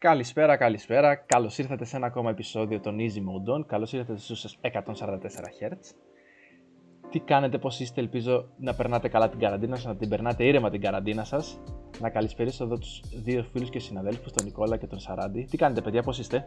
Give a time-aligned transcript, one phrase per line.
[0.00, 1.14] Καλησπέρα, καλησπέρα.
[1.14, 3.66] Καλώς ήρθατε σε ένα ακόμα επεισόδιο των Easy Mode On.
[3.66, 5.72] Καλώς ήρθατε στους 144 Hz.
[7.10, 10.70] Τι κάνετε, πώς είστε, ελπίζω να περνάτε καλά την καραντίνα σας, να την περνάτε ήρεμα
[10.70, 11.60] την καραντίνα σας.
[12.00, 15.46] Να καλησπερίσω εδώ τους δύο φίλους και συναδέλφους, τον Νικόλα και τον Σαράντι.
[15.50, 16.46] Τι κάνετε, παιδιά, πώς είστε;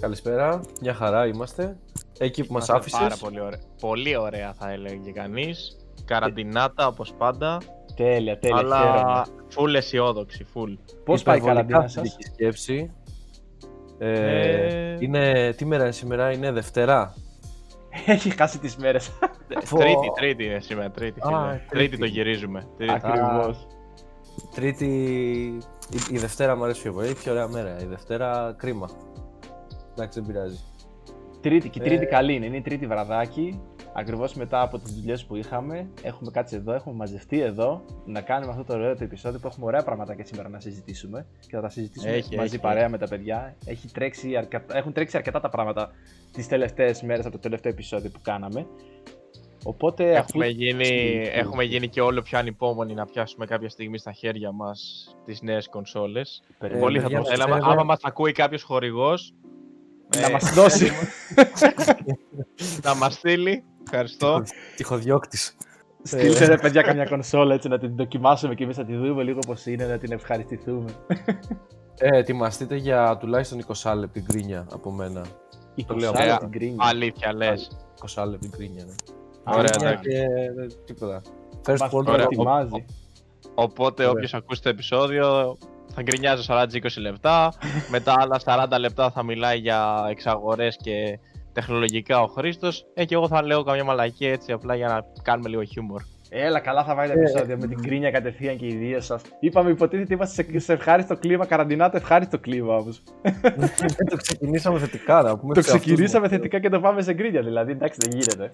[0.00, 1.78] Καλησπέρα, μια χαρά είμαστε.
[2.18, 2.96] Εκεί που μας άφησε.
[3.00, 3.60] Πάρα πολύ ωραία.
[3.80, 5.76] Πολύ ωραία θα έλεγε κανείς.
[6.04, 7.58] Καραντινάτα όπως πάντα.
[7.98, 8.56] Τέλεια, τέλεια.
[8.56, 9.22] Αλλά χαίρομαι.
[9.56, 10.76] full αισιόδοξη, full.
[11.04, 12.02] Πώς πάει η καραντίνα σα.
[12.02, 12.90] θετική σκέψη.
[13.98, 17.14] Ε, Ε, Είναι, τι μέρα είναι σήμερα, είναι Δευτέρα.
[18.06, 19.10] Έχει χάσει τις μέρες.
[19.64, 19.76] Φω.
[19.76, 20.90] Τρίτη, τρίτη είναι σήμερα.
[20.90, 21.60] Τρίτη, Α, φίλε.
[21.68, 21.68] τρίτη.
[21.86, 22.66] τρίτη το γυρίζουμε.
[22.76, 22.92] Τρίτη.
[22.92, 23.66] Ακριβώς.
[24.54, 24.86] Τρίτη,
[25.90, 27.76] η, η Δευτέρα μου αρέσει πιο πολύ, πιο ωραία μέρα.
[27.82, 28.88] Η Δευτέρα κρίμα.
[29.92, 30.58] Εντάξει, δεν πειράζει.
[31.40, 32.06] Τρίτη, και η τρίτη Ε.
[32.06, 32.46] καλή είναι.
[32.46, 33.60] Είναι η τρίτη βραδάκι.
[33.98, 38.50] Ακριβώς μετά από τις δουλειές που είχαμε, έχουμε κάτσει εδώ, έχουμε μαζευτεί εδώ να κάνουμε
[38.52, 41.60] αυτό το ωραίο το επεισόδιο που έχουμε ωραία πράγματα και σήμερα να συζητήσουμε και θα
[41.60, 42.90] τα συζητήσουμε Έχει, μαζί έχει, παρέα έχει.
[42.90, 43.56] με τα παιδιά.
[43.64, 44.64] Έχει τρέξει αρκα...
[44.72, 45.90] Έχουν τρέξει αρκετά τα πράγματα
[46.32, 48.66] τις τελευταίες μέρες από το τελευταίο επεισόδιο που κάναμε.
[49.64, 50.54] Οπότε Έχουμε αφού...
[50.56, 55.08] γίνει, Στην- έχουμε γίνει και όλο πιο ανυπόμονοι να πιάσουμε κάποια στιγμή στα χέρια μας
[55.24, 56.42] τις νέες κονσόλες.
[56.58, 57.50] Περι- Πολύ θα παιδιά, το μας θέλαμε.
[57.54, 59.32] ξέρετε- Άμα μας ακούει κάποιος χορηγός,
[60.20, 60.90] να ε, μας δώσει.
[62.84, 63.64] να μας στείλει.
[63.92, 64.42] Ευχαριστώ.
[64.76, 65.56] Τυχοδιώκτης.
[66.02, 69.38] Στείλτε ρε παιδιά καμιά κονσόλα έτσι να την δοκιμάσουμε και εμείς να τη δούμε λίγο
[69.46, 70.90] πώς είναι, να την ευχαριστηθούμε.
[72.00, 75.26] Ε, ετοιμαστείτε για τουλάχιστον 20 λεπτή γκρίνια από μένα.
[75.74, 76.76] Η Το λέω, κονσόλα ε, την κρίνει.
[76.78, 77.70] Αλήθεια λες.
[78.14, 78.94] 20 λεπτή γκρίνια, ναι.
[79.44, 80.08] Ωραία, Γκρίνια εντάξει.
[80.08, 81.22] και ε, τίποτα.
[81.66, 82.14] First Μας world Ωραία.
[82.14, 82.84] προετοιμάζει.
[83.54, 84.10] Οπότε Ωραία.
[84.10, 85.56] όποιος ακούσει το επεισόδιο
[85.94, 86.66] θα γκρινιάζει 40-20
[86.98, 87.52] λεπτά.
[87.94, 91.18] Μετά άλλα 40 λεπτά θα μιλάει για εξαγορές και
[91.60, 92.86] τεχνολογικά ο Χρήστος.
[92.94, 96.02] Ε, και εγώ θα λέω καμιά μαλακή έτσι απλά για να κάνουμε λίγο χιούμορ.
[96.30, 99.22] Έλα, καλά θα βάλει το Ε, επεισόδιο με την κρίνια κατευθείαν και οι δύο σας.
[99.40, 103.02] Είπαμε, υποτίθεται είμαστε σε, σε ευχάριστο κλίμα, καραντινά το ευχάριστο κλίμα όμως.
[103.96, 105.54] Δεν το ξεκινήσαμε θετικά, να πούμε.
[105.54, 106.30] το σε αυτούς ξεκινήσαμε μας.
[106.30, 107.72] θετικά και το πάμε σε γκρίνια, δηλαδή.
[107.72, 108.50] Εντάξει, δεν γίνεται.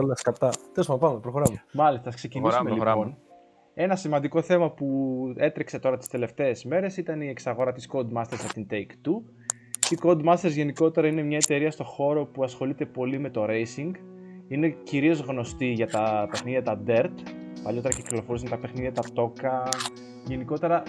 [0.00, 0.50] Όλα σκατά.
[0.72, 1.62] Τέλος πάντων, πάμε, προχωράμε.
[1.72, 2.84] Μάλιστα, θα ξεκινήσουμε Προχωράμε, λοιπόν.
[2.84, 3.16] προχωράμε.
[3.74, 4.86] Ένα σημαντικό θέμα που
[5.36, 9.22] έτρεξε τώρα τις τελευταίες μέρες ήταν η εξαγορά της Codemasters από την Take-Two.
[9.90, 13.90] Η Codemasters γενικότερα είναι μια εταιρεία στο χώρο που ασχολείται πολύ με το racing.
[14.48, 17.10] Είναι κυρίως γνωστή για τα παιχνίδια τα Dirt.
[17.62, 19.68] Παλιότερα κυκλοφορούσαν τα παιχνίδια τα Toka.
[20.26, 20.82] Γενικότερα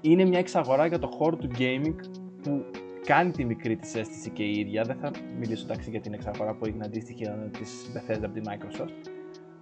[0.00, 1.94] είναι μια εξαγορά για το χώρο του gaming
[2.42, 2.64] που
[3.06, 4.82] κάνει τη μικρή της αίσθηση και η ίδια.
[4.82, 7.24] Δεν θα μιλήσω εντάξει για την εξαγορά που έγινε αντίστοιχη
[7.58, 8.90] της Bethesda από τη Microsoft.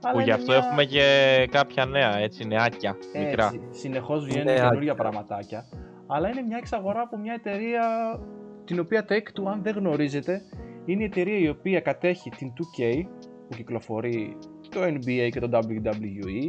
[0.03, 1.04] Αλλά Που γι' είναι αυτό μια- έχουμε και
[1.50, 3.44] κάποια νέα, έτσι, νεάκια, μικρά.
[3.44, 4.94] έτσι, συνεχώς βγαίνουν Είναι καινούργια άκυρα.
[4.94, 5.64] πραγματάκια.
[6.06, 7.82] Αλλά είναι μια εξαγορά από μια εταιρεία
[8.64, 10.42] την οποία Take-Two, αν δεν γνωρίζετε,
[10.84, 13.02] είναι η εταιρεία η οποία κατέχει την 2K
[13.48, 14.36] που κυκλοφορεί
[14.70, 16.48] το NBA και το WWE.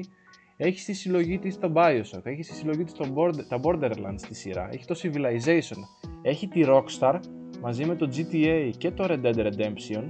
[0.57, 4.35] Έχει στη συλλογή της το Bioshock, έχει στη συλλογή της το Border, τα Borderlands στη
[4.35, 7.19] σειρά, έχει το Civilization, έχει τη Rockstar
[7.61, 10.03] μαζί με το GTA και το Red Dead Redemption,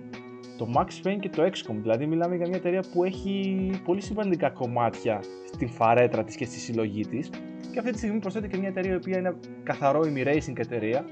[0.57, 1.75] το Max Payne και το XCOM.
[1.81, 5.19] Δηλαδή μιλάμε για μια εταιρεία που έχει πολύ σημαντικά κομμάτια
[5.53, 7.29] στην φαρέτρα της και στη συλλογή της
[7.71, 11.05] και αυτή τη στιγμή προσθέτει και μια εταιρεία η οποία είναι καθαρό ημι-racing εταιρεία.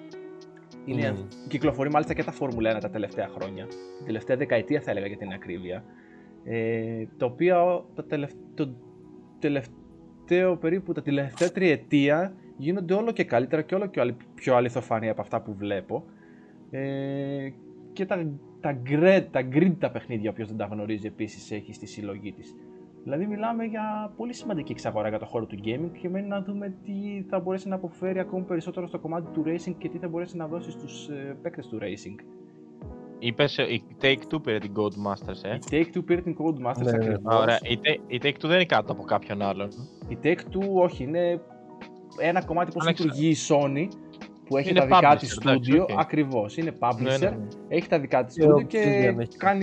[0.85, 1.27] Είναι, Μμμ.
[1.47, 3.66] Κυκλοφορεί μάλιστα και τα Formula 1 τα τελευταία χρόνια.
[3.97, 5.83] Την τελευταία δεκαετία θα έλεγα για την ακρίβεια.
[6.44, 8.73] Ε, το οποίο το, τελευ- το
[9.39, 15.09] τελευταίο περίπου, τα τελευταία τριετία γίνονται όλο και καλύτερα και όλο και αλη- πιο αληθοφανή
[15.09, 16.03] από αυτά που βλέπω.
[16.72, 17.49] Ε,
[17.93, 21.85] και τα, τα, grid, τα grid τα παιχνίδια, όποιος δεν τα γνωρίζει επίσης έχει στη
[21.85, 22.55] συλλογή της.
[23.03, 26.75] Δηλαδή μιλάμε για πολύ σημαντική εξαγορά για το χώρο του gaming και μένει να δούμε
[26.84, 30.38] τι θα μπορέσει να αποφέρει ακόμη περισσότερο στο κομμάτι του racing και τι θα μπορέσει
[30.38, 32.24] να δώσει στους ε, παίκτες του racing.
[33.19, 36.97] Είπες, ε, η Take-Two πήρε την Codemasters, ε; Η Take-Two πήρε την Codemasters Ναι, ναι.
[36.97, 37.34] ακριβώς.
[37.34, 39.70] Α, Ωραία, η, Take- η Take-Two δεν είναι κάτω από κάποιον άλλον.
[40.08, 41.41] Η Take-Two όχι, είναι
[42.20, 43.88] ένα κομμάτι πώς Ανεξα- λειτουργεί η Sony
[44.53, 45.90] που έχει Είναι τα δικά publisher, της εντάξει, studio, οκ.
[46.00, 47.38] ακριβώς, είναι publisher, Ναι, ναι, ναι.
[47.68, 48.80] έχει τα δικά της Και studio ο και
[49.16, 49.62] Obsidian έχει κάνει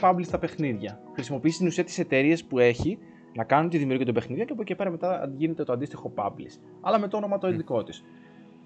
[0.00, 0.08] publish.
[0.10, 1.00] publish τα παιχνίδια.
[1.14, 2.98] Χρησιμοποιεί στην ουσία τις εταιρείες που έχει
[3.34, 6.58] να κάνουν τη δημιουργία των παιχνιδιών και από εκεί πέρα μετά γίνεται το αντίστοιχο publish.
[6.80, 8.04] Αλλά με το όνομα το δικό της.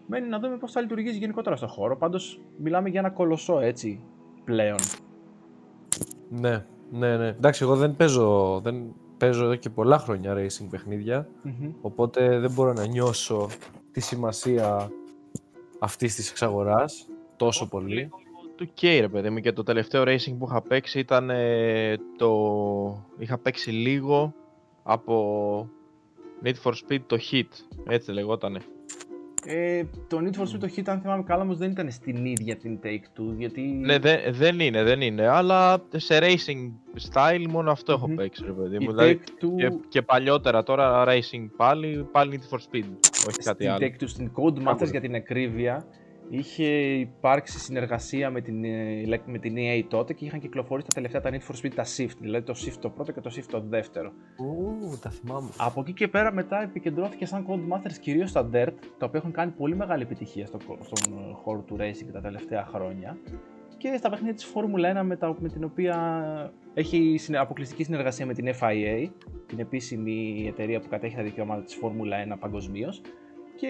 [0.06, 4.00] Μένει να δούμε πώς θα λειτουργήσει γενικότερα στον χώρο, πάντως μιλάμε για ένα κολοσσό έτσι
[4.44, 4.78] πλέον.
[6.28, 7.26] Ναι, ναι, ναι.
[7.28, 11.70] Εντάξει, εγώ δεν παίζω, δεν παίζω εδώ και πολλά χρόνια racing παιχνίδια, Μμμ.
[11.80, 13.48] οπότε δεν μπορώ να νιώσω
[13.92, 14.90] τη σημασία
[15.84, 18.10] αυτής της εξαγοράς τόσο πολύ.
[18.56, 23.06] Του K ρε παιδί μου και το τελευταίο racing που είχα παίξει ήταν ε, το...
[23.18, 24.34] Είχα παίξει λίγο
[24.82, 25.68] από
[26.44, 27.48] Need for Speed το Hit,
[27.88, 28.60] έτσι λεγότανε.
[29.46, 32.56] Ε, το Need for Speed το Hit, αν θυμάμαι καλά, όμως δεν ήταν στην ίδια
[32.56, 33.60] την Take-Two, γιατί...
[33.60, 36.72] Ναι, δε- δεν είναι, δεν είναι, αλλά σε racing
[37.12, 38.14] style μόνο αυτό έχω Μμμ.
[38.14, 38.90] παίξει ρε παιδί η μου.
[38.90, 39.56] Δηλαδή, Take-Two...
[39.56, 42.84] και, και παλιότερα τώρα racing πάλι, πάλι Need for Speed.
[43.28, 43.86] Όχι κάτι στην άλλο.
[43.86, 45.86] Take-Two, στην Codemasters για την ακρίβεια,
[46.28, 51.20] είχε υπάρξει συνεργασία με την, ε, με την EA τότε και είχαν κυκλοφορήσει τα τελευταία
[51.20, 53.60] τα Need for Speed τα Shift, δηλαδή το Shift το πρώτο και το Shift το
[53.60, 54.12] δεύτερο.
[54.36, 55.48] Ου, τα θυμάμαι.
[55.56, 59.50] Από εκεί και πέρα μετά επικεντρώθηκε σαν Codemasters κυρίως στα Dirt, τα οποία έχουν κάνει
[59.50, 63.16] πολύ μεγάλη επιτυχία στο, στον ε, χώρο του racing τα τελευταία χρόνια
[63.76, 65.96] και στα παιχνίδια της Formula 1 με, τα, με την οποία
[66.74, 69.08] έχει συνε- αποκλειστική συνεργασία με την FIA,
[69.46, 73.00] την επίσημη εταιρεία που κατέχει τα δικαιώματα της Formula 1 παγκοσμίως.
[73.56, 73.68] Και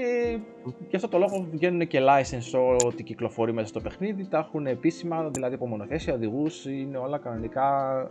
[0.88, 5.30] γι' αυτό το λόγο βγαίνουν και license ό,τι κυκλοφορεί μέσα στο παιχνίδι, τα έχουν επίσημα,
[5.30, 8.10] δηλαδή από μονοθέσια, οδηγούς, είναι όλα κανονικά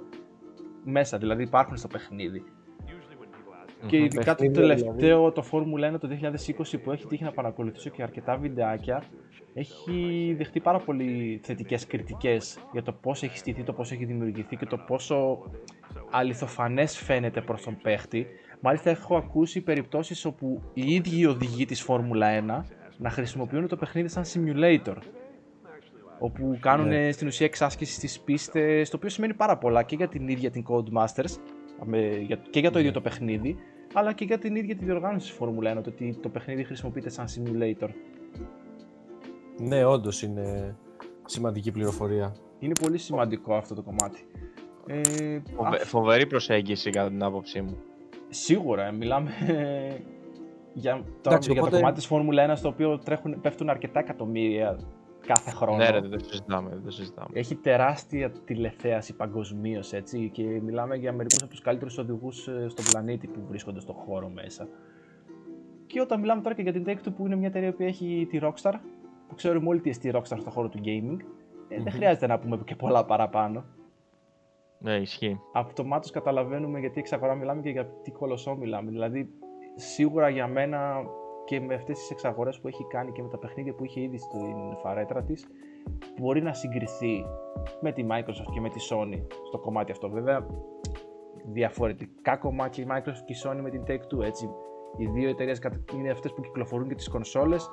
[0.83, 2.43] μέσα, δηλαδή υπάρχουν στο παιχνίδι.
[3.87, 4.03] Και Μμμ.
[4.05, 8.03] ειδικά το Παιχνίδια, τελευταίο, το Formula 1 το 2020 που έχει τύχει να παρακολουθήσω και
[8.03, 9.03] αρκετά βιντεάκια,
[9.53, 14.55] έχει δεχτεί πάρα πολύ θετικές κριτικές για το πώς έχει στηθεί, το πώς έχει δημιουργηθεί
[14.55, 15.37] και το πόσο
[16.11, 18.27] αληθοφανές φαίνεται προς τον παίχτη.
[18.59, 22.63] Μάλιστα, έχω ακούσει περιπτώσεις όπου οι ίδιοι οι οδηγοί της Formula 1
[22.97, 24.95] να χρησιμοποιούν το παιχνίδι σαν simulator.
[26.19, 27.11] Όπου κάνουν Ναι.
[27.11, 30.65] στην ουσία εξάσκηση στις πίστες, το οποίο σημαίνει πάρα πολλά και για την ίδια την
[30.69, 31.37] Codemasters
[31.85, 33.55] με- για- και για το ίδιο το παιχνίδι,
[33.93, 37.09] αλλά και για την ίδια τη διοργάνωση της Formula 1, το ότι το παιχνίδι χρησιμοποιείται
[37.09, 37.89] σαν simulator.
[39.57, 40.75] Ναι, όντως είναι
[41.25, 42.35] σημαντική πληροφορία.
[42.59, 44.25] Είναι πολύ σημαντικό αυτό το κομμάτι.
[44.87, 45.01] Ε,
[45.55, 47.77] Φοβε- α, Φοβερή προσέγγιση κατά την άποψή μου.
[48.29, 49.31] σίγουρα, μιλάμε
[50.73, 51.05] για, τώρα,
[51.35, 54.79] Εντάξει, για το οπότε- κομμάτι της Formula 1 στο οποίο τρέχουν, πέφτουν αρκετά εκατομμύρια
[55.27, 55.77] κάθε χρόνο.
[55.77, 56.69] Ναι, ρε, δεν το συζητάμε.
[56.69, 57.27] Δεν το συζητάμε.
[57.33, 63.27] Έχει τεράστια τηλεθέαση παγκοσμίως έτσι και μιλάμε για μερικούς από τους καλύτερους οδηγούς στον πλανήτη
[63.27, 64.67] που βρίσκονται στον χώρο μέσα.
[65.87, 68.39] Και όταν μιλάμε τώρα και για την Take-Two που είναι μια εταιρεία που έχει τη
[68.41, 68.73] Rockstar,
[69.27, 71.17] που ξέρουμε όλοι τι εστί Rockstar στον χώρο του gaming,
[71.67, 71.89] ε, δεν Μμμ.
[71.89, 73.65] χρειάζεται να πούμε και πολλά παραπάνω.
[74.79, 75.39] Ναι, ισχύει.
[75.53, 78.89] Αυτομάτως καταλαβαίνουμε γιατί εξαγορά μιλάμε και για τι κολοσσό μιλάμε.
[78.89, 79.29] Δηλαδή,
[79.75, 81.03] σίγουρα για μένα
[81.45, 84.17] και με αυτές τις εξαγορές που έχει κάνει και με τα παιχνίδια που είχε ήδη
[84.17, 85.47] στην φαρέτρα της,
[86.19, 87.25] μπορεί να συγκριθεί
[87.81, 90.09] με τη Microsoft και με τη Sony στο κομμάτι αυτό.
[90.09, 90.47] Βέβαια,
[91.51, 94.49] διαφορετικά κομμάτια η Microsoft και η Sony με την Take-Two, έτσι.
[94.97, 97.69] Οι δύο εταιρείες κατ- είναι αυτές που κυκλοφορούν και τις κονσόλες.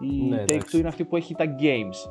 [0.00, 0.78] Η Ναι, Take-Two εντάξει.
[0.78, 2.10] είναι αυτή που έχει τα games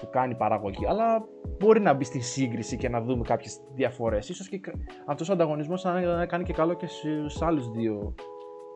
[0.00, 0.86] που κάνει παραγωγή.
[0.86, 1.24] Αλλά
[1.58, 4.28] μπορεί να μπει στη σύγκριση και να δούμε κάποιες διαφορές.
[4.28, 4.72] Ίσως και κα-
[5.06, 8.14] αυτός ο ανταγωνισμός να να κάνει και καλό και στους άλλους δύο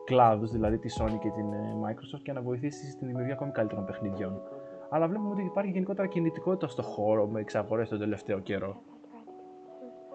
[0.05, 3.85] κλάδους, δηλαδή τη Sony και την ε, Microsoft και να βοηθήσει στην δημιουργία ακόμη καλύτερων
[3.85, 4.41] παιχνιδιών.
[4.89, 8.81] Αλλά βλέπουμε ότι υπάρχει γενικότερα κινητικότητα στο χώρο με εξαγορές τον τελευταίο καιρό.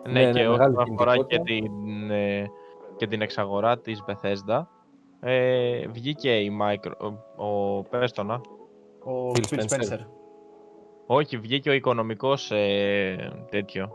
[0.06, 1.75] Ναι, Ναι, ναι, και μεγάλη όσον αφορά και κινητικότητα.
[1.75, 2.50] την, ε,
[2.96, 4.62] και την εξαγορά της Bethesda,
[5.20, 6.93] ε, βγήκε η Micro,
[7.37, 8.35] ο, ο πες το να.
[9.05, 9.93] Ο Phil Phil Spencer.
[9.93, 9.99] Spencer.
[11.06, 13.90] Όχι, βγήκε ο οικονομικός ε, τέτοιο.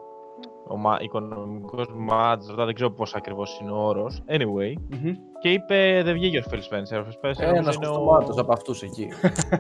[0.68, 4.24] Ο μα, οικονομικός manager, δεν ξέρω πώς ακριβώς είναι ο όρος.
[4.28, 5.14] Anyway, Μμμ.
[5.44, 7.04] Και είπε δεν βγήκε ο Phil Spencer.
[7.04, 7.92] Ο Phil Spencer Ένας όμως είναι ο...
[7.92, 9.08] κουστομάτο από αυτούς εκεί.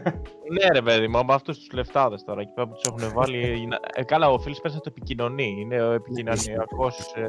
[0.53, 3.59] Ναι ρε παιδί μου, από αυτούς τους λεφτάδες τώρα εκεί πέρα που τους έχουν βάλει.
[3.61, 5.55] είναι- ε, καλά, ο Phil Spencer το επικοινωνεί.
[5.59, 7.25] Είναι ο επικοινωνιακός ε,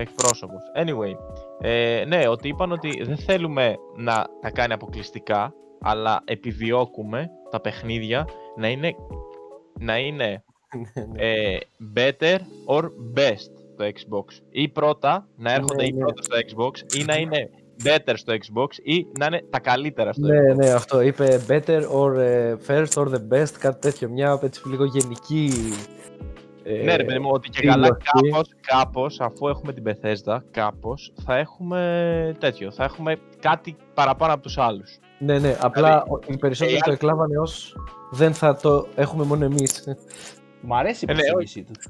[0.00, 0.60] εκπρόσωπος.
[0.76, 1.12] Anyway,
[1.60, 8.28] ε, ναι, ότι είπαν ότι δεν θέλουμε να τα κάνει αποκλειστικά, αλλά επιδιώκουμε τα παιχνίδια
[8.56, 8.94] να είναι,
[9.80, 10.44] να είναι
[11.12, 11.58] Ναι, ε,
[11.96, 12.36] better
[12.66, 12.82] or
[13.16, 13.50] best
[13.84, 14.24] το Xbox.
[14.50, 15.98] Ή πρώτα να έρχονται Ναι, ή ναι.
[15.98, 17.50] πρώτα στο Xbox ή να είναι
[17.84, 20.56] better στο Xbox ή να είναι τα καλύτερα στο ναι, Xbox.
[20.56, 21.00] ναι, αυτό.
[21.00, 24.08] Είπε better or ε, first or the best, κάτι τέτοιο.
[24.08, 25.50] Μια έτσι λίγο γενική.
[26.62, 28.30] ε, Ναι ρε παιδί μου, ότι και καλά δήλωση.
[28.30, 34.42] κάπως, κάπως, αφού έχουμε την Bethesda, κάπως, θα έχουμε τέτοιο, θα έχουμε κάτι παραπάνω από
[34.42, 34.98] τους άλλους.
[35.18, 37.76] Ναι, ναι, απλά ο- οι περισσότεροι ε, το εκλάβανε ως
[38.10, 39.84] δεν θα το έχουμε μόνο εμείς.
[40.62, 41.88] Μ' αρέσει η Ε, ναι, προσέγγιση τους.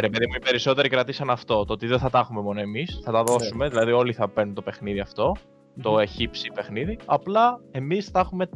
[0.00, 3.00] Ρε παιδί μου, οι περισσότεροι κρατήσαν αυτό, το ότι δεν θα τα έχουμε μόνο εμείς,
[3.04, 5.36] θα τα δώσουμε, δηλαδή όλοι θα παίρνουν το παιχνίδι αυτό,
[5.82, 8.48] το εχύψη παιχνίδι, απλά εμείς θα έχουμε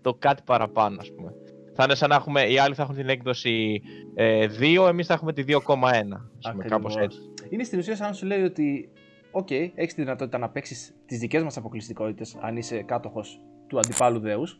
[0.00, 1.32] το κάτι παραπάνω, ας πούμε.
[1.74, 3.82] Θα είναι σαν να έχουμε, οι άλλοι θα έχουν την έκδοση
[4.14, 6.96] ε, 2, εμείς θα έχουμε τη 2,1, ας πούμε, κάπως Ακριβώς.
[6.96, 7.18] έτσι.
[7.48, 8.90] Είναι στην ουσία σαν να σου λέει ότι,
[9.30, 14.20] οκ, έχεις τη δυνατότητα να παίξεις τις δικές μας αποκλειστικότητες αν είσαι κάτοχος του αντιπάλου
[14.20, 14.56] δέους,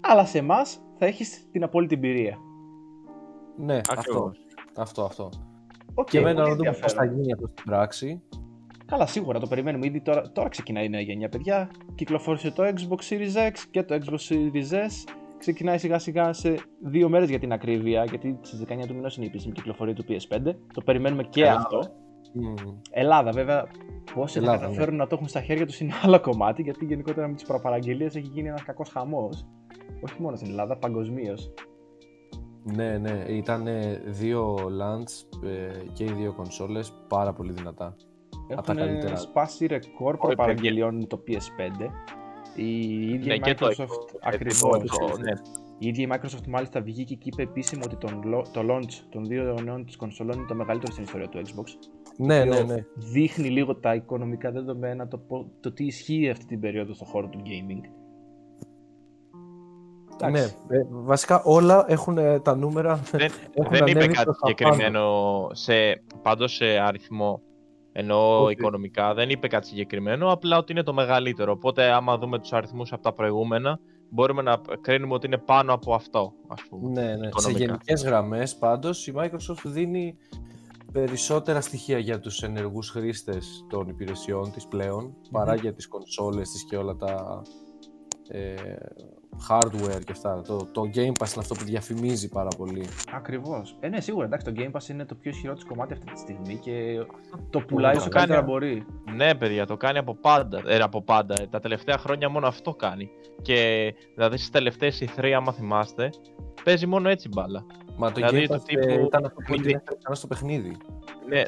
[0.00, 2.38] αλλά σε εμάς θα έχεις την απόλυτη εμπειρία.
[3.56, 4.38] Ναι, αυτό, Ακριβώς.
[4.76, 5.30] αυτό, αυτό.
[5.94, 7.20] Οκ, Και εμένα πολύ να δούμε πώς θα ενδιαφέρον.
[7.20, 8.22] γίνει αυτό στην πράξη.
[8.86, 10.00] Καλά, σίγουρα το περιμένουμε ήδη.
[10.00, 11.70] Τώρα, τώρα ξεκινάει η νέα γενιά, παιδιά.
[11.94, 15.12] Κυκλοφόρησε το Xbox Series X και το Xbox Series S.
[15.38, 19.24] Ξεκινάει σιγά σιγά σε δύο μέρες για την ακρίβεια, γιατί στις 19 του μηνός είναι
[19.26, 20.54] η επίσημη κυκλοφορία του PS5.
[20.72, 21.58] Το περιμένουμε και Ελλάδα.
[21.58, 21.80] αυτό.
[22.32, 22.54] Μμμ.
[22.90, 23.66] Ελλάδα, βέβαια,
[24.14, 24.64] πόσοι θα Ελλάδα, ναι.
[24.66, 28.06] καταφέρουν να το έχουν στα χέρια τους είναι άλλο κομμάτι, γιατί γενικότερα με τις προπαραγγελίε
[28.06, 29.46] έχει γίνει ένας κακός χαμός.
[30.00, 31.52] Όχι μόνο στην Ελλάδα, παγκοσμίως.
[32.74, 33.66] Ναι, ναι, ήταν
[34.06, 37.96] δύο launch ε, και οι δύο κονσόλες πάρα πολύ δυνατά.
[38.48, 39.16] τα Έχουν καλύτερα.
[39.16, 41.86] σπάσει ρεκόρ προπαραγγελιών το PS5.
[42.56, 44.58] Η ίδια η Ναι, και το Microsoft Xbox, ακριβώς.
[44.60, 45.32] το- ναι.
[45.78, 49.24] Η ίδια η Microsoft μάλιστα βγήκε και είπε επίσημα ότι τον, lo- το launch των
[49.24, 51.64] δύο νέων της κονσολών είναι το μεγαλύτερο στην ιστορία του Xbox.
[52.18, 52.84] Ναι, το ναι, οποίο ναι.
[52.94, 57.28] Δείχνει λίγο τα οικονομικά δεδομένα, το, πο- το τι ισχύει αυτή την περίοδο στον χώρο
[57.28, 57.88] του gaming.
[60.20, 60.56] Ναι, Εντάξει.
[60.68, 63.00] ε, βασικά όλα έχουν ε, τα νούμερα.
[63.10, 67.40] Δεν, έχουν δεν είπε ανέβει κάτι προς τα συγκεκριμένο σε, πάντως σε αριθμό.
[67.92, 68.52] Ενώ Όχι.
[68.52, 71.52] οικονομικά δεν είπε κάτι συγκεκριμένο, απλά ότι είναι το μεγαλύτερο.
[71.52, 73.78] Οπότε άμα δούμε τους αριθμούς από τα προηγούμενα,
[74.10, 77.00] μπορούμε να κρίνουμε ότι είναι πάνω από αυτό, ας πούμε.
[77.00, 77.16] Ναι, ναι.
[77.16, 77.58] Σε οικονομικά.
[77.58, 80.16] γενικές γραμμές πάντως η Microsoft δίνει
[80.92, 86.64] περισσότερα στοιχεία για τους ενεργούς χρήστες των υπηρεσιών της πλέον παρά για τις κονσόλες της
[86.64, 87.42] και όλα τα
[88.28, 88.54] ε,
[89.48, 90.42] hardware και αυτά.
[90.42, 92.86] Το, το Game Pass είναι αυτό που διαφημίζει πάρα πολύ.
[93.12, 93.76] Ακριβώς.
[93.80, 94.24] Ε, ναι, σίγουρα.
[94.26, 97.04] Εντάξει, το Game Pass είναι το πιο ισχυρό της κομμάτι αυτή τη στιγμή και
[97.50, 98.26] το πουλάει το όσο κάνει.
[98.26, 98.86] καλύτερα μπορεί.
[99.14, 100.62] Ναι, παιδιά, το κάνει από πάντα.
[100.66, 101.34] Ε, από πάντα.
[101.42, 103.10] Ε, Τα τελευταία χρόνια μόνο αυτό κάνει.
[103.42, 106.10] Και δηλαδή στις τελευταίες E3, άμα θυμάστε,
[106.64, 107.64] παίζει μόνο έτσι μπάλα.
[107.96, 109.62] Μα το Δηλαδή, Game το Pass τύπου ε, ήταν αυτό που παιχνίδι.
[109.68, 110.76] την έφερε ξανά στο παιχνίδι.
[111.28, 111.44] Ναι, ε,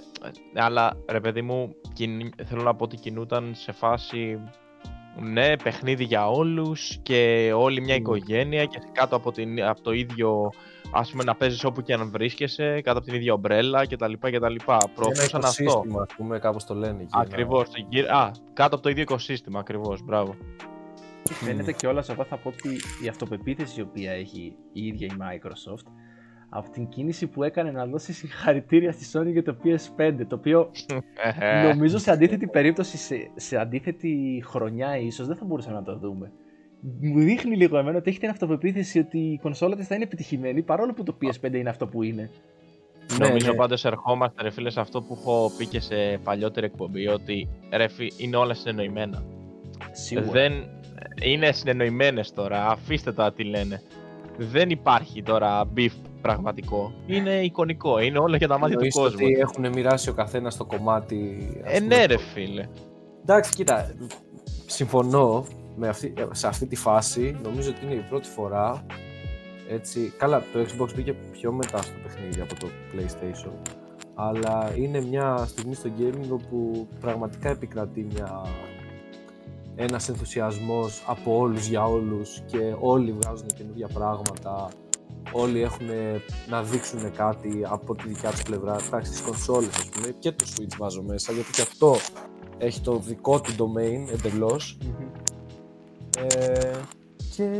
[0.54, 4.40] αλλά ρε παιδί μου, κιν- θέλω να πω ότι κινούταν σε φάση.
[5.20, 7.98] Ναι, παιχνίδι για όλους και όλη μια Mm.
[7.98, 10.50] οικογένεια και κάτω από, την, από το ίδιο,
[10.92, 14.12] ας πούμε, να παίζεις όπου και αν βρίσκεσαι, κάτω από την ίδια ομπρέλα κτλ.
[14.12, 14.44] κτλ.
[14.66, 15.62] Ένα Προωθούσαν αυτό.
[15.62, 17.02] οικοσύστημα, ας πούμε, κάπως το λένε.
[17.02, 17.70] εκεί, ένα- Ακριβώς.
[17.70, 20.02] το γύρω- Α, κάτω από το ίδιο οικοσύστημα, ακριβώς.
[20.04, 20.34] Μπράβο.
[21.22, 25.16] Και φαίνεται κιόλας, εγώ θα πω ότι η αυτοπεποίθηση η οποία έχει η ίδια η
[25.20, 25.86] Microsoft
[26.48, 30.70] από την κίνηση που έκανε να δώσει συγχαρητήρια στη Sony για το PS5, το οποίο
[31.40, 35.96] Ε, νομίζω σε αντίθετη περίπτωση, σε, σε αντίθετη χρονιά ίσως δεν θα μπορούσαμε να το
[35.98, 36.32] δούμε.
[37.00, 40.62] Μου δείχνει λίγο εμένα ότι έχει την αυτοπεποίθηση ότι η κονσόλα της θα είναι επιτυχημένη
[40.62, 42.30] παρόλο που το PS5 είναι αυτό που είναι.
[43.18, 43.56] Ναι, Νομίζω ναι.
[43.56, 47.88] πάντως ερχόμαστε ρε φίλε σε αυτό που έχω πει και σε παλιότερη εκπομπή ότι ρε
[47.88, 49.22] φι- είναι όλα συνεννοημένα.
[49.92, 50.30] Σίγουρα.
[50.30, 50.52] Δεν
[51.22, 53.82] είναι συνεννοημένες τώρα, αφήστε τα τι λένε.
[54.36, 55.90] Δεν υπάρχει τώρα beef
[56.20, 56.92] πραγματικό.
[57.06, 59.26] Είναι εικονικό, είναι όλα για τα μάτια του Εννοείς κόσμου.
[59.26, 61.38] ότι έχουν μοιράσει ο καθένας το κομμάτι.
[61.64, 62.68] ας Ε, πούμε, ναι, ρε φίλε.
[63.22, 63.94] Εντάξει, κοίτα.
[64.66, 65.44] Συμφωνώ
[65.76, 67.36] με αυτή, σε αυτή τη φάση.
[67.42, 68.86] Νομίζω ότι είναι η πρώτη φορά.
[69.70, 73.52] Έτσι, καλά, το Xbox μπήκε πιο μετά στο παιχνίδι από το PlayStation.
[74.14, 78.42] Αλλά είναι μια στιγμή στο gaming όπου πραγματικά επικρατεί μια,
[79.76, 84.68] ένας ενθουσιασμός από όλους για όλους και όλοι βγάζουν καινούργια πράγματα
[85.32, 85.86] όλοι έχουν
[86.48, 90.44] να δείξουν κάτι από τη δικιά τους πλευρά εντάξει τις κονσόλες ας πούμε και το
[90.56, 91.96] Switch βάζω μέσα γιατί και αυτό
[92.58, 95.08] έχει το δικό του domain εντελώς Μμμ.
[96.18, 96.70] ε,
[97.36, 97.50] και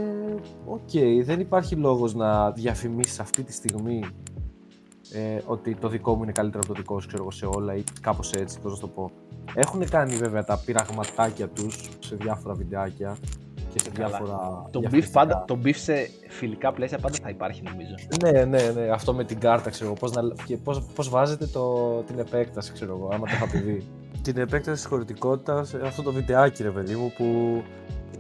[0.67, 4.05] οκ, δεν υπάρχει λόγος να διαφημίσεις αυτή τη στιγμή
[5.13, 7.75] ε, ότι το δικό μου είναι καλύτερο από το δικό σου, ξέρω εγώ, σε όλα
[7.75, 9.11] ή κάπως έτσι, πώς να το πω.
[9.55, 13.17] Έχουν κάνει βέβαια τα πειραγματάκια τους σε διάφορα βιντεάκια
[13.73, 14.09] και σε Καλά.
[14.09, 14.37] διάφορα
[14.71, 15.19] Το beef, διαφημιστικά.
[15.21, 17.95] πάντα, το beef σε φιλικά πλαίσια πάντα θα υπάρχει νομίζω.
[18.23, 21.47] Ναι, ναι, ναι, αυτό με την κάρτα, ξέρω εγώ, πώς, να, και πώς, πώς βάζετε
[21.47, 23.87] το, την επέκταση, ξέρω εγώ, άμα το είχατε δει.
[24.23, 27.63] την επέκταση της χωρητικότητας, ε, αυτό το βιντεάκι, ρε παιδί μου, που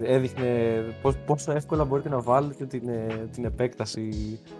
[0.02, 4.10] έδειχνε πώς, πόσο εύκολα μπορείτε να βάλετε την, ε, την επέκταση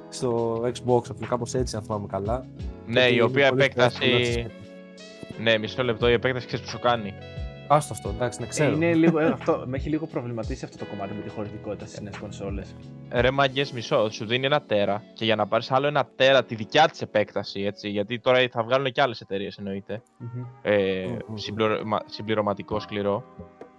[0.09, 2.47] στο Xbox, αυτό κάπως έτσι, αν θυμάμαι καλά.
[2.87, 4.47] Ναι, Ότι η είναι οποία πολύ πιο εύκολο να επέκταση.
[5.41, 7.15] Ναι, μισό λεπτό, η επέκταση ξέρεις που σου κάνει.
[7.71, 8.73] Άστο αυτό, εντάξει, να Ε, ξέρω.
[8.73, 12.01] είναι λίγο, ε, αυτό, με έχει λίγο προβληματίσει αυτό το κομμάτι με τη χωρητικότητα στις
[12.01, 12.75] νέες κονσόλες.
[13.13, 14.11] Ρε μαγκέ, μισό.
[14.11, 17.61] Σου δίνει ένα τέρα και για να πάρεις άλλο ένα τέρα τη δικιά της επέκταση,
[17.61, 17.89] έτσι.
[17.89, 20.03] Γιατί τώρα θα βγάλουν και άλλες εταιρείες εννοείται.
[20.63, 21.37] Ε, Μμμ.
[21.37, 23.25] συμπληρωμα- συμπληρωματικό σκληρό.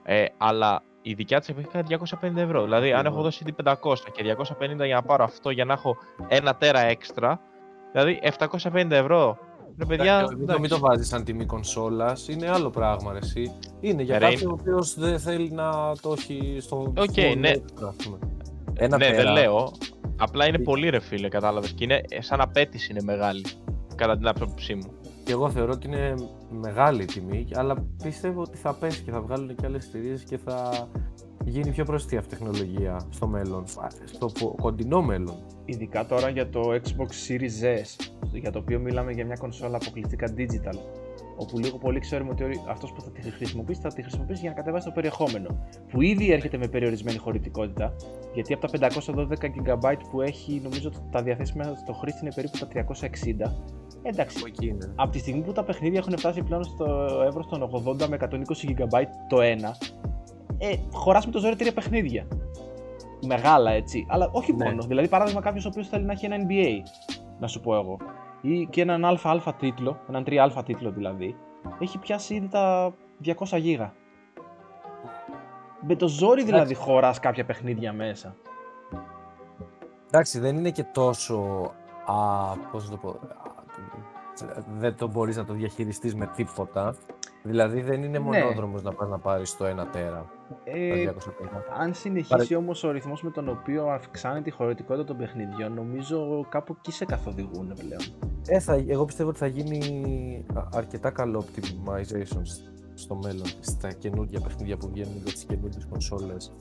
[0.03, 2.63] Ε, αλλά η δικιά της επέκταση είναι 250 ευρώ.
[2.63, 3.05] Δηλαδή, αν Μμμ.
[3.13, 6.79] έχω δώσει ήδη 500 και 250 για να πάρω αυτό για να έχω ένα τέρα
[6.79, 7.39] έξτρα,
[7.91, 9.37] δηλαδή 750 ευρώ.
[9.77, 10.81] Ρε παιδιά, Εντάξει, μην, το, μην εντάξει.
[10.81, 13.51] το βάζεις σαν τιμή κονσόλας, είναι άλλο πράγμα, ρε, εσύ.
[13.79, 15.71] Είναι για Ρε, κάποιον είναι- ο οποίος δεν θέλει να
[16.01, 16.93] το έχει στο.
[16.97, 17.49] Οκ, στο ναι.
[17.49, 18.17] έξτρα, ας πούμε.
[18.73, 19.23] Ένα ναι, τέρα.
[19.23, 19.71] δεν λέω.
[20.17, 21.71] Απλά είναι Τι- πολύ ρε φίλε, κατάλαβες.
[21.71, 23.45] Και είναι ε, σαν απαίτηση είναι μεγάλη.
[23.95, 24.91] Κατά την άποψή μου.
[25.23, 26.13] Και εγώ θεωρώ ότι είναι
[26.49, 30.37] μεγάλη η τιμή, αλλά πιστεύω ότι θα πέσει και θα βγάλουν και άλλες εταιρείες και
[30.37, 30.87] θα
[31.45, 33.63] γίνει πιο προσιτή αυτή η τεχνολογία στο μέλλον.
[34.05, 35.35] Στο πο- κοντινό μέλλον.
[35.65, 40.33] Ειδικά τώρα για το Xbox Series S, για το οποίο μιλάμε για μια κονσόλα αποκλειστικά
[40.37, 40.77] digital.
[41.37, 44.55] Όπου λίγο πολύ ξέρουμε ότι αυτός που θα τη χρησιμοποιήσει θα τη χρησιμοποιήσει για να
[44.55, 45.57] κατεβάσει το περιεχόμενο.
[45.91, 47.93] Που ήδη έρχεται με περιορισμένη χωρητικότητα,
[48.33, 52.57] γιατί από τα 512 GB που έχει, νομίζω ότι τα διαθέσιμα στο χρήστη είναι περίπου
[52.57, 53.55] τα 360.
[54.01, 54.93] Εντάξει, εκεί είναι.
[54.95, 57.69] από τη στιγμή που τα παιχνίδια έχουν φτάσει πλέον στο εύρος των
[58.01, 58.27] 80 με 120
[58.77, 59.75] GB το ένα,
[60.59, 62.27] ε, χωράς με το ζόρι τρία παιχνίδια.
[63.27, 64.65] Μεγάλα έτσι, αλλά όχι Ναι.
[64.65, 64.83] μόνο.
[64.83, 66.73] Δηλαδή, παράδειγμα, κάποιος ο οποίος θέλει να έχει ένα NBA,
[67.39, 67.97] να σου πω εγώ,
[68.41, 71.35] ή και έναν ΑΑ τίτλο, έναν 3α τίτλο δηλαδή,
[71.79, 72.93] έχει πιάσει ήδη τα
[73.25, 73.93] 200 γίγα.
[75.81, 78.35] Με το ζόρι δηλαδή χωράς κάποια παιχνίδια μέσα.
[80.07, 81.37] Εντάξει, δεν είναι και τόσο.
[82.05, 82.15] Α,
[82.71, 83.19] πώς να το πω.
[84.79, 86.95] Δεν το μπορείς να το διαχειριστείς με τίποτα.
[87.43, 88.19] Δηλαδή δεν είναι Ναι.
[88.19, 90.25] μονόδρομος να πας να πάρεις το 1 τέρα.
[90.63, 91.63] Ε, τα 250.
[91.79, 96.75] αν συνεχίσει όμως ο ρυθμός με τον οποίο αυξάνεται η χωρητικότητα των παιχνιδιών, νομίζω κάπου
[96.79, 98.01] εκεί σε καθοδηγούν πλέον.
[98.47, 103.91] Ε, θα, εγώ πιστεύω ότι θα γίνει α- αρκετά καλό optimization σ- στο μέλλον στα
[103.91, 106.53] καινούργια παιχνίδια που βγαίνουν για τις καινούργιες κονσόλες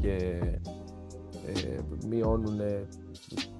[0.00, 0.40] και
[1.46, 2.60] ε, μειώνουν,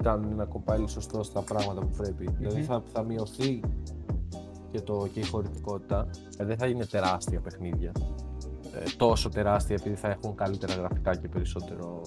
[0.03, 2.29] κάνουν ένα compile σωστό στα πράγματα που πρέπει.
[2.39, 3.61] Δηλαδή θα, θα μειωθεί
[4.71, 6.09] και, το, και η χωρητικότητα.
[6.39, 7.93] Ε, δεν θα είναι τεράστια παιχνίδια.
[8.75, 12.03] Ε, τόσο τεράστια επειδή θα έχουν καλύτερα γραφικά και περισσότερο.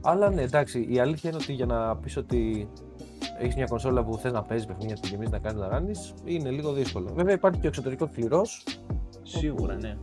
[0.00, 2.68] Αλλά ναι, εντάξει, η αλήθεια είναι ότι για να πεις ότι
[3.38, 6.14] έχεις μια κονσόλα που θες να παίζεις παιχνίδια, να τη γεμίσει, να κάνεις να κάνεις,
[6.24, 7.10] είναι λίγο δύσκολο.
[7.14, 8.42] Βέβαια υπάρχει και ο εξωτερικός κληρό,
[9.22, 9.96] Σίγουρα, ναι.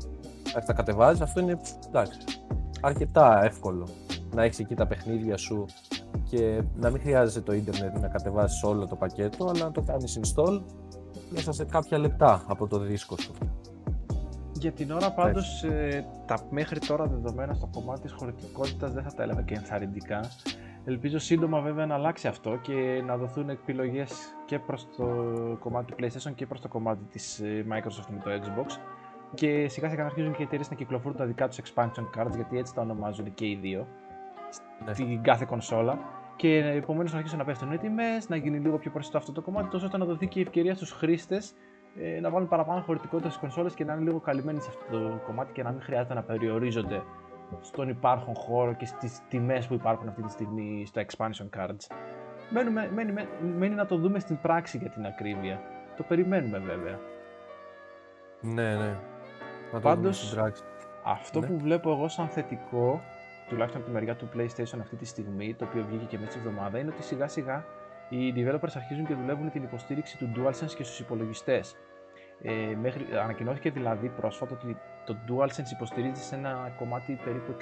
[0.53, 2.19] θα τα κατεβάζεις, αυτό είναι εντάξει,
[2.81, 3.87] αρκετά εύκολο.
[4.33, 5.65] Να έχεις εκεί τα παιχνίδια σου
[6.29, 10.19] και να μην χρειάζεσαι το ίντερνετ να κατεβάσεις όλο το πακέτο, αλλά να το κάνεις
[10.21, 10.61] install
[11.29, 13.33] μέσα σε κάποια λεπτά από το δίσκο σου.
[14.59, 19.13] Για την ώρα πάντως ε, τα μέχρι τώρα δεδομένα στο κομμάτι της χωρητικότητας δεν θα
[19.13, 20.21] τα έλεγα και ενθαρρυντικά.
[20.85, 24.11] Ελπίζω σύντομα βέβαια να αλλάξει αυτό και να δοθούν επιλογές
[24.45, 25.05] και προς το
[25.59, 28.77] κομμάτι του PlayStation και προς το κομμάτι της ε, Microsoft με το Xbox.
[29.33, 32.35] Και σιγά σιγά να αρχίζουν και οι εταιρείες να κυκλοφορούν τα δικά τους expansion cards
[32.35, 33.87] γιατί έτσι τα ονομάζουν και οι δύο
[34.85, 34.93] Ναι.
[34.93, 35.99] στην κάθε κονσόλα.
[36.35, 39.41] Και επομένως να αρχίσουν να πέφτουν οι τιμέ, να γίνει λίγο πιο προσιτό αυτό το
[39.41, 41.53] κομμάτι, τόσο ώστε να δοθεί και η ευκαιρία στους χρήστες
[41.95, 45.21] ε, να βάλουν παραπάνω χωρητικότητα στις κονσόλες και να είναι λίγο καλυμμένοι σε αυτό το
[45.25, 47.01] κομμάτι και να μην χρειάζεται να περιορίζονται
[47.61, 51.95] στον υπάρχον χώρο και στις τιμές που υπάρχουν αυτή τη στιγμή στα expansion cards.
[52.49, 53.27] Μένουμε, μένει, μένει,
[53.57, 55.61] μένει να το δούμε στην πράξη για την ακρίβεια.
[55.97, 56.99] Το περιμένουμε βέβαια.
[58.41, 58.95] Ναι, ναι.
[59.71, 60.63] Να το Πάντως, δούμε στην πράξη.
[61.03, 61.47] Αυτό Ναι.
[61.47, 63.01] που βλέπω εγώ σαν θετικό,
[63.49, 66.39] τουλάχιστον από τη μεριά του PlayStation αυτή τη στιγμή, το οποίο βγήκε και μέσα στη
[66.39, 67.65] εβδομάδα, είναι ότι σιγά σιγά
[68.09, 71.75] οι developers αρχίζουν και δουλεύουν την υποστήριξη του DualSense και στους υπολογιστές.
[72.41, 77.55] Ε, μέχρι, ανακοινώθηκε δηλαδή πρόσφατα ότι το DualSense υποστηρίζεται σε ένα κομμάτι περίπου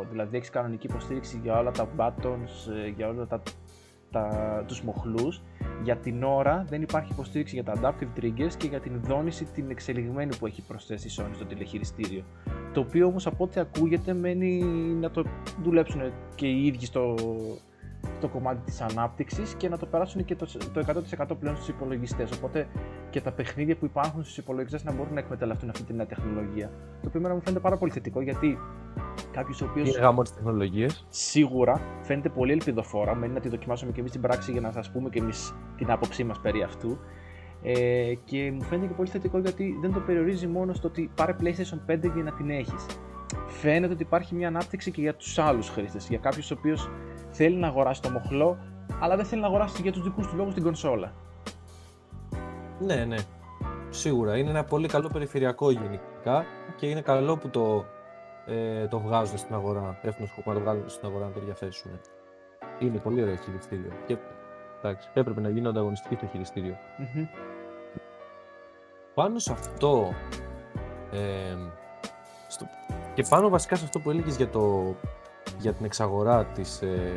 [0.00, 0.04] 60%.
[0.10, 3.42] Δηλαδή έχεις κανονική υποστήριξη για όλα τα buttons, ε, για όλα τα,
[4.16, 5.42] τα, τους μοχλούς.
[5.82, 9.70] Για την ώρα δεν υπάρχει υποστήριξη για τα adaptive triggers και για την δόνηση την
[9.70, 12.24] εξελιγμένη που έχει προσθέσει η Sony στο τηλεχειριστήριο.
[12.72, 14.62] Το οποίο όμως από ό,τι ακούγεται μένει
[15.00, 15.24] να το
[15.62, 16.00] δουλέψουν
[16.34, 17.14] και οι ίδιοι στο,
[18.16, 22.30] στο κομμάτι της ανάπτυξης και να το περάσουν και το, το 100% πλέον στους υπολογιστές.
[22.30, 22.66] Οπότε
[23.16, 26.70] και τα παιχνίδια που υπάρχουν στους υπολογιστές να μπορούν να εκμεταλλευτούν αυτή τη νέα τεχνολογία.
[27.02, 28.58] Το οποίο εμένα μου φαίνεται πάρα πολύ θετικό γιατί
[29.32, 30.86] κάποιος ο οποίος Είναι γάμος τι τεχνολογίε.
[31.08, 33.14] σίγουρα φαίνεται πολύ ελπιδοφόρα.
[33.14, 35.90] Μένει να τη δοκιμάσουμε και εμείς στην πράξη για να σας πούμε και εμείς την
[35.90, 36.98] άποψή μας περί αυτού.
[37.62, 41.36] Ε, και μου φαίνεται και πολύ θετικό γιατί δεν το περιορίζει μόνο στο ότι πάρε
[41.40, 42.86] PlayStation 5 για να την έχεις.
[43.46, 46.08] Φαίνεται ότι υπάρχει μια ανάπτυξη και για τους άλλους χρήστες.
[46.08, 46.90] Για κάποιου ο οποίος
[47.30, 48.58] θέλει να αγοράσει το μοχλό,
[49.00, 51.12] αλλά δεν θέλει να αγοράσει για τους δικούς του λόγους την κονσόλα.
[52.78, 53.16] Ναι, ναι.
[53.90, 54.36] Σίγουρα.
[54.36, 56.44] Είναι ένα πολύ καλό περιφερειακό γενικά
[56.76, 57.84] και είναι καλό που το,
[58.46, 59.98] ε, το βγάζουν στην αγορά.
[60.02, 62.00] Έχουν σκοπό να το βγάλουν στην αγορά να το διαθέσουν.
[62.78, 63.90] Είναι πολύ ωραίο χειριστήριο.
[64.06, 64.16] Και
[64.78, 66.76] εντάξει, έπρεπε να γίνει ανταγωνιστική το χειριστήριο.
[66.98, 67.26] Μμμ.
[69.14, 70.14] Πάνω σε αυτό.
[71.12, 71.56] Ε,
[72.48, 72.66] στο,
[73.14, 74.94] και πάνω βασικά σε αυτό που έλεγες για, το,
[75.58, 77.14] για την εξαγορά της ε,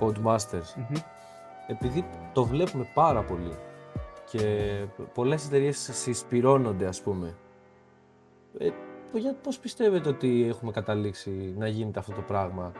[0.00, 0.96] Codemasters Μμμ.
[1.66, 3.56] επειδή το βλέπουμε πάρα πολύ
[4.32, 7.34] και πολλές εταιρείες συσπυρώνονται ας πούμε
[8.58, 8.68] ε,
[9.12, 12.72] για πώς πιστεύετε ότι έχουμε καταλήξει να γίνεται αυτό το πράγμα;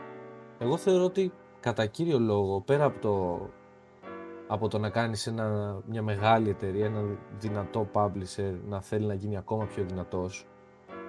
[0.59, 3.39] Εγώ θεωρώ ότι κατά κύριο λόγο πέρα από το,
[4.47, 7.03] από το να κάνεις ένα, μια μεγάλη εταιρεία, ένα
[7.39, 10.47] δυνατό publisher να θέλει να γίνει ακόμα πιο δυνατός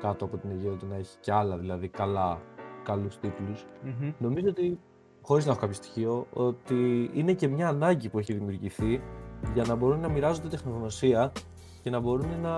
[0.00, 2.40] κάτω από την αιγύρα του να έχει και άλλα δηλαδή καλά,
[2.82, 4.12] καλούς τίτλους Μμμ.
[4.18, 4.78] Νομίζω ότι,
[5.22, 9.02] χωρίς να έχω κάποιο στοιχείο, ότι είναι και μια ανάγκη που έχει δημιουργηθεί
[9.54, 11.32] για να μπορούν να μοιράζονται τεχνογνωσία
[11.82, 12.52] και να μπορούν να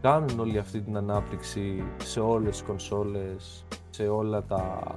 [0.00, 4.94] κάνουν όλη αυτή την ανάπτυξη σε όλες τις κονσόλες, σε όλα τα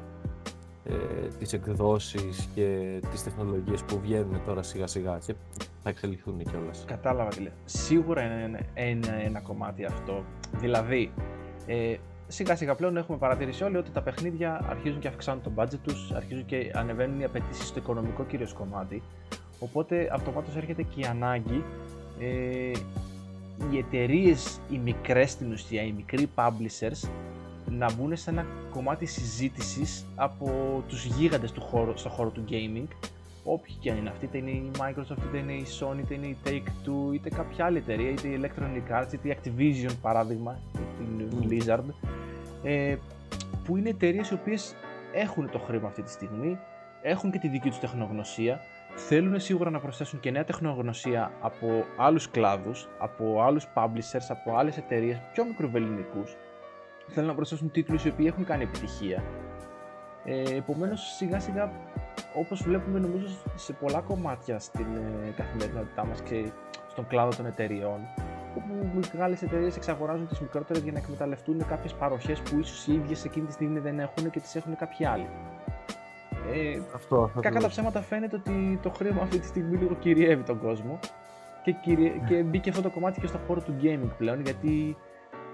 [0.89, 5.35] ε, τις εκδόσεις και τις τεχνολογίες που βγαίνουν τώρα σιγά σιγά και
[5.83, 6.83] θα εξελιχθούν κιόλας.
[6.87, 7.51] Κατάλαβα τι λέει.
[7.65, 10.23] Σίγουρα είναι ένα, ένα, ένα κομμάτι αυτό.
[10.51, 11.11] Δηλαδή,
[11.65, 11.95] ε,
[12.27, 16.11] σιγά σιγά πλέον έχουμε παρατηρήσει όλοι ότι τα παιχνίδια αρχίζουν και αυξάνουν το budget τους,
[16.11, 19.03] αρχίζουν και ανεβαίνουν οι απαιτήσεις στο οικονομικό κυρίως κομμάτι.
[19.59, 21.63] Οπότε αυτομάτως έρχεται και η ανάγκη
[22.19, 22.71] ε,
[23.71, 27.09] οι εταιρείες, οι μικρές στην ουσία, οι μικροί publishers,
[27.69, 30.49] να μπουν σε ένα κομμάτι συζήτησης από
[30.87, 32.87] τους γίγαντες του χώρου, στο χώρο του gaming,
[33.43, 36.25] όποιοι και αν είναι αυτοί, είτε είναι η Microsoft, είτε είναι η Sony, είτε είναι
[36.25, 40.59] η Take-Two, είτε κάποια άλλη εταιρεία, είτε η Electronic Arts, είτε η Activision παράδειγμα,
[40.97, 41.93] την Blizzard,
[42.63, 42.95] ε,
[43.65, 44.75] που είναι εταιρείες οι οποίες
[45.13, 46.57] έχουν το χρήμα αυτή τη στιγμή,
[47.01, 48.59] έχουν και τη δική τους τεχνογνωσία,
[48.99, 54.77] θέλουν σίγουρα να προσθέσουν και νέα τεχνογνωσία από άλλους κλάδους, από άλλους publishers, από άλλες
[54.77, 56.35] εταιρείες πιο μικροβελληνικούς.
[57.07, 59.23] Θέλουν να προσθέσουν τίτλους οι οποίοι έχουν κάνει επιτυχία.
[60.25, 61.71] Ε, επομένως σιγά σιγά
[62.33, 66.51] όπως βλέπουμε νομίζω σε πολλά κομμάτια στην ε, καθημερινότητά μας και
[66.87, 67.99] στον κλάδο των εταιριών
[68.57, 73.25] όπου μεγάλε εταιρείες εξαγοράζουν τις μικρότερες για να εκμεταλλευτούν κάποιες παροχές που ίσως οι ίδιες
[73.25, 75.27] εκείνη τη στιγμή δεν έχουν και τις έχουν κάποιοι άλλοι.
[76.53, 80.43] Ε, αυτό, αυτό κακά τα ψέματα φαίνεται ότι το χρήμα αυτή τη στιγμή λίγο κυριεύει
[80.43, 80.99] τον κόσμο
[81.63, 82.11] και, κυριε...
[82.27, 84.97] και μπήκε αυτό το κομμάτι και στο χώρο του gaming πλέον γιατί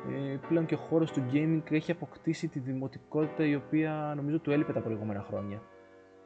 [0.10, 4.52] ε, πλέον και ο χώρος του gaming έχει αποκτήσει τη δημοτικότητα η οποία νομίζω του
[4.52, 5.62] έλειπε τα προηγούμενα χρόνια.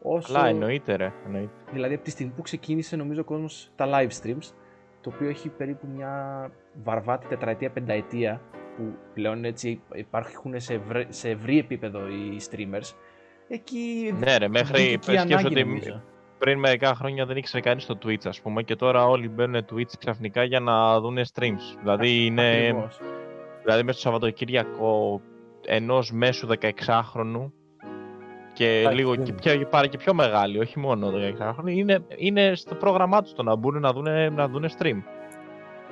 [0.02, 0.34] Όσο...
[0.34, 1.14] Καλά, εννοείται ρε.
[1.26, 1.52] Εννοείται.
[1.72, 4.54] Δηλαδή από τη στιγμή που ξεκίνησε νομίζω ο κόσμος τα live streams,
[5.02, 6.52] το οποίο έχει περίπου μια
[6.84, 8.42] βαρβάτη τετραετία, πενταετία,
[8.78, 12.94] που πλέον έτσι υπάρχουν σε, ευρύ, σε ευρύ επίπεδο οι streamers,
[13.48, 15.00] εκεί ναι, ρε, μέχρι
[15.46, 15.94] ότι
[16.38, 19.92] πριν μερικά χρόνια δεν ήξερε κανείς το Twitch, ας πούμε, και τώρα όλοι μπαίνουν Twitch
[20.00, 21.78] ξαφνικά για να δουν streams.
[21.80, 22.76] Δηλαδή είναι.
[23.62, 25.22] Δηλαδή μέσα στο Σαββατοκύριακο
[25.66, 27.52] ενός μέσου 16χρονου
[28.54, 33.22] και λίγο και, πιο, πάρει και πιο μεγάλη, όχι μόνο 16χρονοι, είναι, είναι στο πρόγραμμά
[33.22, 35.02] τους το να μπουν να δουν, να δουν stream.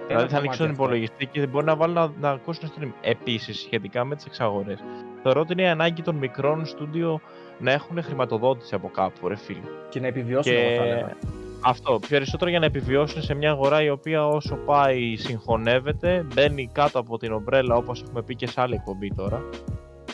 [0.07, 2.91] Δηλαδή θα ανοίξουν τον υπολογιστή και μπορεί να βάλουν να, να ακούσουν stream.
[3.01, 4.79] Επίσης, σχετικά με τις εξαγορές,
[5.23, 7.21] θεωρώ ότι είναι η ανάγκη των μικρών στούντιο
[7.59, 9.59] να έχουν χρηματοδότηση από κάπου, ρε φίλε.
[9.89, 10.75] Και να επιβιώσουν, και...
[10.77, 11.17] θα λέγα.
[11.61, 11.99] Αυτό.
[12.09, 17.17] Περισσότερο για να επιβιώσουν σε μια αγορά η οποία όσο πάει συγχωνεύεται, μπαίνει κάτω από
[17.17, 19.43] την ομπρέλα όπως έχουμε πει και σε άλλη εκπομπή τώρα.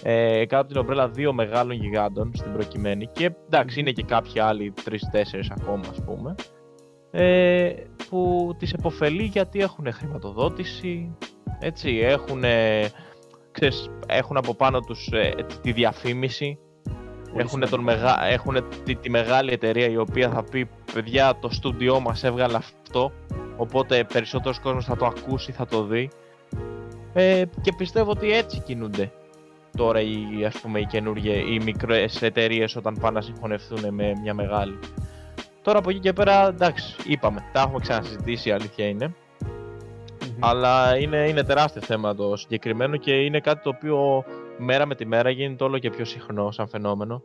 [0.03, 4.39] Ε, κάτω από την ομπρέλα δύο μεγάλων γιγάντων στην προκειμένη και εντάξει είναι και κάποιοι
[4.39, 6.35] άλλοι τρει-τέσσερι ακόμα ας πούμε
[7.11, 7.73] ε,
[8.09, 11.15] που τις επωφελεί γιατί έχουν χρηματοδότηση
[11.63, 12.43] έτσι, έχουν,
[13.51, 16.59] ξέρεις, έχουν από πάνω τους ε, τη διαφήμιση
[17.35, 18.25] έχουν, τον μεγα...
[18.25, 23.11] έχουν τη, τη, μεγάλη εταιρεία η οποία θα πει παιδιά το στούντιό μας έβγαλε αυτό
[23.57, 26.09] οπότε περισσότερος κόσμος θα το ακούσει, θα το δει
[27.13, 29.11] ε, και πιστεύω ότι έτσι κινούνται
[29.77, 34.33] τώρα οι, ας πούμε, οι καινούργιες, οι μικρές εταιρείες όταν πάνε να συγχωνευτούν με μια
[34.33, 34.79] μεγάλη.
[35.61, 39.13] Τώρα από εκεί και πέρα, εντάξει, είπαμε, τα έχουμε ξανασυζητήσει, η αλήθεια
[40.39, 44.23] Αλλά είναι, είναι τεράστιο θέμα το συγκεκριμένο και είναι κάτι το οποίο
[44.61, 47.23] μέρα με τη μέρα γίνεται όλο και πιο συχνό σαν φαινόμενο.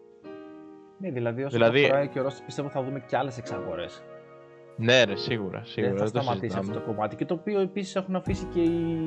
[0.99, 1.81] Ναι, δηλαδή όσο δηλαδή...
[1.81, 4.03] θα προχωράει και ο πιστεύω θα δούμε και άλλες εξαγορές.
[4.77, 5.63] Ναι, ρε, σίγουρα.
[5.65, 7.17] σίγουρα δεν θα σταματήσει αυτό το κομμάτι.
[7.17, 9.03] Και το οποίο επίσης έχουν αφήσει και οι,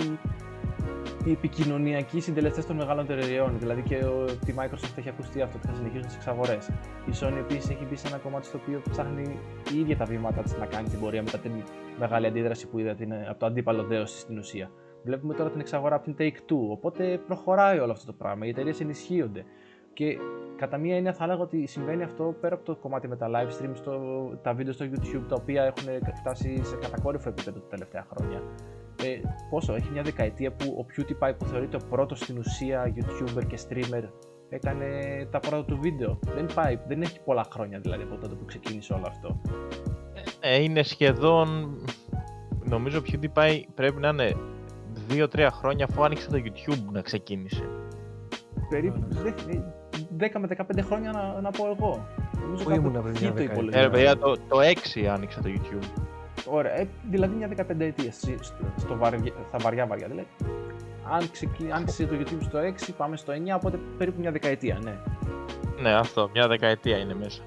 [1.25, 3.59] οι επικοινωνιακοί συντελεστές των μεγάλων εταιρεών.
[3.59, 6.67] Δηλαδή και ο, τη Microsoft έχει ακουστεί αυτό ότι θα συνεχίσουν τις εξαγορές.
[7.05, 9.39] Η Sony επίσης έχει μπει σε ένα κομμάτι στο οποίο ψάχνει
[9.73, 11.51] η ίδια τα βήματα της να κάνει την πορεία μετά την
[11.99, 14.71] μεγάλη αντίδραση που είδα την, από το αντίπαλο δέος στην ουσία.
[15.03, 16.69] Βλέπουμε τώρα την εξαγορά από την Take Two.
[16.69, 18.45] Οπότε προχωράει όλο αυτό το πράγμα.
[18.45, 19.45] Οι εταιρείες ενισχύονται.
[19.93, 20.17] Και
[20.55, 23.47] κατά μία έννοια θα έλεγα ότι συμβαίνει αυτό πέρα από το κομμάτι με τα live
[23.47, 23.99] streams, το,
[24.41, 28.41] τα βίντεο στο YouTube τα οποία έχουν φτάσει σε κατακόρυφο επίπεδο τα τελευταία χρόνια.
[29.03, 33.45] Ε, πόσο, έχει μια δεκαετία που ο PewDiePie που θεωρείται ο πρώτος στην ουσία YouTuber
[33.47, 34.03] και streamer
[34.49, 34.87] έκανε
[35.31, 36.19] τα πρώτα του βίντεο.
[36.35, 39.41] Δεν πάει, δεν έχει πολλά χρόνια δηλαδή από τότε που ξεκίνησε όλο αυτό.
[40.39, 41.77] Ε, είναι σχεδόν,
[42.63, 44.35] νομίζω ο PewDiePie πρέπει να είναι
[45.09, 47.63] 2-3 χρόνια αφού άνοιξε το YouTube να ξεκίνησε.
[48.69, 49.07] Περίπου
[50.19, 52.07] 10 με 15 χρόνια να, να πω εγώ.
[52.63, 53.81] Πού ήμουν πριν μια δεκαετία.
[53.81, 54.57] Ε, παιδιά, το, το
[54.95, 56.01] 6 άνοιξε το YouTube.
[56.45, 58.31] Ωραία, ε, δηλαδή μια 15 ετία στο,
[58.77, 60.07] στο βαριά, στα βαριά βαριά.
[60.07, 60.27] Δηλαδή,
[61.73, 64.97] άνοιξε το YouTube στο 6, πάμε στο 9, οπότε περίπου μια δεκαετία, ναι.
[65.81, 67.41] Ναι, αυτό, μια δεκαετία είναι μέσα.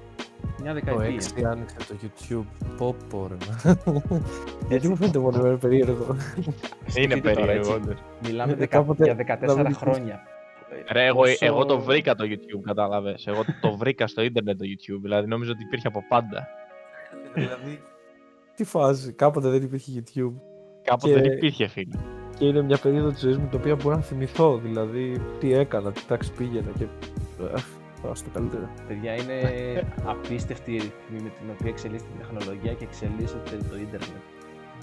[0.61, 1.19] Μια δεκαετία.
[1.19, 2.67] Το 6 άνοιξε το YouTube.
[2.77, 3.35] Πω πω ρε.
[4.69, 6.15] Γιατί μου φαίνεται μόνο περίεργο.
[6.95, 7.79] Είναι περίεργο.
[8.27, 8.57] Μιλάμε
[8.97, 10.21] για 14 χρόνια.
[10.91, 13.27] Ρε, εγώ, εγώ το βρήκα το YouTube, κατάλαβες.
[13.27, 16.47] Εγώ το βρήκα στο ίντερνετ το YouTube, δηλαδή νόμιζα ότι υπήρχε από πάντα.
[17.33, 17.81] δηλαδή,
[18.55, 20.33] τι φάση, κάποτε δεν υπήρχε YouTube.
[20.83, 21.97] Κάποτε δεν υπήρχε, φίλε.
[22.37, 24.57] Και είναι μια περίοδο της ζωής μου την οποία μπορώ να θυμηθώ.
[24.57, 26.85] Δηλαδή, τι έκανα, τι τάξη πήγαινα και.
[28.03, 28.69] Πάω στο καλύτερο.
[28.87, 29.37] Παιδιά, είναι
[30.13, 34.23] απίστευτη η ρυθμή με την οποία εξελίσσεται η τεχνολογία και εξελίσσεται το ίντερνετ.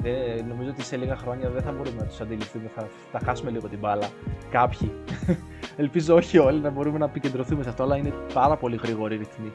[0.03, 3.51] Δεν, νομίζω ότι σε λίγα χρόνια δεν θα μπορούμε να τους αντιληφθούμε, θα, θα χάσουμε
[3.51, 4.09] λίγο την μπάλα.
[4.51, 4.93] Κάποιοι.
[5.77, 9.19] Ελπίζω όχι όλοι να μπορούμε να επικεντρωθούμε σε αυτό, αλλά είναι πάρα πολύ γρήγορη η
[9.19, 9.53] ρυθμή.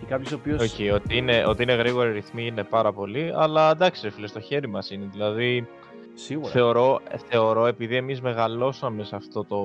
[0.00, 0.56] Και κάποιος ο οποίο.
[0.60, 4.26] Όχι, ότι είναι, ότι είναι γρήγορη η ρυθμή είναι πάρα πολύ, αλλά εντάξει, ρε φίλε,
[4.26, 5.08] στο χέρι μας είναι.
[5.12, 5.66] Δηλαδή,
[6.14, 6.50] Σίγουρα.
[6.50, 9.62] Θεωρώ, θεωρώ επειδή εμείς μεγαλώσαμε σε, αυτό το,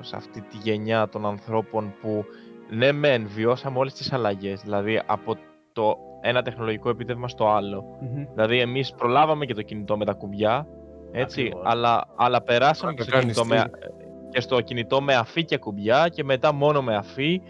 [0.00, 2.24] σε αυτή τη γενιά των ανθρώπων που
[2.70, 5.36] ναι μεν βιώσαμε όλες τις αλλαγές, δηλαδή από
[5.72, 7.84] το ένα τεχνολογικό επίτευγμα στο άλλο.
[8.00, 8.26] Μμμ.
[8.34, 10.66] Δηλαδή, εμείς προλάβαμε και το κινητό με τα κουμπιά,
[11.12, 11.62] έτσι, Ακριβώς.
[11.66, 14.28] αλλά, αλλά περάσαμε Να και το στο, κάνεις κινητό με, τι.
[14.30, 17.40] και στο κινητό με αφή και κουμπιά και μετά μόνο με αφή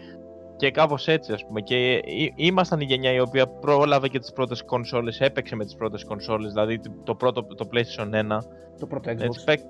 [0.57, 4.31] και κάπως έτσι ας πούμε και ή- ήμασταν η γενιά η οποία πρόλαβε και τις
[4.31, 8.43] πρώτες κονσόλες, έπαιξε με τις πρώτες κονσόλες, δηλαδή το πρώτο το PlayStation 1,
[8.79, 9.19] Το πρώτο Xbox.
[9.19, 9.65] έτσι, παίκ-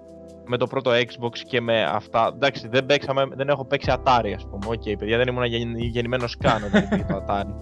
[0.46, 2.32] με το πρώτο Xbox και με αυτά.
[2.34, 4.66] Εντάξει, δεν, παίξαμε, δεν έχω παίξει Atari, ας πούμε.
[4.68, 7.54] Οκ, παιδιά, δεν ήμουν γεννη- γεννημένος καν όταν υπήρχε το Atari.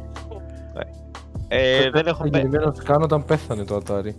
[1.48, 2.40] Ε, δεν έχω παίξει.
[2.40, 4.14] Γεννημένος κάνω όταν πέθανε το Atari.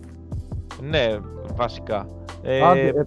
[0.83, 1.07] Ναι,
[1.55, 2.07] βασικά.
[2.42, 3.03] Ε, Άντε, ε,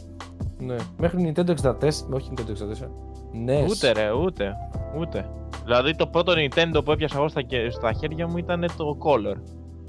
[0.60, 0.76] ναι.
[0.98, 1.74] Μέχρι Nintendo 64,
[2.12, 2.92] όχι Nintendo 64.
[3.32, 3.66] Ναι.
[3.70, 4.54] Ούτε ρε, ούτε.
[5.00, 5.30] Ούτε.
[5.70, 9.36] Δηλαδή το πρώτο Nintendo που έπιασα εγώ στα, χε- στα χέρια μου ήταν το Color.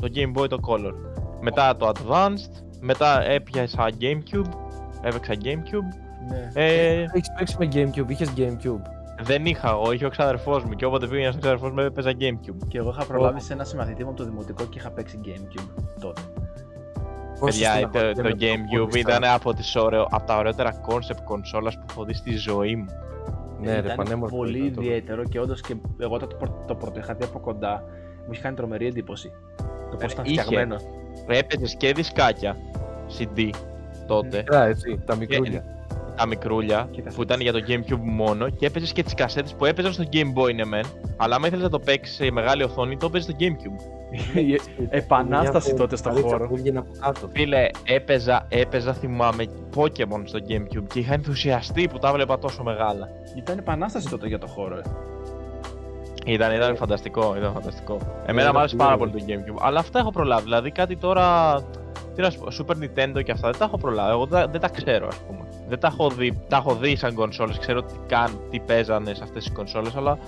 [0.00, 0.92] Το Game Boy το Color.
[1.40, 4.50] Μετά το Advanced, μετά έπιασα Gamecube,
[5.02, 5.90] έπαιξα Gamecube.
[6.28, 6.50] Ναι.
[6.54, 8.82] Ε, Έχεις παίξει με Gamecube, είχες Gamecube.
[9.22, 12.66] δεν είχα εγώ, είχε ο ξαδερφός μου και όποτε πήγαινα στον ξαδερφός μου έπαιζα Gamecube.
[12.68, 15.82] Και εγώ είχα προλάβει σε ένα συμμαθητή μου από το δημοτικό και είχα παίξει Gamecube
[16.00, 16.20] τότε.
[17.44, 21.22] Παιδιά, Πόσο το, το στεναχωριέμαι Gamecube που ήταν από, τις ωραίο, από τα ωραιότερα concept
[21.24, 22.86] κονσόλας που έχω δει στη ζωή μου.
[23.62, 24.36] Ναι, ρε, ήταν πανέμορφο.
[24.36, 27.38] πολύ ήταν το- ιδιαίτερο και όντως και εγώ το, πρω- το πρώτο είχα δει από
[27.38, 27.84] κοντά.
[28.26, 29.32] Μου είχε κάνει τρομερή εντύπωση.
[29.90, 30.40] Το πώς Ε, ήταν είχε.
[30.42, 30.76] φτιαγμένο.
[31.26, 32.56] Έπαιζες και δισκάκια
[33.18, 33.50] CD
[34.06, 34.36] τότε.
[34.36, 35.64] Μικρά, έτσι, τα μικρούλια.
[36.16, 39.64] τα μικρούλια Κοίτα, που ήταν για το Gamecube μόνο και έπαιζες και τις κασέτες που
[39.64, 40.84] έπαιζαν στο Game Boy ναι μεν.
[41.16, 43.99] Αλλά άμα ήθελες να το παίξεις σε μεγάλη οθόνη, το έπαιζες στο Gamecube.
[44.34, 46.48] Η επανάσταση τότε στο χώρο.
[46.48, 47.28] Που βγαίνει από κάτω.
[47.32, 49.46] Φίλε, έπαιζα, έπαιζα θυμάμαι
[49.76, 53.08] Pokemon στο Gamecube και είχα ενθουσιαστεί που τα βλέπα τόσο μεγάλα.
[53.36, 54.76] Ήταν επανάσταση τότε για το χώρο.
[54.76, 54.82] ε.
[56.26, 57.98] Ήταν, ήταν φανταστικό, ήταν φανταστικό.
[58.26, 59.12] Εμένα ήταν μου άρεσε πολύ πάρα ωραίο.
[59.12, 59.58] πολύ το Gamecube.
[59.62, 60.42] Αλλά αυτά έχω προλάβει.
[60.42, 61.54] Δηλαδή κάτι τώρα.
[62.14, 64.10] Τι να σου πω, Super Nintendo και αυτά δεν τα έχω προλάβει.
[64.10, 65.48] Εγώ δεν, δεν τα ξέρω, ας πούμε.
[65.68, 67.58] Δεν τα έχω δει, τα έχω δει σαν κονσόλες.
[67.58, 70.18] Ξέρω τι, καν, τι παίζανε σε αυτές τις κονσόλες, αλλά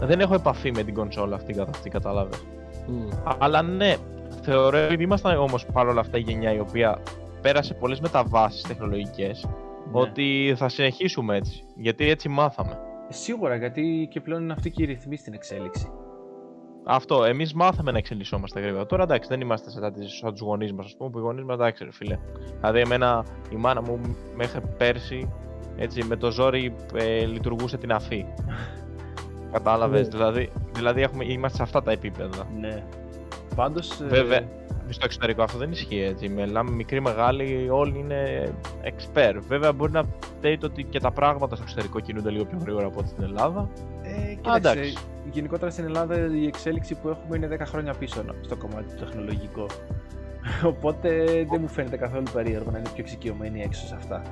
[0.00, 2.38] δεν έχω επαφή με την κονσόλα αυτή καθ' αυτή, κατάλαβες.
[2.86, 3.08] Μμ.
[3.38, 3.96] Αλλά ναι,
[4.42, 6.98] θεωρώ επειδή ήμασταν όμως παρόλα αυτά η γενιά η οποία
[7.40, 9.48] πέρασε πολλές μεταβάσεις τεχνολογικές,
[9.92, 10.00] Ναι.
[10.00, 11.64] ότι θα συνεχίσουμε έτσι.
[11.76, 12.78] Γιατί έτσι μάθαμε.
[13.08, 15.90] Ε, Σίγουρα γιατί και πλέον είναι αυτή και η ρυθμή στην εξέλιξη.
[16.84, 18.86] Αυτό, εμείς μάθαμε να εξελισσόμαστε γρήγορα.
[18.86, 21.44] Τώρα εντάξει, δεν είμαστε σαν, τις- σαν τους γονείς μας, ας πούμε, που οι γονείς
[21.44, 22.18] μας εντάξει, ρε φίλε.
[22.60, 24.00] Δηλαδή, εμένα η μάνα μου
[24.36, 25.32] μέχρι πέρσι
[25.76, 28.26] έτσι, με το ζόρι ε, λειτουργούσε την αφή.
[29.52, 30.00] Κατάλαβες.
[30.00, 30.08] Ναι.
[30.08, 32.46] δηλαδή, δηλαδή έχουμε, είμαστε σε αυτά τα επίπεδα.
[32.60, 32.82] Ναι.
[33.54, 34.02] Πάντως.
[34.08, 34.40] Βέβαια,
[34.88, 36.28] στο εξωτερικό αυτό δεν ισχύει έτσι.
[36.28, 38.52] Μιλάμε μικροί, μεγάλοι, όλοι είναι
[38.84, 39.36] expert.
[39.48, 40.02] Βέβαια, μπορεί να
[40.38, 43.22] φταίει το ότι και τα πράγματα στο εξωτερικό κινούνται λίγο πιο γρήγορα από ό,τι στην
[43.22, 43.68] Ελλάδα.
[44.02, 44.96] Ε, Α, κοίταξε, εντάξει.
[45.30, 49.66] γενικότερα στην Ελλάδα η εξέλιξη που έχουμε είναι 10 χρόνια πίσω στο κομμάτι του τεχνολογικό.
[50.72, 54.22] Οπότε δεν μου φαίνεται καθόλου περίεργο να είναι πιο εξοικειωμένοι έξω σε αυτά.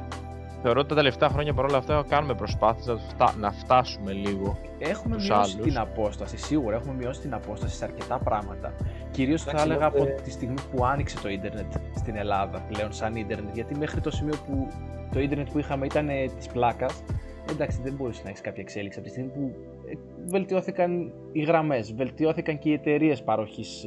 [0.62, 4.56] Θεωρώ ότι τα τελευταία χρόνια παρόλα αυτά κάνουμε προσπάθειες να, φτά- να φτάσουμε λίγο.
[4.78, 5.66] Έχουμε Τους μειώσει άλλους.
[5.66, 8.72] την απόσταση, σίγουρα έχουμε μειώσει την απόσταση σε αρκετά πράγματα.
[9.10, 12.92] Κυρίως θα Εντάξει, έλεγα είμαστε- από τη στιγμή που άνοιξε το ίντερνετ στην Ελλάδα πλέον,
[12.92, 13.54] σαν ίντερνετ.
[13.54, 14.68] Γιατί μέχρι το σημείο που
[15.12, 17.02] το ίντερνετ που είχαμε ήταν της πλάκας,
[17.50, 18.98] εντάξει, δεν μπορούσε να έχεις κάποια εξέλιξη.
[18.98, 19.52] Από τη στιγμή που
[19.90, 19.94] ε,
[20.26, 23.84] βελτιώθηκαν οι γραμμές, βελτιώθηκαν και οι εταιρείες παροχής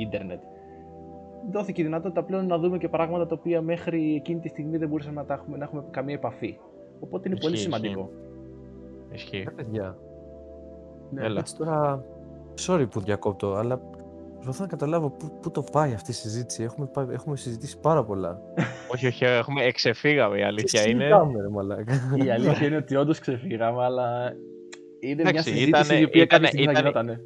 [0.00, 0.40] ίντερνετ.
[1.50, 4.88] Δόθηκε η δυνατότητα πλέον να δούμε και πράγματα τα οποία μέχρι εκείνη τη στιγμή δεν
[4.88, 6.58] μπορούσαμε να, τα έχουμε, να έχουμε καμία επαφή.
[7.00, 8.10] Οπότε είναι πολύ Ισχύει, σημαντικό.
[9.12, 9.44] Ισχύει.
[9.48, 9.96] Ε, παιδιά,
[11.10, 11.24] Ναι.
[11.24, 11.38] Έλα.
[11.40, 12.04] έτσι τώρα.
[12.66, 13.80] Sorry που διακόπτω, αλλά
[14.34, 16.62] προσπαθώ να καταλάβω πού, πού το πάει αυτή η συζήτηση.
[16.62, 18.40] Έχουμε, πάει- έχουμε συζητήσει πάρα πολλά.
[18.92, 21.00] όχι, όχι, έχουμε εξεφύγαμε η αλήθεια Τι είναι.
[21.00, 21.94] συζητάμε, ρε μαλάκα.
[22.24, 24.32] Η αλήθεια είναι ότι όντως ξεφύγαμε, αλλά
[25.00, 27.20] είναι μια Εντάξει, συζήτηση ήτανε- η οποία ήτανε- κάποια στιγμή θα ήτανε- γινότανε.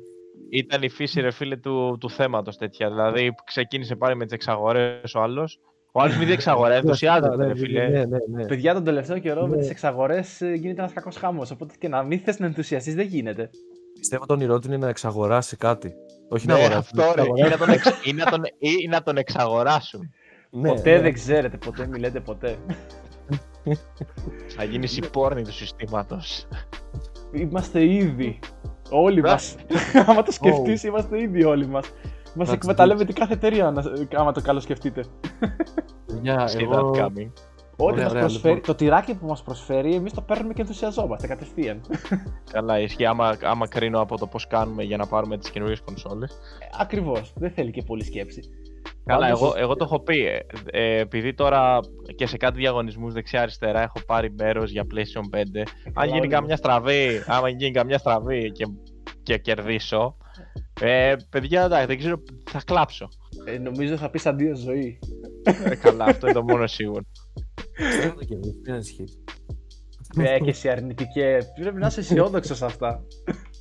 [0.50, 2.88] Ήταν η φύση ρε φίλε του, του θέματος τέτοια.
[2.88, 5.60] Δηλαδή ξεκίνησε πάλι με τις εξαγορές ο άλλος.
[5.92, 7.88] Ο άλλος μην δει εξαγορά, ενθουσιάζεται Ναι, ρε ναι, φίλε.
[7.88, 8.46] Ναι, ναι, ναι.
[8.46, 9.60] Παιδιά, τον τελευταίο καιρό με Ναι.
[9.60, 11.50] τις εξαγορές γίνεται ένας κακός χάμος.
[11.50, 13.50] Οπότε και να μην θες να ενθουσιαστείς δεν γίνεται.
[13.98, 15.92] Πιστεύω το όνειρό του είναι να εξαγοράσει κάτι.
[16.28, 16.78] Όχι να Ναι, αγοράσει.
[16.78, 17.50] αυτό να ρε, ή εξαγοράσει.
[17.50, 20.10] να, τον εξ, ή, να τον, ή να τον εξαγοράσουν.
[20.50, 21.00] Ναι, ποτέ ναι.
[21.00, 22.56] δεν ξέρετε, ποτέ μη λέτε ποτέ.
[24.56, 26.46] Θα γίνεις η πόρνη του συστήματος.
[27.32, 28.38] Είμαστε ήδη.
[28.90, 29.54] Όλοι μας.
[30.06, 31.84] Άμα το σκεφτείς, είμαστε ήδη όλοι μας.
[32.34, 33.82] Μας Εντάξει, εκμεταλλεύεται κάθε εταιρεία, να-
[34.20, 35.04] άμα το καλώ σκεφτείτε.
[36.06, 36.90] Παιδιά, See εγώ...
[36.94, 37.30] that coming.
[37.82, 38.66] Ό,τι Ωραία, μας ωραία, προσφέρει, λοιπόν.
[38.66, 41.80] το τυράκι που μας προσφέρει, εμείς το παίρνουμε και ενθουσιαζόμαστε κατευθείαν.
[42.52, 46.38] Καλά, ισχύει άμα, άμα κρίνω από το πώς κάνουμε για να πάρουμε τις καινούριες κονσόλες.
[46.78, 47.32] Ακριβώς.
[47.36, 48.40] Δεν θέλει και πολύ σκέψη.
[49.04, 50.26] Καλά, Πάντως- εγώ, εγώ το έχω πει.
[50.26, 50.38] ε,
[50.70, 51.78] ε, επειδή τώρα
[52.16, 55.62] και σε κάτι διαγωνισμούς δεξιά-αριστερά έχω πάρει μέρος για PlayStation 5.
[55.84, 58.64] Αν καλά, γίνει όλοι καμιά στραβή, άμα γίνει καμιά στραβή και,
[59.22, 60.16] και κερδίσω,
[60.80, 63.08] ε, παιδιά, εντάξει, δεν ξέρω, θα κλάψω.
[63.44, 64.98] Ε, νομίζω θα πεις αντίο ζωή.
[65.64, 67.02] Ε, καλά, αυτό είναι το μόνο σίγουρο.
[67.76, 69.18] Πιστεύω το κερδίσεις, μην ανησυχείς.
[70.18, 71.38] Ε, και εσύ αρνητικέ.
[71.60, 73.02] Πρέπει να είσαι αισιόδοξος σε αυτά.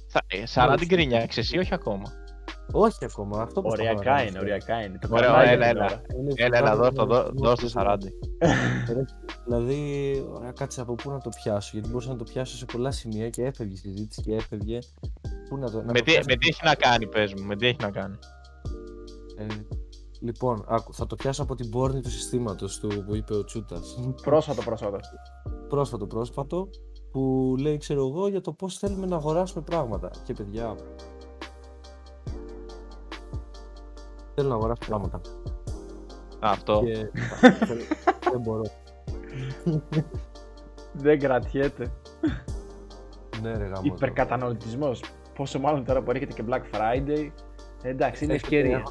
[0.10, 2.04] Θα- ε, Σαρά την κρίνια, εσύ όχι ακόμα.
[2.72, 3.42] Όχι ακόμα.
[3.42, 4.98] Αυτό που Οριακά είναι, οριακά είναι.
[5.02, 5.86] Το Ωραία, παράγει έλα, την έλα.
[5.86, 6.02] ώρα.
[6.36, 8.12] Έλα, έλα, δώσ' το, δώ- δώσ' το Σαράντι.
[9.46, 9.82] Δηλαδή,
[10.34, 11.70] ωραία, κάτσε από πού να το πιάσω.
[11.74, 14.80] Γιατί μπορούσα να το πιάσω σε πολλά σημεία και έφευγε η συζήτηση και έφευγε.
[15.50, 16.24] Πού να το, να Με το τι, πιάσω.
[16.28, 18.18] με τι έχει να κάνει, πες μου, με τι έχει να κάνει.
[19.38, 19.46] Ε,
[20.22, 24.00] λοιπόν, άκου, θα το πιάσω από την πόρνη του συστήματος του που είπε ο Τσούτας.
[24.24, 24.98] Πρόσφατο, πρόσφατο.
[25.70, 26.70] πρόσφατο πρόσφατο
[27.12, 30.76] που λέει ξέρω εγώ για το πώς θέλουμε να αγοράσουμε πράγματα και παιδιά
[34.40, 35.18] θέλω να αγοράσω πράγματα
[36.40, 36.82] Α, Αυτό.
[36.86, 37.88] και δεν-
[38.32, 38.62] δεν μπορώ
[40.94, 41.92] Δεν κρατιέται.
[43.42, 45.04] ναι ρε γάμο Υπερκαταναλωτισμός.
[45.36, 47.30] Πόσο μάλλον τώρα που έρχεται και Black Friday.
[47.82, 48.84] Εντάξει, είναι ευκαιρία.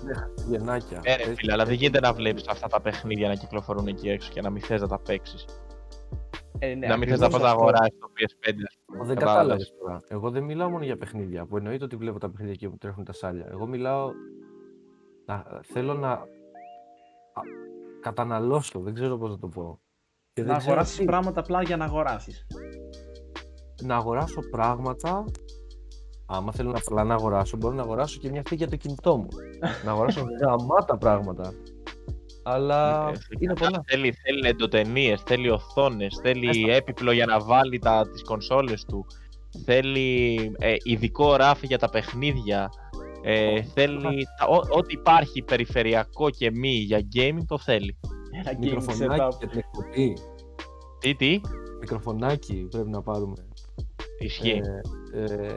[0.48, 4.08] γεννάκια Ε, ρε φίλε, αλλά δεν γίνεται να βλέπεις αυτά τα παιχνίδια να κυκλοφορούν εκεί
[4.08, 5.44] έξω και να μην θες να τα παίξεις.
[6.58, 7.60] Ε, ναι, να μην θες ακριβώς να πας να αυτό.
[7.62, 8.52] αγοράσεις το PS5.
[8.68, 9.04] ας πούμε.
[9.06, 9.16] δεν Κατάλαβες.
[9.16, 12.68] κατάλαβες τώρα εγώ δεν μιλάω μόνο για παιχνίδια που εννοείται ότι βλέπω τα παιχνίδια εκεί
[12.68, 14.10] που τρέχουν τα σάλια εγώ μιλάω
[15.28, 16.20] να, θέλω να α,
[18.00, 19.80] καταναλώσω δεν ξέρω πώς να το πω
[20.32, 21.04] Και δεν Να ξέρω αγοράσεις τι.
[21.04, 22.46] πράγματα απλά για να αγοράσεις.
[23.82, 25.24] να αγοράσω πράγματα.
[26.30, 29.16] Άμα θέλω να απλά να αγοράσω, μπορώ να αγοράσω και μια θήκη για το κινητό
[29.16, 29.28] μου.
[29.84, 31.52] να αγοράσω γαμάτα πράγματα.
[32.42, 33.82] Αλλά Ε, είναι πολλά.
[33.86, 39.06] Θέλει, θέλει εντοτενίες, θέλει οθόνες, θέλει έπιπλο για να βάλει τα, τις κονσόλες του.
[39.64, 42.68] Θέλει ε, ειδικό ράφι για τα παιχνίδια.
[43.22, 47.98] Ε, θέλει τα- ό- ό,τι υπάρχει περιφερειακό και μη για gaming το θέλει.
[48.32, 49.38] Ένα gaming Μικροφωνάκι setup.
[49.38, 50.16] για την εκπομπή.
[50.98, 51.40] Τι, τι,
[51.80, 53.34] Μικροφωνάκι πρέπει να πάρουμε.
[54.18, 54.60] ισχύει.
[55.12, 55.56] Ε, ε,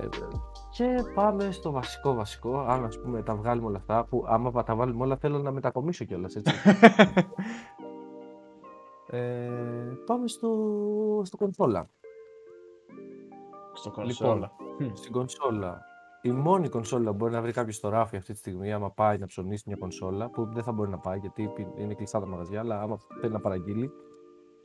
[0.72, 2.58] και πάμε στο βασικό βασικό.
[2.60, 6.06] Αν ας πούμε τα βγάλουμε όλα αυτά, που άμα τα βάλουμε όλα θέλω να μετακομίσω
[6.06, 6.36] κιόλας.
[6.36, 6.54] έτσι.
[9.08, 9.50] ε,
[10.06, 10.50] πάμε στο,
[11.24, 11.90] στο κονσόλα.
[13.74, 14.52] Στο Λοιπόν, κονσόλα.
[14.94, 15.82] στην κονσόλα.
[16.22, 19.18] Η μόνη κονσόλα που μπορεί να βρει κάποιος στο ράφι αυτή τη στιγμή, άμα πάει
[19.18, 22.28] να ψωνίσει μια κονσόλα, που δεν θα μπορεί να πάει γιατί πι- είναι κλειστά τα
[22.28, 23.92] μαγαζιά, αλλά άμα θέλει να παραγγείλει.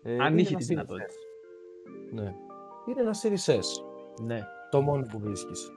[0.02, 1.06] ε, Αν είναι είχε ένα τη Series δυνατότητα.
[1.06, 2.12] S.
[2.12, 2.34] Ναι.
[2.88, 3.62] Είναι ένα Series S.
[4.24, 4.40] Ναι.
[4.70, 5.70] Το μόνο που βρίσκεις.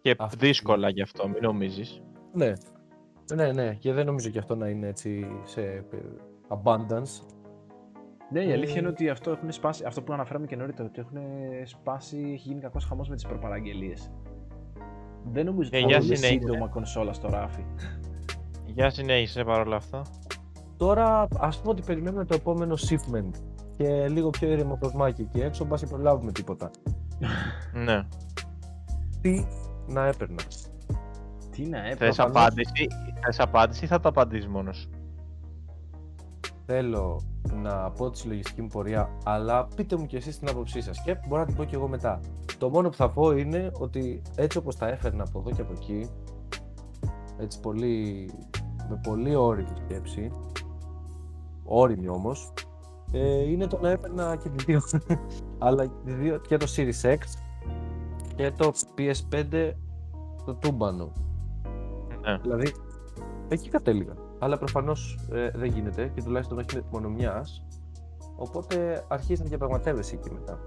[0.00, 2.02] και αυτή- δύσκολα γι' αυτό, μην νομίζεις.
[2.32, 2.52] Ναι.
[3.34, 3.74] Ναι, ναι.
[3.74, 5.84] Και δεν νομίζω και αυτό να είναι έτσι σε ε,
[6.48, 7.26] abundance.
[8.30, 11.00] Ναι, η αλήθεια Ε, είναι ότι αυτό, έχουν σπάσει, αυτό που αναφέραμε και νωρίτερα, ότι
[11.00, 11.18] έχουν
[11.64, 14.10] σπάσει, έχει γίνει κακός χαμός με τις προπαραγγελίες.
[15.32, 16.40] Δεν νομίζω Ε, ότι για θα είναι συνέχεια.
[16.40, 17.64] σύντομα κονσόλα στο ράφι.
[18.64, 20.02] Για συνέχισε παρόλα αυτά.
[20.76, 23.30] Τώρα ας πούμε ότι περιμένουμε το επόμενο shipment
[23.76, 26.70] και λίγο πιο ήρεμο κοσμάκι εκεί έξω, μπας και προλάβουμε τίποτα.
[27.72, 28.02] Ναι.
[29.20, 29.46] Τι
[29.86, 30.70] να έπαιρνας.
[31.50, 32.04] Τι να έπρεπε.
[32.04, 32.36] Θες προφανώς.
[32.42, 32.86] απάντηση,
[33.24, 34.88] θες απάντηση ή θα το απαντήσεις μόνος.
[36.66, 37.22] Θέλω
[37.62, 41.18] να πω τη συλλογιστική μου πορεία, αλλά πείτε μου κι εσείς την άποψή σας και
[41.28, 42.20] μπορώ να την πω κι εγώ μετά.
[42.58, 45.72] Το μόνο που θα πω είναι ότι έτσι όπως τα έφερνα από εδώ και από
[45.72, 46.08] εκεί,
[47.38, 48.30] έτσι πολύ,
[48.88, 50.32] με πολύ όρημη σκέψη,
[51.64, 52.52] όρημη όμως,
[53.12, 54.80] ε, είναι το να έπαιρνα και τις δύο,
[55.58, 57.18] αλλά και τις δύο, και το Series X
[58.34, 59.72] και το PS5
[60.44, 61.12] το τούμπανο.
[62.20, 62.38] Ναι.
[62.38, 62.74] Δηλαδή,
[63.48, 64.25] εκεί κατέληγα.
[64.38, 65.18] Αλλά προφανώς
[65.54, 67.44] δεν γίνεται και τουλάχιστον όχι μόνο μια.
[68.36, 70.58] Οπότε αρχίζει να διαπραγματεύεσαι εκεί μετά.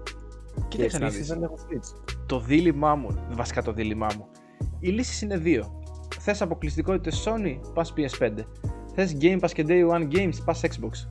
[0.68, 1.28] Κοίταξε να επίσης δεις.
[1.34, 2.14] δεν έχω Switch.
[2.26, 4.26] Το δίλημά μου, βασικά το δίλημά μου,
[4.78, 5.80] οι λύσεις είναι δύο.
[6.18, 8.34] Θες αποκλειστικότητες Sony, πας PS5.
[8.94, 11.08] Θες Game Pass και Day One Games, πας Xbox.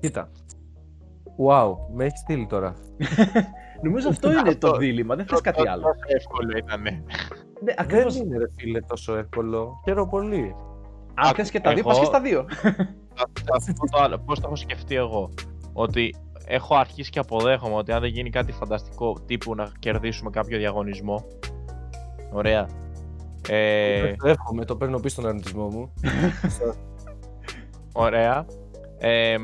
[0.00, 0.30] Κοίτα.
[1.46, 2.74] Wow, με έχεις στείλει τώρα.
[3.82, 4.76] Νομίζω αυτό είναι το Αυτό.
[4.78, 5.82] δίλημα, δεν θες κάτι άλλο.
[5.82, 6.90] Τόσο εύκολο ήτανε.
[6.90, 7.02] Ναι,
[7.62, 8.16] Δεν ακριβώς.
[8.16, 9.80] είναι ρε φίλε τόσο εύκολο.
[9.84, 10.54] Χαίρομαι πολύ.
[11.22, 12.44] Αν θες και τα δύο, Εγώ- πας και στα δύο.
[13.44, 14.18] Θα σου πω το άλλο.
[14.18, 15.30] Πώς το έχω σκεφτεί εγώ.
[15.72, 16.14] Ότι
[16.46, 21.24] έχω αρχίσει και αποδέχομαι ότι αν δεν γίνει κάτι φανταστικό τύπου να κερδίσουμε κάποιο διαγωνισμό.
[22.32, 22.68] Ωραία.
[23.48, 25.92] Ε, Το εύχομαι, το παίρνω πίσω τον αρνητισμό μου.
[27.92, 28.46] ωραία.
[28.98, 29.36] Ε,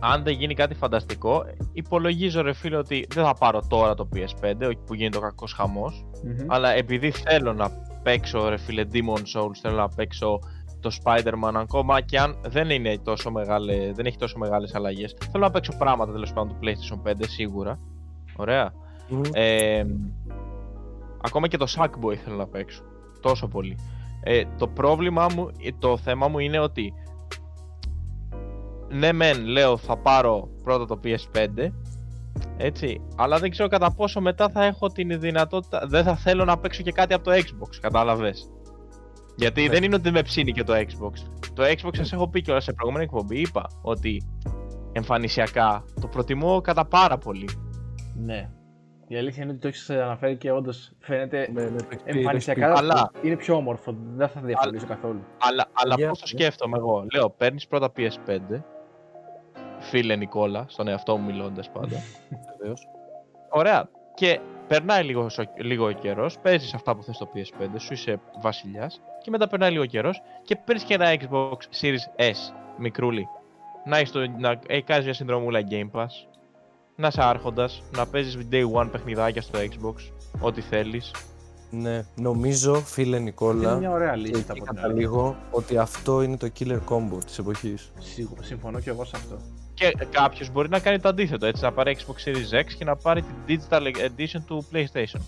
[0.00, 4.52] αν δεν γίνει κάτι φανταστικό, υπολογίζω ρε φίλε ότι δεν θα πάρω τώρα το PS5,
[4.60, 6.06] όχι που γίνεται ο κακός χαμός,
[6.46, 7.70] αλλά επειδή θέλω να
[8.02, 10.38] παίξω ρε φίλε Demon Souls, θέλω να παίξω
[10.80, 15.44] το Spider-Man ακόμα και αν δεν, είναι τόσο μεγάλε, δεν έχει τόσο μεγάλες αλλαγές, θέλω
[15.44, 17.78] να παίξω πράγματα τέλος πάντων του PlayStation 5 σίγουρα.
[18.36, 18.72] Ωραία.
[19.08, 19.22] Μμμ.
[19.32, 19.84] Ε,
[21.22, 22.82] ακόμα και το Sackboy θέλω να παίξω.
[23.20, 23.78] Τόσο πολύ.
[24.22, 26.92] Ε, το πρόβλημά μου, ε, το θέμα μου είναι ότι
[28.88, 31.70] ναι μεν λέω θα πάρω πρώτα το PS5
[32.56, 36.58] έτσι, αλλά δεν ξέρω κατά πόσο μετά θα έχω την δυνατότητα, δεν θα θέλω να
[36.58, 38.50] παίξω και κάτι από το Xbox, κατάλαβες.
[39.36, 39.68] Γιατί Ναι.
[39.68, 41.12] δεν είναι ότι με ψήνει και το Xbox.
[41.54, 44.22] Το Xbox σας έχω πει κιόλας σε προηγούμενη εκπομπή, είπα ότι
[44.92, 47.48] εμφανισιακά το προτιμώ κατά πάρα πολύ.
[48.14, 48.50] Ναι.
[49.08, 51.96] Η αλήθεια είναι ότι το έχεις αναφέρει και όντως φαίνεται Ναι, ναι, το έχει πει,
[51.96, 52.78] το έχει εμφανισιακά πει.
[52.78, 53.94] Αλλά- είναι πιο όμορφο.
[54.16, 55.20] Δεν θα διαφωνήσω καθόλου.
[55.38, 57.06] Αλλά, αλλά Για- πώς το σκέφτομαι εγώ.
[57.14, 58.62] Λέω, παίρνεις πρώτα PS5.
[59.78, 61.96] Φίλε Νικόλα, στον εαυτό μου μιλώντας πάντα.
[62.58, 62.88] Βεβαίως.
[63.50, 63.88] Ωραία.
[64.14, 69.00] Και περνάει λίγο, λίγο καιρός, παίζεις αυτά που θες στο PS5, σου είσαι βασιλιάς.
[69.22, 73.28] Και μετά περνάει λίγο καιρός και παίρνεις και ένα Xbox Series S, μικρούλι.
[73.84, 76.06] Να, έχεις το, να ε, κάνεις μια συνδρομούλα Game Pass.
[76.96, 81.10] Να είσαι άρχοντας, να παίζεις day one παιχνιδάκια στο Xbox, ό,τι θέλεις.
[81.70, 84.76] Ναι, νομίζω, φίλε Νικόλα, Είναι μια ωραία και λύση εκεί από την άλλη.
[84.76, 87.90] καταλήγω ότι αυτό είναι το killer combo της εποχής.
[87.98, 89.36] Σίγουρα, συμφωνώ και εγώ σε αυτό.
[89.74, 92.96] Και κάποιος μπορεί να κάνει το αντίθετο, έτσι, να πάρει Xbox Series X και να
[92.96, 93.34] πάρει την
[93.68, 95.20] Digital Edition του PlayStation.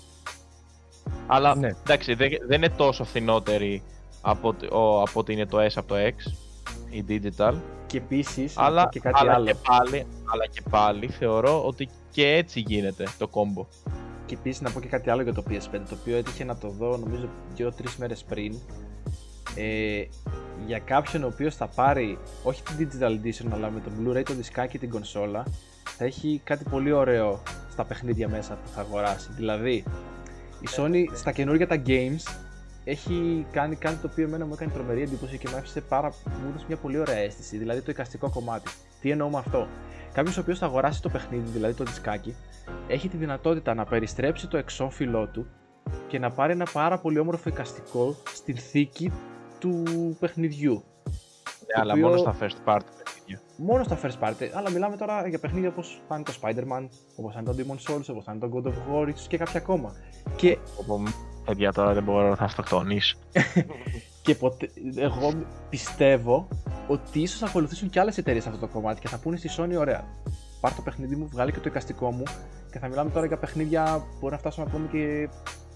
[1.26, 1.68] Αλλά Ναι.
[1.86, 3.82] εντάξει, δεν, δεν είναι τόσο φθηνότερη
[4.20, 6.32] από, ότι- ο- από ότι είναι το S από το X,
[6.90, 7.54] η Digital.
[7.86, 9.44] Και επίσης, Αλλά, και κάτι αλλά, άλλο.
[9.46, 13.66] και πάλι, αλλά και πάλι θεωρώ ότι και έτσι γίνεται το combo.
[14.28, 16.68] Και επίση να πω και κάτι άλλο για το PS5, το οποίο έτυχε να το
[16.68, 18.54] δω νομίζω 2-3 μέρες πριν.
[19.56, 20.02] Ε,
[20.66, 24.34] για κάποιον ο οποίος θα πάρει όχι την Digital Edition αλλά με το Blu-ray, το
[24.34, 25.44] δισκάκι και την κονσόλα
[25.96, 29.28] θα έχει κάτι πολύ ωραίο στα παιχνίδια μέσα που θα αγοράσει.
[29.36, 29.84] Δηλαδή,
[30.60, 32.38] η Sony στα καινούργια τα games
[32.84, 36.48] έχει κάνει κάτι το οποίο εμένα μου έκανε τρομερή εντύπωση και μου άφησε πάρα μου
[36.48, 38.70] έδωσε μια πολύ ωραία αίσθηση, δηλαδή το εικαστικό κομμάτι.
[39.00, 39.68] Τι εννοώ με αυτό;
[40.18, 42.34] Κάποιος ο οποίος θα αγοράσει το παιχνίδι, δηλαδή το δισκάκι,
[42.88, 45.46] έχει τη δυνατότητα να περιστρέψει το εξώφυλλό του
[46.08, 49.12] και να πάρει ένα πάρα πολύ όμορφο εικαστικό στην θήκη
[49.58, 49.82] του
[50.20, 50.72] παιχνιδιού.
[50.72, 53.40] Ναι, αλλά οποίο- μόνο στα first party παιχνίδια.
[53.56, 57.34] Μόνο στα first party, αλλά μιλάμε τώρα για παιχνίδια όπως θα είναι το Spider-Man, όπως
[57.34, 59.60] θα είναι το Demon Souls, όπως θα είναι το God of War, ίσως και κάποια
[59.60, 59.94] ακόμα.
[60.36, 61.02] Και, Όπου,
[61.44, 63.16] παιδιά, τώρα δεν μπορώ να αυτοκτονήσω.
[64.22, 65.32] και ποτέ, εγώ
[65.70, 66.48] πιστεύω
[66.88, 69.76] ότι ίσως θα ακολουθήσουν και άλλες εταιρείες αυτό το κομμάτι και θα πούνε στη Sony,
[69.78, 70.04] ωραία,
[70.60, 72.22] πάρ το παιχνίδι μου, βγάλει και το εικαστικό μου
[72.72, 75.28] και θα μιλάμε τώρα για παιχνίδια, μπορεί να φτάσουμε ακόμη και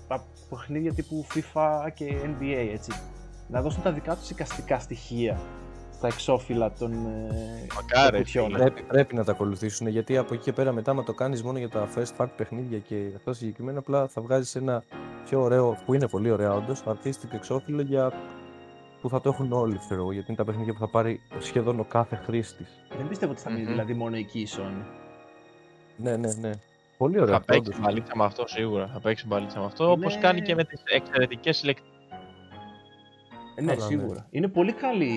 [0.09, 2.93] από παιχνίδια τύπου FIFA και NBA, έτσι.
[3.49, 5.40] Να δώσουν τα δικά τους εικαστικά στοιχεία
[6.03, 8.44] στα εξώφυλλα των, ε, Μακάρι, των κουτιών.
[8.46, 8.59] φίλε.
[8.59, 11.59] Πρέπει, πρέπει να τα ακολουθήσουν γιατί από εκεί και πέρα μετά, άμα το κάνεις μόνο
[11.59, 14.82] για τα first party παιχνίδια και αυτό συγκεκριμένα, απλά θα βγάζεις ένα
[15.24, 18.12] πιο ωραίο, που είναι πολύ ωραία όντως, artistic εξώφυλλο για
[19.00, 21.80] που θα το έχουν όλοι, ξέρω εγώ, γιατί είναι τα παιχνίδια που θα πάρει σχεδόν
[21.80, 22.68] ο κάθε χρήστης.
[22.96, 23.70] Δεν πιστεύω ότι θα μείνει Μμμ.
[23.70, 24.84] δηλαδή μόνο εκεί η Sony.
[25.96, 26.50] Ναι, ναι, ναι.
[26.98, 27.53] Πολύ ωραίο Θα αυτό.
[27.53, 27.80] παίξει όντως.
[27.84, 28.90] μπαλίτσα με αυτό σίγουρα.
[28.92, 29.90] Θα παίξει μπαλίτσα με αυτό.
[29.90, 30.20] Όπως Ναι.
[30.20, 31.91] κάνει και με τις εξαιρετικές συλλεκτικέ.
[33.55, 33.96] Ε, ναι, Καλά, ναι.
[33.96, 34.26] σίγουρα.
[34.30, 35.12] Είναι πολύ καλή,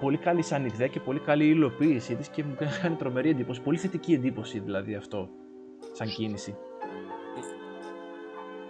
[0.00, 3.60] πολύ καλή σαν ιδέα και πολύ καλή η υλοποίησή της και μου κάνει τρομερή εντύπωση.
[3.62, 5.28] Πολύ θετική εντύπωση δηλαδή αυτό,
[5.92, 6.56] σαν κίνηση.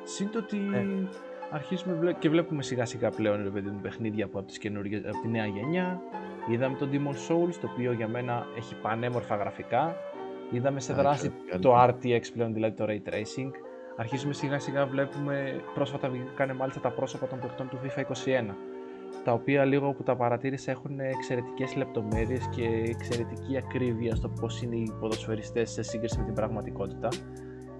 [0.03, 0.87] Συν το ότι Ε.
[1.51, 5.21] αρχίζουμε βλέ- και βλέπουμε σιγά σιγά πλέον ρε παιδί μου παιχνίδια από, τις καινούργιες, από
[5.23, 6.01] τη νέα γενιά.
[6.51, 9.97] Είδαμε το Demon Souls, το οποίο για μένα έχει πανέμορφα γραφικά.
[10.51, 13.51] Είδαμε σε Α, δράση εξαιρετικά, το RTX πλέον, δηλαδή το Ray Tracing.
[13.97, 18.55] Αρχίζουμε σιγά σιγά βλέπουμε, πρόσφατα βγήκαν μάλιστα τα πρόσωπα των παιχτών του FIFA 21
[19.25, 22.63] τα οποία λίγο που τα παρατήρησα έχουν εξαιρετικές λεπτομέρειες και
[22.99, 27.09] εξαιρετική ακρίβεια στο πώς είναι οι ποδοσφαιριστές σε σύγκριση με την πραγματικότητα.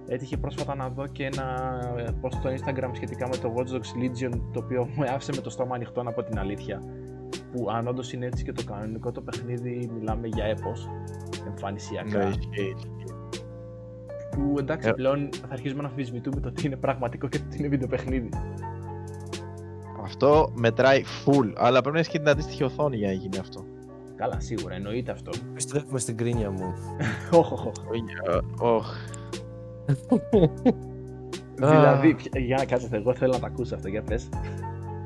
[0.07, 1.77] Έτυχε πρόσφατα να δω και ένα
[2.21, 5.49] post στο Instagram σχετικά με το Watch Dogs Legion το οποίο μου άφησε με το
[5.49, 6.81] στόμα ανοιχτό να πω την αλήθεια
[7.51, 10.87] που αν όντως είναι έτσι και το κανονικό το παιχνίδι μιλάμε για έπος
[11.47, 12.75] εμφανισιακά Ναι, ισχύει.
[14.31, 14.91] που εντάξει Ε.
[14.91, 18.29] πλέον θα αρχίσουμε να αμφισβητούμε το τι είναι πραγματικό και το τι είναι βιντεοπαιχνίδι.
[20.09, 21.53] Αυτό μετράει full.
[21.57, 23.65] Αλλά πρέπει να έχει και την αντίστοιχη οθόνη για να γίνει αυτό.
[24.15, 25.31] Καλά σίγουρα εννοείται αυτό.
[25.51, 26.73] Επιστρέφουμε στην κρίνια μου.
[27.31, 27.73] Οχ, οχ, οχ.
[28.59, 28.85] Οχ.
[31.55, 34.29] Δηλαδή, ποια- για να κάτσετε, εγώ θέλω να τα ακούσω αυτό, για πες.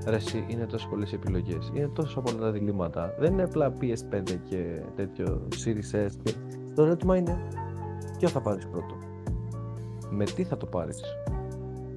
[0.08, 3.16] Ρε εσύ, είναι τόσο πολλές επιλογές, είναι τόσο πολλά τα διλήμματα.
[3.20, 6.10] Δεν είναι απλά PS5 και τέτοιο Series S.
[6.24, 6.34] Και...
[6.76, 7.38] Το ερώτημα είναι,
[8.18, 8.96] ποιο θα πάρεις πρώτο;
[10.10, 11.02] Με τι θα το πάρεις;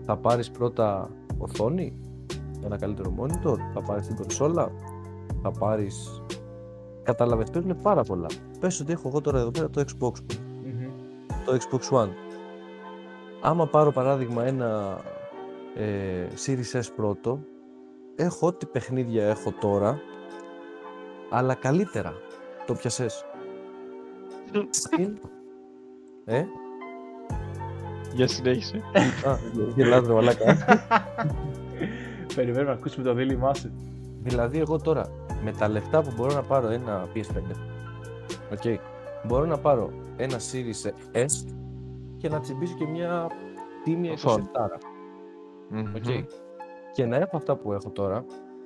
[0.05, 1.93] Θα πάρεις πρώτα οθόνη,
[2.67, 4.71] ένα καλύτερο monitor, θα πάρεις την κονσόλα,
[5.43, 6.23] θα πάρεις...
[7.03, 8.27] Κατάλαβες, παίρνουν πάρα πολλά.
[8.61, 10.91] Πες ότι έχω εγώ τώρα εδώ πέρα το Xbox μου, Μμμ.
[11.45, 12.09] το Xbox One.
[13.43, 15.01] Άμα πάρω παράδειγμα ένα
[15.77, 17.41] ε, Series S πρώτο,
[18.17, 20.01] έχω ό,τι παιχνίδια έχω τώρα,
[21.31, 22.15] αλλά καλύτερα.
[22.67, 23.25] Το πιασες;
[24.71, 25.19] Συν-
[26.29, 26.45] Ε,
[28.15, 28.77] Για συνέχισε.
[29.27, 29.37] α,
[29.75, 30.57] γελάς ρε μαλάκα.
[32.37, 33.71] Περιμένουμε να ακούσουμε το δίλημά σου.
[34.23, 35.07] δηλαδή εγώ τώρα,
[35.45, 37.41] με τα λεφτά που μπορώ να πάρω ένα PS5,
[38.53, 38.81] οκ,
[39.27, 41.55] μπορώ να πάρω ένα Series S
[42.17, 43.27] και να τσιμπήσω και μια
[43.85, 44.15] τίμια 27.
[44.15, 44.47] Οθόνη.
[45.97, 46.05] Οκ.
[46.09, 46.25] Μμμ.
[46.93, 48.25] Και να έχω αυτά που έχω τώρα,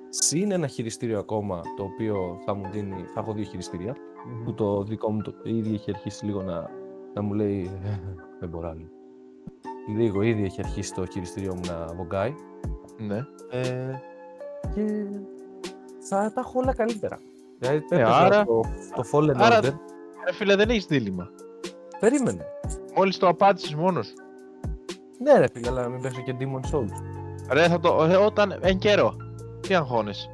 [0.08, 3.96] συν ένα χειριστήριο ακόμα, το οποίο θα μου δίνει, θα έχω δύο χειριστήρια,
[4.44, 6.70] που το δικό μου το ήδη έχει αρχίσει λίγο να,
[7.14, 7.98] να μου λέει «Ε,
[8.40, 8.88] δεν μπορώ άλλο.
[9.96, 12.34] λίγο ήδη έχει αρχίσει το χειριστήριό μου να βογκάει.
[13.06, 13.16] Ναι.
[13.50, 14.00] Ε,
[14.74, 15.04] και
[16.08, 17.18] θα τα έχω όλα καλύτερα.
[17.58, 18.60] Δηλαδή, Ε, έπαιζα άρα- το,
[18.94, 19.72] το Fallen άρα- Order.
[20.26, 21.30] Ρε φίλε, δεν έχεις δίλημα.
[22.00, 22.44] Περίμενε.
[22.96, 24.12] Μόλις το απάντησες μόνος.
[25.18, 26.90] Ναι ρε φίλε, αλλά να μην πέσω και Demon Souls.
[27.52, 28.04] Ρε, θα το.
[28.10, 28.58] ε, όταν.
[28.60, 29.14] Εν καιρό.
[29.60, 30.28] Τι αγχώνεσαι.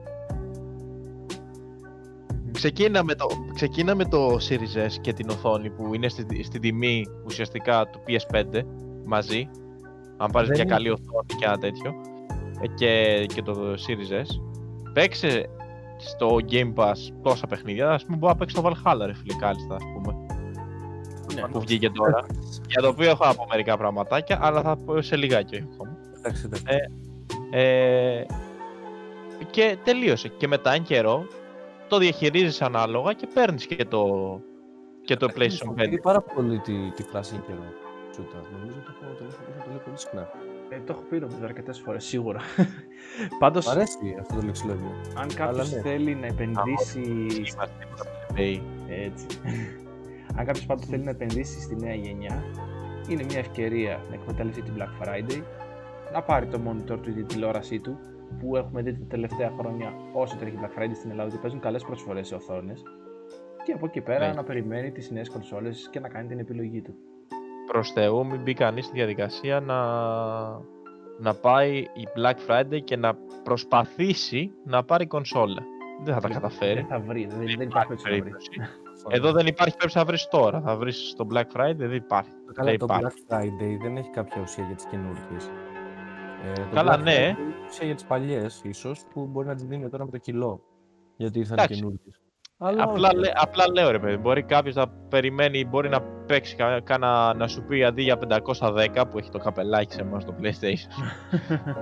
[2.53, 6.59] Ξεκίνα με, το, ξεκίνα με το Series S και την οθόνη που είναι στη, στη
[6.59, 8.61] τιμή ουσιαστικά του PS5
[9.07, 9.49] μαζί.
[10.17, 11.95] Αν πάρεις Δεν μια είναι- καλή οθόνη και ένα τέτοιο.
[12.61, 14.41] Ε, Και, και το Series S.
[14.93, 15.49] Παίξε
[15.99, 17.91] στο Game Pass τόσα παιχνίδια.
[17.91, 20.17] Α πούμε, μπορεί να παίξεις το Valhalla, ρε φίλε, κάλλιστα, ας πούμε.
[21.35, 21.49] Ναι.
[21.49, 22.27] Που βγήκε τώρα.
[22.69, 25.97] για το οποίο έχω να πω μερικά πραγματάκια, αλλά θα πω σε λιγάκι ακόμα.
[26.19, 26.65] Εντάξει, εντάξει.
[27.51, 28.25] Ε,
[29.51, 30.29] και τελείωσε.
[30.29, 31.27] Και μετά εν καιρό
[31.89, 34.07] το διαχειρίζεις ανάλογα και παίρνεις και το,
[35.05, 35.77] και το PlayStation 5.
[35.77, 37.65] Έχει πάρα πολύ τη, τη φράση εν καιρό.
[38.11, 38.43] Τσούτα.
[38.59, 40.29] Νομίζω το έχω το έχω πει το λέω πολύ συχνά.
[40.77, 42.41] Ε, το έχω πει νομίζω αρκετές φορές, σίγουρα.
[43.41, 44.91] Πάντως, Μ' αρέσει αυτό το λεξιλόγιο.
[45.20, 45.81] αν κάποιος αλλά ναι.
[45.91, 47.01] θέλει να επενδύσει.
[47.31, 47.87] Είμαστε
[48.35, 48.61] πλebei.
[48.89, 49.27] Έτσι.
[50.37, 52.45] αν κάποιος πάντως θέλει να επενδύσει στη νέα γενιά,
[53.09, 55.43] είναι μια ευκαιρία να εκμεταλλευτεί την Black Friday,
[56.12, 57.99] να πάρει το monitor του ή την τηλεόρασή του,
[58.41, 61.85] που έχουμε δει τα τελευταία χρόνια όσο τρέχει Black Friday στην Ελλάδα ότι παίζουν καλές
[61.85, 62.83] προσφορές σε οθόνες.
[63.64, 64.33] Και από εκεί πέρα Ναι.
[64.35, 66.95] να περιμένει τις νέες κονσόλες και να κάνει την επιλογή του.
[67.67, 69.81] Προς Θεού μην μπει κανείς στη διαδικασία να,
[71.19, 75.62] να πάει η Black Friday και να προσπαθήσει να πάρει κονσόλα.
[76.05, 76.87] Δεν θα τα Δεν καταφέρει.
[76.89, 78.21] θα βρει, δεν, δεν υπάρχει περίπτωση να βρει.
[78.21, 78.51] περίπτωση.
[79.09, 80.61] Εδώ δεν υπάρχει περίπτωση να βρεις τώρα.
[80.61, 82.31] Θα βρεις στο Black Friday, δεν υπάρχει.
[82.55, 83.25] Καλά, δεν το υπάρχει.
[83.29, 85.51] Black Friday δεν έχει κάποια ουσία για τις καινούργιες.
[86.45, 87.12] Ε, το Καλά, Black ναι.
[87.12, 90.19] Friday έχει ουσία για τις παλιές, ίσως, που μπορεί να τις δίνει τώρα με το
[90.19, 90.62] κιλό.
[91.17, 91.81] Γιατί ήρθαν οι Εντάξει.
[91.81, 92.21] καινούργιες.
[92.59, 93.19] Αλλά Απλά, όχι.
[93.19, 97.49] λέ- απλά λέω ρε παιδί, μπορεί κάποιος να περιμένει, μπορεί να παίξει κα- κάνα, να
[97.49, 100.91] σου πει αντί για 510 που έχει το καπελάκι σε εμάς το PlayStation.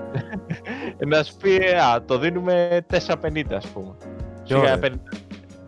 [1.08, 3.94] να σου πει, «Ε, α, το δίνουμε 450 ας πούμε.
[4.44, 4.90] Ποιο, Σιγά, ρε; 50.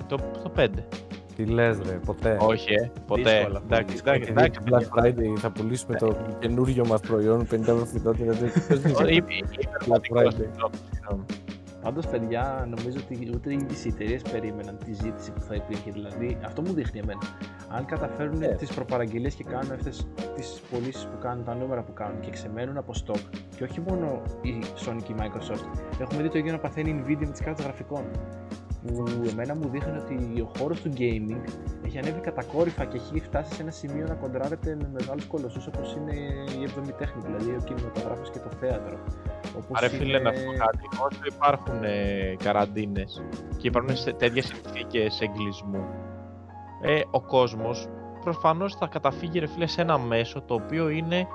[0.09, 0.67] Το, το 5.
[1.37, 2.37] Τι λες ρε, ποτέ.
[2.41, 3.23] Όχι, ε, ποτέ.
[3.37, 4.15] Δύσκολα, Εντάξει, δύσκολα.
[4.15, 4.61] εντάξει, Επειδή εντάξει.
[4.61, 8.33] το Black Friday θα πουλήσουμε το καινούριο μας προϊόν 50 ευρώ φυτότητα.
[8.33, 10.71] Ποιος Είμαι- είναι είμαι υπερβατικός, Friday.
[11.93, 12.07] Συγγνώμη, συγγνώμη.
[12.07, 15.91] Πάντως, παιδιά, νομίζω ότι ούτε οι ίδιε οι εταιρείε περίμεναν τη ζήτηση που θα υπήρχε.
[15.91, 17.20] Δηλαδή, αυτό μου δείχνει εμένα.
[17.68, 18.49] Αν καταφέρουν Ναι.
[18.49, 22.76] τις προπαραγγελίες και κάνουν αυτές τις πωλήσεις που κάνουν, τα νούμερα που κάνουν και ξεμένουν
[22.76, 23.20] από stock,
[23.57, 27.03] και όχι μόνο η Sony και η Microsoft, έχουμε δει το ίδιο να παθαίνει η
[27.05, 28.05] Nvidia με τις κάρτες γραφικών.
[28.87, 31.41] Που εμένα μου δείχνει ότι ο χώρος του gaming
[31.87, 35.95] έχει ανέβει κατακόρυφα και έχει φτάσει σε ένα σημείο να κοντράρεται με μεγάλους κολοσσούς όπως
[35.97, 36.12] είναι
[36.59, 38.99] η 7η τέχνη, δηλαδή ο κινηματογράφος και το θέατρο.
[39.57, 43.22] Όπως Άρα φίλε να είναι- σου πω κάτι, όσο υπάρχουν ε, καραντίνες
[43.57, 45.84] και υπάρχουν σε τέτοιες συνθήκες εγκλισμού,
[46.82, 47.87] ε, ο κόσμος
[48.20, 51.26] προφανώς θα καταφύγει ρε φίλε σε ένα μέσο το οποίο είναι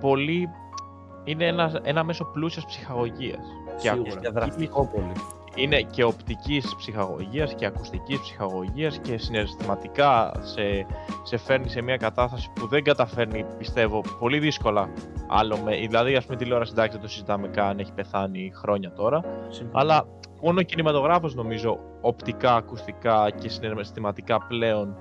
[0.00, 0.48] πολύ
[1.24, 4.00] είναι ένα, ένα μέσο πλούσιας ψυχαγωγίας και Σίγουρα.
[4.00, 5.12] ακουστικής- διαδραστικό πολύ.
[5.54, 10.86] Είναι και οπτικής ψυχαγωγίας και ακουστικής ψυχαγωγίας και συναισθηματικά σε,
[11.22, 14.88] σε φέρνει σε μια κατάσταση που δεν καταφέρνει πιστεύω πολύ δύσκολα
[15.28, 19.20] άλλο με, δηλαδή ας πούμε τηλεόραση εντάξει δεν το συζητάμε καν έχει πεθάνει χρόνια τώρα
[19.48, 19.78] Συμφωνώ.
[19.78, 20.06] αλλά
[20.42, 24.96] μόνο ο κινηματογράφος νομίζω οπτικά, ακουστικά και συναισθηματικά πλέον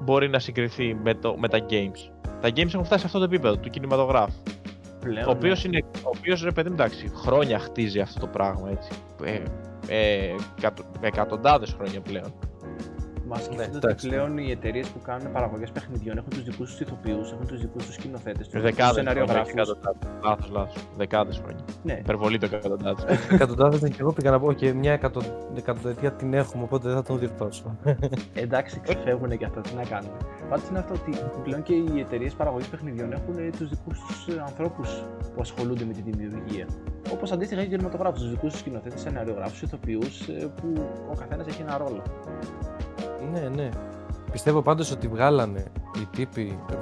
[0.00, 2.28] μπορεί να συγκριθεί με, το, με τα games.
[2.40, 4.32] Τα games έχουν φτάσει σε αυτό το επίπεδο του κινηματογράφου.
[5.02, 5.76] Πλέον, Ο οποίος ναι.
[5.76, 8.90] είναι, ο οποίος, ρε παιδί μου, εντάξει, χρόνια χτίζει αυτό το πράγμα έτσι.
[9.24, 9.42] Ε,
[9.88, 12.34] ε, εκατο, εκατοντάδες χρόνια πλέον.
[13.32, 14.08] Μα σκεφτείτε ότι εντάξει.
[14.08, 17.86] πλέον οι εταιρείες που κάνουν παραγωγές παιχνιδιών έχουν τους δικούς τους ηθοποιούς, έχουν τους δικούς
[17.86, 19.52] τους σκηνοθέτες, τους Δεκάδες χρόνια, όχι σεναριογράφους.
[19.52, 20.08] εκατοντάδες.
[20.24, 20.86] Λάθος, λάθος.
[20.96, 21.64] Δεκάδες χρόνια.
[21.82, 23.04] Ναι, Υπερβολή το εκατοντάδες.
[23.30, 25.20] Εκατοντάδες δεν και εγώ πήγα να πω και μια εκατο...
[25.56, 27.76] εκατονταετία την έχουμε, οπότε δεν θα τον διορθώσω.
[28.34, 30.16] εντάξει, ξεφεύγουν και αυτά, τι να κάνουμε.
[30.48, 35.02] Πάντως είναι αυτό ότι πλέον και οι εταιρείες παραγωγής παιχνιδιών έχουν τους δικούς τους ανθρώπους
[35.34, 36.66] που ασχολούνται με τη δημιουργία.
[37.12, 40.72] Όπως αντίστοιχα και οι κινηματογράφους, του δικούς τους σκηνοθέτες, σεναριογράφους, ηθοποιούς, που
[41.10, 42.02] ο καθένας έχει ένα ρόλο.
[43.32, 43.68] ναι, ναι.
[44.32, 45.64] Πιστεύω πάντως ότι βγάλανε
[45.96, 46.74] οι τύποι, ε,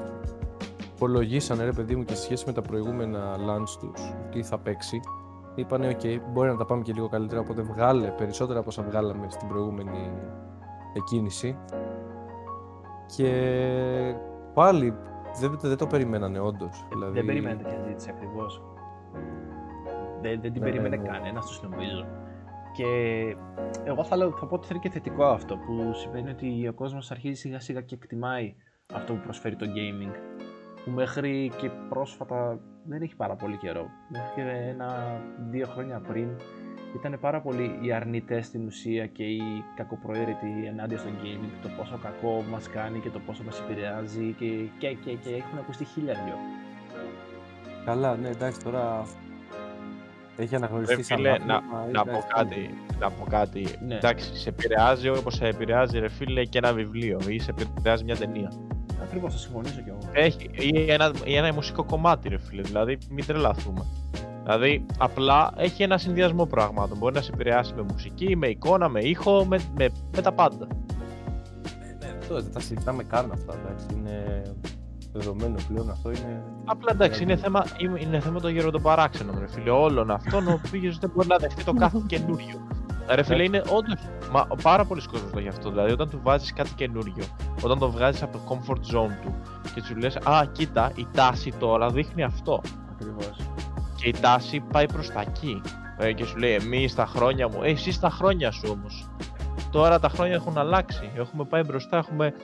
[0.95, 5.01] υπολογίσανε ρε παιδί μου και σε σχέση με τα προηγούμενα launch τους, τι θα παίξει.
[5.55, 9.27] Είπανε, ok, μπορεί να τα πάμε και λίγο καλύτερα, οπότε βγάλε περισσότερα από όσα βγάλαμε
[9.31, 10.11] στην προηγούμενη
[10.95, 11.57] εκκίνηση.
[13.17, 13.31] Και
[14.55, 14.95] πάλι
[15.41, 16.87] δεν, δεν το περιμένανε όντως.
[16.93, 18.63] Δηλαδή, Δεν περιμένει τέτοια ζήτηση ακριβώς.
[20.23, 21.09] Δεν, δεν την Ναι, περίμενε ναι.
[21.09, 22.07] κανένας τους νομίζω.
[22.73, 22.87] Και
[23.85, 26.73] εγώ θα, λέω, θα πω ότι θα είναι και θετικό αυτό που σημαίνει ότι ο
[26.73, 28.55] κόσμος αρχίζει σιγά σιγά και εκτιμάει
[28.95, 30.13] αυτό που προσφέρει το gaming
[30.85, 33.87] που μέχρι και πρόσφατα δεν έχει πάρα πολύ καιρό.
[34.09, 36.29] Μέχρι και ένα-δύο χρόνια πριν
[36.95, 39.41] ήταν πάρα πολλοί οι αρνητές στην ουσία και οι
[39.77, 44.47] κακοπροαίρετοι ενάντια στο gaming, το πόσο κακό μας κάνει και το πόσο μας επηρεάζει και,
[44.79, 46.35] και, και, και έχουν ακουστεί χίλια δυο.
[47.85, 49.07] Καλά, ναι, εντάξει, τώρα
[50.43, 52.75] έχει αναγνωριστεί Ρε σαν φίλε, άθλημα, να, ε, να πω εντάξει, κάτι.
[53.01, 53.67] Να πω κάτι.
[53.87, 53.95] Ναι.
[53.95, 58.17] Εντάξει, σε επηρεάζει όπως σε επηρεάζει ρε φίλε και ένα βιβλίο ή σε επηρεάζει μια
[58.17, 58.53] ταινία.
[59.03, 59.99] Ακριβώς, θα συμφωνήσω κι εγώ.
[60.13, 62.63] Έχει, ή, ένα, ή ένα μουσικό κομμάτι, ρε φίλε.
[62.63, 63.85] Δηλαδή, μην τρελαθούμε.
[64.43, 66.99] Δηλαδή, απλά έχει ένα συνδυασμό πραγμάτων.
[66.99, 70.67] Μπορεί να σε επηρεάσει με μουσική, με εικόνα, με ήχο, με, με, με τα πάντα.
[72.01, 74.43] Ναι, αυτό δεν τα συζητάμε καν αυτά, εντάξει, είναι
[75.13, 76.43] δεδομένο πλέον αυτό είναι...
[76.65, 79.71] Απλά εντάξει, είναι θέμα, είναι, είναι θέμα το γέρο των παράξενων, ρε φίλε.
[79.71, 82.67] Όλων αυτών ο οποίος δεν μπορεί να δεχτεί το κάθε καινούριο.
[83.15, 83.95] Ρε φίλε, είναι όντω.
[84.33, 85.71] Μα πάρα πολλοί κόσμοι το γι' αυτό.
[85.71, 87.25] Δηλαδή, όταν του βάζεις κάτι καινούριο,
[87.63, 89.35] όταν το βγάζεις από το comfort zone του
[89.75, 92.61] και του λες: Α, κοίτα, η τάση τώρα δείχνει αυτό.
[92.91, 93.37] Ακριβώς.
[93.95, 95.63] Και η τάση πάει προς τα εκεί.
[95.99, 99.09] Ε, και σου λέει: Εμείς στα χρόνια μου, ε, εσύ στα χρόνια σου όμως.
[99.71, 101.11] Τώρα τα χρόνια έχουν αλλάξει.
[101.15, 102.35] Έχουμε πάει μπροστά, έχουμε...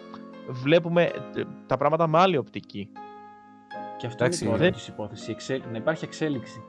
[0.49, 1.03] βλέπουμε
[1.37, 2.89] ε, τα πράγματα με άλλη οπτική.
[3.97, 5.31] Και αυτό Εντάξει, είναι το δεν- ωραίο τη υπόθεση.
[5.31, 6.63] εξέλ- Να υπάρχει εξέλιξη.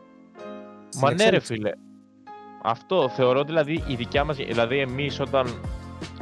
[1.02, 1.54] Μα ναι, ρε εξέλιξη.
[1.54, 1.72] φίλε.
[2.64, 4.36] Αυτό θεωρώ δηλαδή η δικιά μας.
[4.38, 5.48] Δηλαδή, εμείς όταν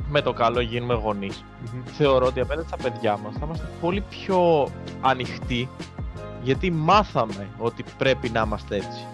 [0.09, 1.43] με το καλό γίνουμε γονείς,
[1.85, 4.67] θεωρώ ότι απέναντι στα παιδιά μας θα είμαστε πολύ πιο
[5.01, 5.69] ανοιχτοί
[6.43, 9.05] γιατί μάθαμε ότι πρέπει να είμαστε έτσι.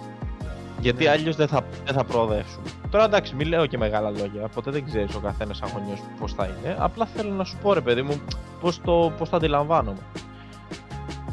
[0.81, 1.09] Γιατί Ναι.
[1.09, 2.65] αλλιώ δεν θα, δεν θα προοδεύσουμε.
[2.89, 4.47] Τώρα εντάξει, μην λέω και μεγάλα λόγια.
[4.47, 6.75] Ποτέ δεν ξέρεις ο καθένας σαν γονιό πώς θα είναι.
[6.79, 8.21] Απλά θέλω να σου πω, ρε παιδί μου,
[8.61, 9.99] πώς το, πώς το αντιλαμβάνομαι.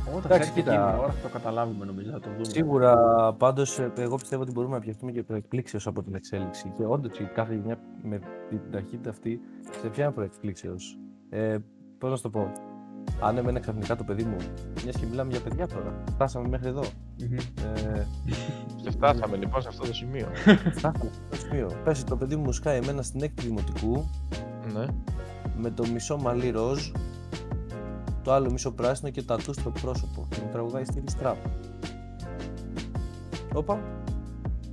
[0.09, 0.73] Όταν θα Εντάξει, έρθει κοίτα.
[0.73, 2.45] εκείνη η ώρα θα το καταλάβουμε νομίζω, θα το δούμε.
[2.45, 2.97] Σίγουρα,
[3.33, 6.73] πάντως, εγώ πιστεύω ότι μπορούμε να πιαστούμε και προεκπλήξεως από την εξέλιξη.
[6.77, 8.19] Και όντως η κάθε γενιά με
[8.49, 9.41] την ταχύτητα αυτή
[9.81, 10.99] σε ποια προεκπλήξεως.
[11.31, 11.57] Ε,
[11.99, 12.53] Πώς να σου το πω.
[13.21, 14.37] Αν έμενε ξαφνικά το παιδί μου,
[14.85, 15.95] μιας και μιλάμε για παιδιά τώρα.
[16.11, 16.83] Φτάσαμε μέχρι εδώ.
[17.21, 17.37] Μμμ.
[17.95, 18.07] Ε,
[18.83, 20.29] Και φτάσαμε λοιπόν σε αυτό το σημείο.
[20.35, 21.71] φτάσαμε σε αυτό το σημείο.
[21.85, 24.09] Πες το παιδί μου σκάει εμένα στην έκτη δημοτικού
[24.75, 24.87] ναι.
[25.57, 26.91] με το μισό μαλλί ροζ,
[28.23, 30.27] το άλλο μισό πράσινο και τατού στο πρόσωπο.
[30.31, 31.37] Και μου τραγουδάει στη Στραπ.
[33.55, 33.81] Όπα.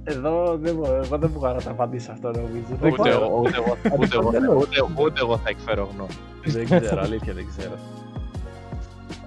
[0.03, 2.75] Εδώ δεν, μπο- εγώ δεν μπορώ να τα απαντήσω αυτό νομίζω.
[2.81, 3.25] Δεν Ούτε ξέρω.
[3.25, 6.09] εγώ, ούτε εγώ, ούτε εγώ, ούτε, ούτε εγώ θα εκφέρω γνώμη.
[6.45, 7.73] Δεν ξέρω, αλήθεια δεν ξέρω.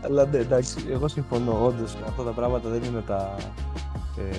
[0.04, 1.64] Αλλά ναι, εντάξει, εγώ συμφωνώ.
[1.64, 3.34] Όντως αυτά τα πράγματα δεν είναι τα.
[4.18, 4.38] Ε,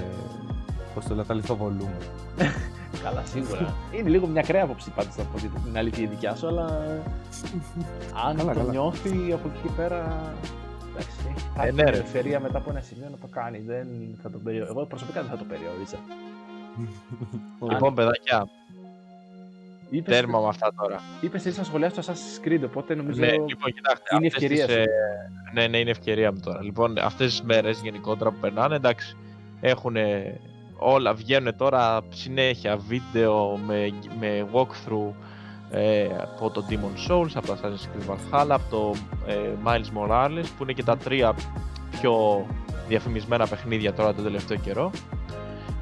[0.93, 1.97] Πώς το λέω, τα λιθοβολούμε.
[3.03, 3.73] Καλά, σίγουρα.
[3.91, 6.65] Είναι λίγο μια κρέα άποψη πάντως θα πω την αλήθεια η δικιά σου, αλλά
[8.27, 8.71] αν Καλά, το καλά.
[8.71, 10.33] νιώθει από εκεί και πέρα.
[10.89, 11.89] Εντάξει, έχει Ε, υπάρχει ναι, ρε.
[11.89, 13.59] ελευθερία μετά από ένα σημείο να το κάνει.
[13.59, 13.87] Δεν
[14.21, 14.65] θα το περιο...
[14.69, 15.97] Εγώ προσωπικά δεν θα το περιόριζα.
[17.71, 18.47] Λοιπόν, παιδάκια,
[19.89, 21.01] Είπες, τέρμα με αυτά τώρα.
[21.21, 24.15] είπες εσύ να σχολιάσεις το Assassin's Creed, οπότε νομίζω Ναι, λοιπόν, κοιτάξτε.
[24.15, 24.79] είναι αυτές ευκαιρία τις, σου.
[24.81, 24.85] ε,
[25.53, 26.63] ναι, ναι, είναι ευκαιρία μου τώρα.
[26.63, 29.17] Λοιπόν, αυτές τις μέρες γενικότερα που περνάνε, εντάξει,
[29.61, 29.95] έχουν
[30.77, 35.13] όλα, βγαίνουν τώρα συνέχεια βίντεο με, με walkthrough
[35.71, 38.93] ε, από το Demon Souls, από το Assassin's Creed Valhalla, από το
[39.27, 39.35] ε,
[39.65, 41.35] Miles Morales, που είναι και τα τρία
[41.91, 42.45] πιο
[42.87, 44.91] διαφημισμένα παιχνίδια τώρα τον τελευταίο καιρό.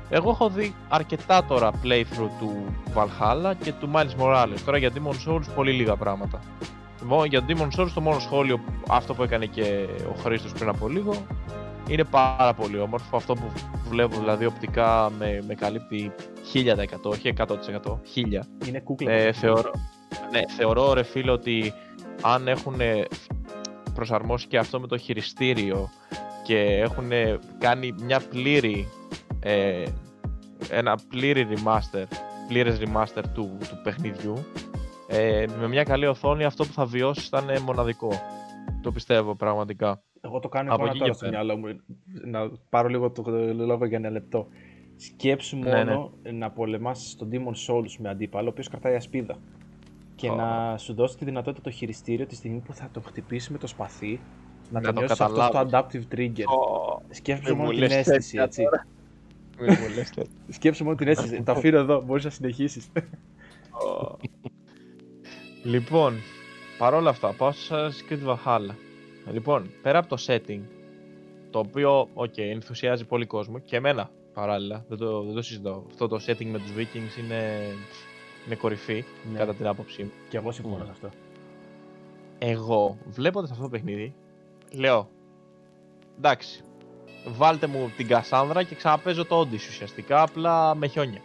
[0.09, 4.59] Εγώ έχω δει αρκετά τώρα playthrough του Valhalla και του Miles Morales.
[4.65, 6.39] Τώρα για Demon Souls πολύ λίγα πράγματα.
[7.03, 10.87] Μόνο για Demon Souls το μόνο σχόλιο, αυτό που έκανε και ο Χρήστος πριν από
[10.87, 11.13] λίγο,
[11.87, 13.17] είναι πάρα πολύ όμορφο.
[13.17, 13.51] Αυτό που
[13.89, 16.11] βλέπω δηλαδή οπτικά με, με καλύπτει
[16.53, 16.63] 1000%,
[17.03, 17.97] όχι 100%, 1000%.
[18.67, 19.11] είναι κούκλα.
[19.11, 19.71] Ε, θεωρώ,
[20.31, 21.73] ναι, θεωρώ ρε φίλε ότι
[22.21, 22.75] αν έχουν
[23.93, 25.89] προσαρμόσει και αυτό με το χειριστήριο
[26.43, 27.09] και έχουν
[27.57, 28.87] κάνει μια πλήρη
[29.49, 29.83] ε,
[30.69, 32.05] ένα πλήρη remaster
[32.47, 34.33] πλήρες remaster του, του παιχνιδιού
[35.07, 38.09] ε, με μια καλή οθόνη αυτό που θα βιώσεις θα είναι μοναδικό
[38.81, 41.43] το πιστεύω πραγματικά Εγώ το κάνω από εικόνα εκεί τώρα και στο πέρα.
[41.43, 41.79] μυαλό μου.
[42.25, 43.23] Να πάρω λίγο το
[43.53, 44.47] λόγο για ένα λεπτό.
[44.95, 49.35] Σκέψου Ναι, μόνο να πολεμάς τον Demon Souls με αντίπαλο, ο οποίος κρατάει ασπίδα.
[50.15, 50.35] Και Ω.
[50.35, 53.67] να σου δώσει τη δυνατότητα το χειριστήριο τη στιγμή που θα το χτυπήσει με το
[53.67, 54.19] σπαθί,
[54.69, 56.07] να, Να το το νιώσεις αυτό στο καταλάβεις.
[56.09, 56.43] adaptive trigger.
[56.45, 58.63] Ω, Σκέψου μην μόνο μου την λες αίσθηση, τέτοια έτσι.
[58.63, 58.77] τώρα.
[58.79, 58.87] Μην μου λες τέτοια.
[60.49, 61.43] Σκέψου μόνο την αίσθηση.
[61.43, 62.87] το αφήνω εδώ, μπορείς να συνεχίσεις.
[65.73, 66.15] λοιπόν,
[66.77, 68.73] παρόλα αυτά, πάω στο Assassin's Creed Valhalla.
[69.31, 70.59] Λοιπόν, πέρα από το setting,
[71.49, 75.85] το οποίο, οκ, ενθουσιάζει πολύ κόσμο και εμένα παράλληλα, δεν το, δεν το συζητώ.
[75.89, 77.61] Αυτό το setting με τους Vikings είναι,
[78.45, 79.37] είναι κορυφή, Ναι.
[79.37, 80.11] κατά την άποψή μου.
[80.29, 81.09] Και εγώ συμφωνώ σε αυτό.
[82.39, 84.13] Εγώ, βλέποντας αυτό το παιχνίδι,
[84.71, 85.09] λέω,
[86.17, 86.63] εντάξει,
[87.27, 91.19] βάλτε μου την Κασάνδρα και ξαναπέζω το Odyssey ουσιαστικά, απλά με χιόνια.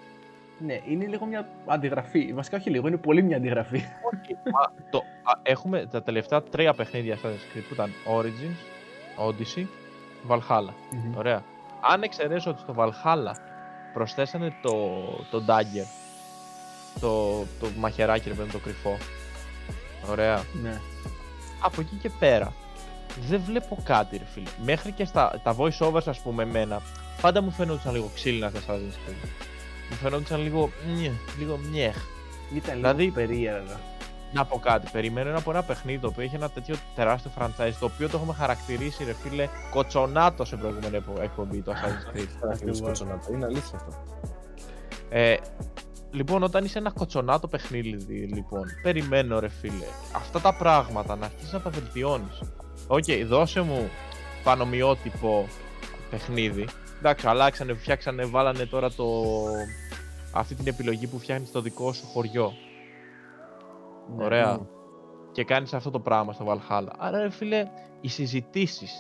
[0.58, 2.32] Ναι, είναι λίγο μια αντιγραφή.
[2.32, 3.76] Βασικά όχι λίγο, είναι πολύ μια αντιγραφή.
[3.76, 8.58] Όχι, μα το, α, έχουμε τα τελευταία τρία παιχνίδια Assassin's Creed που ήταν Origins,
[9.28, 9.66] Odyssey,
[10.28, 10.72] Valhalla.
[11.16, 11.42] Ωραία.
[11.80, 13.34] Αν εξαιρέσω ότι στο Valhalla
[13.92, 14.70] προσθέσανε το,
[15.30, 15.86] το Dagger,
[17.00, 18.96] το, το μαχαιράκι ρε παιδί μου, το κρυφό.
[20.10, 20.44] Ωραία.
[20.62, 20.80] ναι.
[21.60, 22.52] Από εκεί και πέρα,
[23.28, 24.48] δεν βλέπω κάτι, ρε φίλε.
[24.64, 26.80] Μέχρι και στα τα voice overs, ας πούμε, εμένα,
[27.20, 29.28] πάντα μου φαινόταν λίγο ξύλινα στα Assassin's Creed.
[29.90, 30.70] Μου φαινόταν λίγο.
[30.96, 31.96] Μιε, λίγο μιέχ.
[32.54, 33.80] Ήταν Δηλαδή- λίγο περίεργα.
[34.34, 34.88] Να πω κάτι.
[34.92, 38.32] Περιμένω από ένα παιχνίδι το οποίο έχει ένα τέτοιο τεράστιο franchise το οποίο το έχουμε
[38.34, 42.26] χαρακτηρίσει, ρε φίλε, κοτσονάτος σε προηγούμενη εκπο- εκπομπή το Assassin's Creed.
[42.40, 42.80] Χαρακτηρίζει Ακριβώς.
[42.80, 43.32] κοτσονάτο.
[43.32, 43.92] Είναι αλήθεια αυτό.
[45.08, 45.36] Ε,
[46.10, 49.84] λοιπόν, όταν είσαι ένα κοτσονάτο παιχνίδι, λοιπόν, περιμένω ρε φίλε,
[50.16, 52.40] αυτά τα πράγματα να αρχίσεις να τα βελτιώνεις.
[52.86, 53.90] Οκ, δώσε μου
[54.44, 55.48] πανομοιότυπο
[56.10, 56.66] παιχνίδι.
[56.98, 59.04] Εντάξει, αλλάξανε, φτιάξανε, βάλανε τώρα το...
[60.32, 62.52] αυτή την επιλογή που φτιάχνεις το δικό σου χωριό.
[64.16, 64.24] Ναι.
[64.24, 64.52] Ωραία.
[64.52, 64.62] μμ.
[65.32, 66.88] Και κάνεις αυτό το πράγμα στο Valhalla.
[66.98, 67.68] Άρα, ρε φίλε,
[68.00, 68.92] οι συζητήσεις,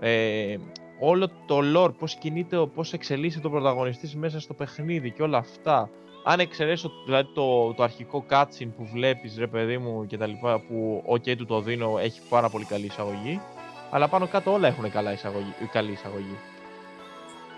[0.00, 0.56] ε,
[1.00, 5.38] όλο το lore, πώς κινείται, ο- πώς εξελίσσεται ο πρωταγωνιστής μέσα στο παιχνίδι και όλα
[5.38, 5.90] αυτά.
[6.24, 10.60] Αν εξαιρέσω δηλαδή, το, το αρχικό cutscene που βλέπεις, ρε παιδί μου, και τα λοιπά,
[10.60, 13.40] που ok, του το δίνω, έχει πάρα πολύ καλή εισαγωγή.
[13.90, 16.38] Αλλά πάνω κάτω όλα έχουν καλά εισαγωγή, καλή εισαγωγή.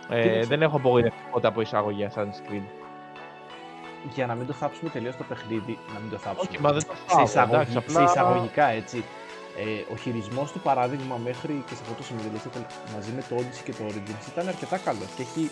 [0.09, 0.49] Ε, Κοίταξε.
[0.49, 2.63] δεν έχω απογοητευτεί ποτέ από εισαγωγή Assassin's Creed.
[4.15, 6.49] Για να μην το θάψουμε τελείως το παιχνίδι, να μην το θάψουμε.
[6.51, 9.05] Όχι, μα δεν το σε, φάω, εισαγωγη- εντάξει, σε απλά- εισαγωγικά έτσι.
[9.57, 13.23] Ε, ο χειρισμός του παράδειγμα μέχρι και σε αυτό το σημείο, δηλαδή στο- μαζί με
[13.29, 15.51] το Odyssey και το Origins, ήταν αρκετά καλός και έχει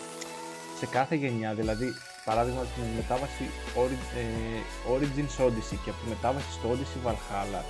[0.79, 1.87] σε κάθε γενιά, δηλαδή
[2.25, 4.59] παράδειγμα την μετάβαση Ori- ε,
[4.93, 7.61] Origins Odyssey και από τη μετάβαση στο Odyssey Valhalla,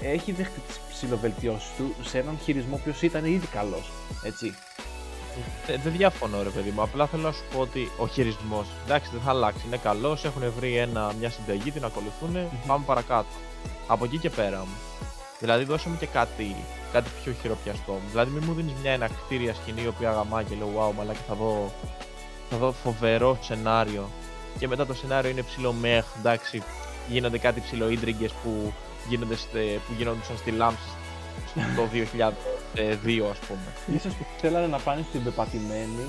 [0.00, 3.90] έχει δεχτεί τις ψηλοβελτιώσεις του σε έναν χειρισμό ο οποίος ήταν ήδη καλός.
[4.22, 4.54] Έτσι.
[5.66, 9.10] Ε, δεν διαφωνώ ρε παιδί μου, απλά θέλω να σου πω ότι ο χειρισμός εντάξει
[9.12, 13.28] δεν θα αλλάξει, είναι καλός, έχουν βρει ένα, μια συνταγή, την ακολουθούν, πάμε παρακάτω.
[13.86, 14.76] Από εκεί και πέρα μου.
[15.38, 16.56] Δηλαδή δώσε μου και κάτι,
[16.92, 18.00] κάτι πιο χειροπιαστό.
[18.10, 21.34] Δηλαδή μην μου δίνεις μια ενακτήρια σκηνή η οποία γαμά και λέω wow μαλάκα θα
[21.34, 21.72] δω,
[22.50, 24.08] θα δω φοβερό σενάριο
[24.58, 26.62] και μετά το σενάριο είναι ψηλό μεχ, εντάξει
[27.08, 27.86] γίνονται κάτι ψηλό
[28.42, 28.72] που,
[29.08, 30.88] γίνονται στε, που γίνονταν στη λάμψη
[31.76, 33.96] το 2002 ας πούμε.
[33.96, 36.04] Ίσως που θέλανε να πάνε στην πεπατημένη.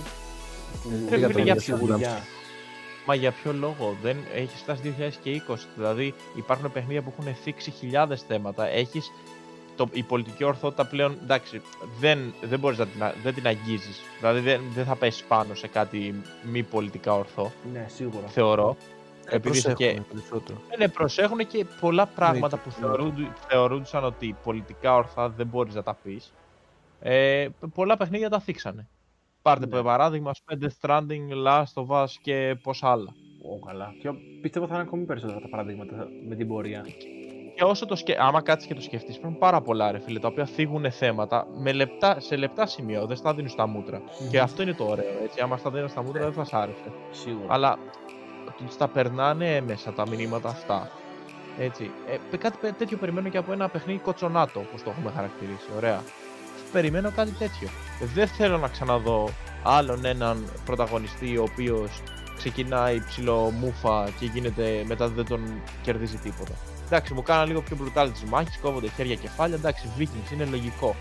[0.83, 2.23] Που Ρε φίλε, για για σιγουριά.
[3.05, 4.95] Μα για ποιο λόγο, δεν έχει φτάσει
[5.47, 5.55] 2020.
[5.75, 8.69] Δηλαδή υπάρχουν παιχνίδια που έχουν θίξει χιλιάδες θέματα.
[9.83, 11.17] Έχει η πολιτική ορθότητα πλέον.
[11.23, 11.61] Εντάξει,
[11.99, 13.99] δεν, δεν μπορείς να την, α- δεν την αγγίζεις.
[14.19, 18.27] Δηλαδή δεν, δεν θα πέσει πάνω σε κάτι μη πολιτικά ορθό, Ναι, σίγουρα.
[18.27, 18.77] θεωρώ.
[19.31, 20.61] Επειδή είσαι και, Προσέχουνε περισσότερο.
[20.69, 22.73] ε, ναι, προσέχουν και πολλά πράγματα που ναι.
[22.85, 26.33] θεωρούνται, θεωρούνταν ότι πολιτικά ορθά δεν μπορείς να τα πεις.
[26.99, 28.87] Ε, πολλά παιχνίδια τα θίξανε.
[29.41, 29.81] Πάρτε Ναι.
[29.81, 33.13] παράδειγμα, ας πούμε, Death Stranding, Last of Us και πόσα άλλα.
[33.41, 33.93] Ω, καλά.
[34.01, 34.09] Και
[34.41, 36.85] πιστεύω θα είναι ακόμη περισσότερα τα παραδείγματα με την πορεία.
[37.59, 38.17] Και όσο το σκε...
[38.19, 41.71] άμα κάτσεις και το σκεφτείς, υπάρχουν πάρα πολλά ρε φίλε τα οποία θίγουν θέματα με
[41.71, 43.05] λεπτά, σε λεπτά σημεία.
[43.05, 44.01] Δεν στα δίνουν στα μούτρα.
[44.29, 45.23] Και αυτό είναι το ωραίο.
[45.23, 45.41] Έτσι.
[45.41, 46.91] Άμα στα δίνουν στα μούτρα δεν θα σ' άρεσε.
[47.11, 47.53] Σίγουρα.
[47.53, 47.77] Αλλά
[48.57, 50.91] τους τα περνάνε έμεσα τα μηνύματα αυτά.
[51.59, 51.91] Έτσι.
[52.31, 55.67] Ε, κάτι πε- τέτοιο περιμένω και από ένα παιχνίδι κοτσονάτο, όπως το έχουμε χαρακτηρίσει.
[55.75, 56.01] Ωραία.
[56.71, 57.67] Περιμένω κάτι τέτοιο.
[58.13, 59.29] Δεν θέλω να ξαναδώ
[59.63, 62.01] άλλον έναν πρωταγωνιστή ο οποίος
[62.37, 66.53] ξεκινάει ψηλό μούφα και γίνεται μετά δεν τον κερδίζει τίποτα.
[66.91, 69.55] Εντάξει, μου κάνανε λίγο πιο brutal τις μάχες, κόβονται χέρια κεφάλια.
[69.55, 70.95] Εντάξει, Vikings είναι λογικό.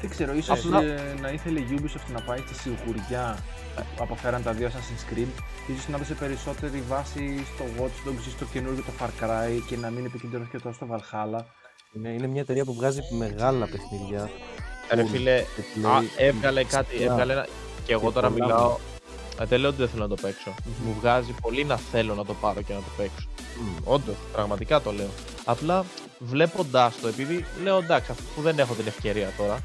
[0.00, 3.38] Δεν ξέρω, ίσως Απλά- ε, να ήθελε η Ubisoft να πάει στη σιγουριά
[3.96, 5.26] που αποφέραν τα δύο Assassin's Creed.
[5.66, 9.76] Ίσως να δώσει περισσότερη βάση στο Watch Dogs ή στο καινούργιο το Far Cry και
[9.76, 11.40] να μην επικεντρωθεί και τόσο στο Valhalla.
[11.92, 14.30] Είναι, είναι μια εταιρεία που βγάζει μεγάλα παιχνίδια.
[14.94, 15.86] Ρε Full φίλε, gameplay.
[15.86, 17.02] Α, έβγαλε κάτι, Yeah.
[17.10, 17.46] έβγαλε ένα...
[17.84, 18.76] Και εγώ Και τώρα πολλά μιλάω...
[19.40, 20.54] Ε, δεν λέω ότι δεν θέλω να το παίξω.
[20.86, 23.26] Μου βγάζει πολύ να θέλω να το πάρω και να το παίξω.
[23.60, 23.76] Μμ.
[23.84, 25.08] Όντως, πραγματικά το λέω.
[25.44, 25.84] Απλά
[26.18, 29.58] βλέποντάς το, επειδή λέω εντάξει, αφού που δεν έχω την ευκαιρία τώρα,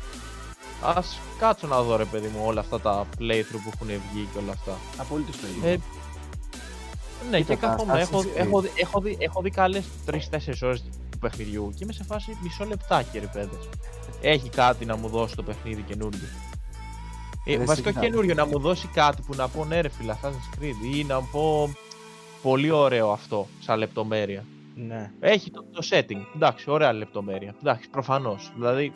[0.84, 4.40] ας κάτσω να δω ρε παιδί μου όλα αυτά τα playthrough που έχουν βγει και
[4.40, 4.72] όλα αυτά.
[4.98, 5.70] Απολύτως το ίδιο.
[5.70, 5.80] Ε,
[7.30, 7.96] ναι, Κοίτα, και τα καθόμουν.
[7.96, 8.38] Έχω, Assassin's Creed.
[8.38, 12.38] έχω, δει- έχω, δει, έχω δει καλές 3-4 ώρες του παιχνιδιού και είμαι σε φάση
[12.42, 13.70] μισό λεπτάκι, ρε παιδες.
[14.22, 16.20] Έχει κάτι να μου δώσει το παιχνίδι καινούριο.
[17.48, 18.02] Ε, Ρε, βασικό σιγά.
[18.02, 21.22] καινούριο, να μου δώσει κάτι που να πω ναι, ρε φίλε, Assassin's Creed ή να
[21.22, 21.74] πω
[22.42, 24.44] πολύ ωραίο αυτό, σαν λεπτομέρεια.
[24.76, 25.12] Ναι.
[25.20, 26.26] Έχει το, το setting.
[26.36, 27.56] Εντάξει, ωραία λεπτομέρεια.
[27.60, 28.52] Εντάξει, προφανώς.
[28.56, 28.92] Δηλαδή,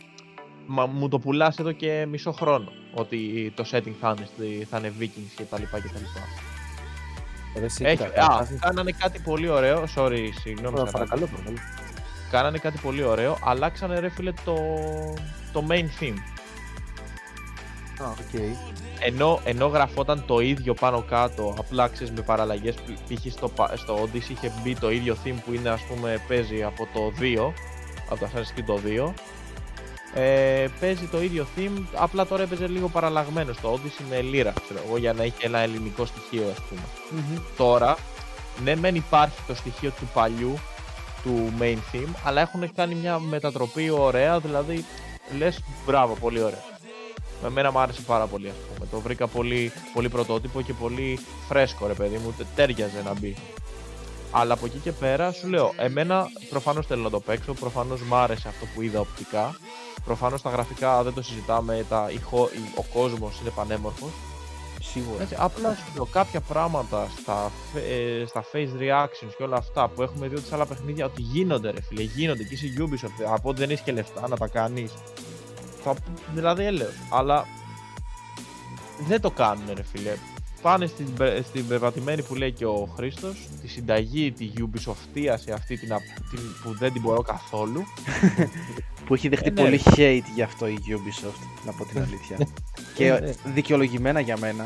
[0.67, 2.71] μα, μου το πουλάς εδώ και μισό χρόνο.
[2.93, 6.21] Ότι το setting θα είναι, στη- θα είναι Vikings και τα λοιπά και τα λοιπά.
[7.59, 9.83] Ρε, εσύ, Έχει, κοίτα, α, Assassin's- κάνανε κάτι πολύ ωραίο.
[9.95, 10.75] Sorry, συγγνώμη.
[10.75, 10.91] Τώρα, Σαράντα.
[11.15, 11.57] Παρακαλώ, παρακαλώ.
[12.31, 13.37] Κάνανε κάτι πολύ ωραίο.
[13.43, 14.55] Αλλάξανε ρε φίλε το,
[15.53, 16.17] το main theme.
[18.03, 18.39] Α, οκ.
[18.99, 23.31] Ενώ, ενώ γραφόταν το ίδιο πάνω κάτω, απλά ξέρεις με παραλλαγές, π- π.χ.
[23.31, 26.87] στο, πα- στο Odyssey είχε μπει το ίδιο theme που είναι ας πούμε παίζει από
[26.93, 27.53] το 2,
[28.09, 29.13] από το Assassin's Creed το 2,
[30.13, 34.81] ε, παίζει το ίδιο theme, απλά τώρα έπαιζε λίγο παραλλαγμένο στο Odyssey με λύρα, ξέρω
[34.87, 36.81] εγώ, για να έχει ένα ελληνικό στοιχείο ας πούμε.
[37.57, 37.97] Τώρα,
[38.63, 40.59] ναι μεν υπάρχει το στοιχείο του παλιού,
[41.23, 44.85] του main theme, αλλά έχουν κάνει μια μετατροπή ωραία, δηλαδή
[45.37, 46.63] λες μπράβο, πολύ ωραία.
[47.43, 48.87] Με μένα μου άρεσε πάρα πολύ, ας πούμε.
[48.91, 52.35] Το βρήκα πολύ, πολύ πρωτότυπο και πολύ φρέσκο, ρε παιδί μου.
[52.55, 53.35] Τέριαζε να μπει.
[54.31, 58.15] Αλλά από εκεί και πέρα σου λέω, εμένα προφανώς θέλω να το παίξω, προφανώς μ'
[58.15, 59.55] άρεσε αυτό που είδα οπτικά.
[60.05, 62.07] Προφανώς τα γραφικά δεν το συζητάμε, τα,
[62.75, 64.09] ο κόσμος είναι πανέμορφος.
[64.81, 65.21] Σίγουρα.
[65.21, 70.01] Έτσι, απλά σου λέω κάποια πράγματα στα, ε, στα face reactions και όλα αυτά που
[70.01, 73.49] έχουμε δει ότι σε άλλα παιχνίδια ότι γίνονται ρε φίλε, γίνονται και είσαι Ubisoft από
[73.49, 75.28] ότι δεν έχει και λεφτά να τα κάνεις θα,
[76.33, 77.45] δηλαδή έλεος, αλλά
[79.07, 80.11] δεν το κάνουν ρε φίλε
[80.61, 81.07] πάνε στην,
[81.43, 85.89] στην πεπατημένη που λέει και ο Χρήστος, τη συνταγή, τη Ubisoftία σε αυτή την,
[86.29, 87.83] την, που δεν την μπορώ καθόλου.
[89.05, 89.61] που έχει δεχτεί ε, ναι.
[89.61, 92.37] πολύ hate γι' αυτό η Ubisoft, να πω την αλήθεια.
[92.95, 93.31] και ε, ναι.
[93.53, 94.65] δικαιολογημένα για μένα.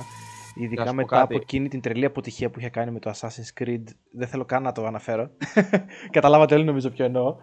[0.55, 3.84] Ειδικά μετά από εκείνη την τρελή αποτυχία που είχε κάνει με το Assassin's Creed.
[4.11, 5.30] Δεν θέλω καν να το αναφέρω.
[6.11, 7.36] Καταλάβατε όλοι νομίζω ποιο εννοώ.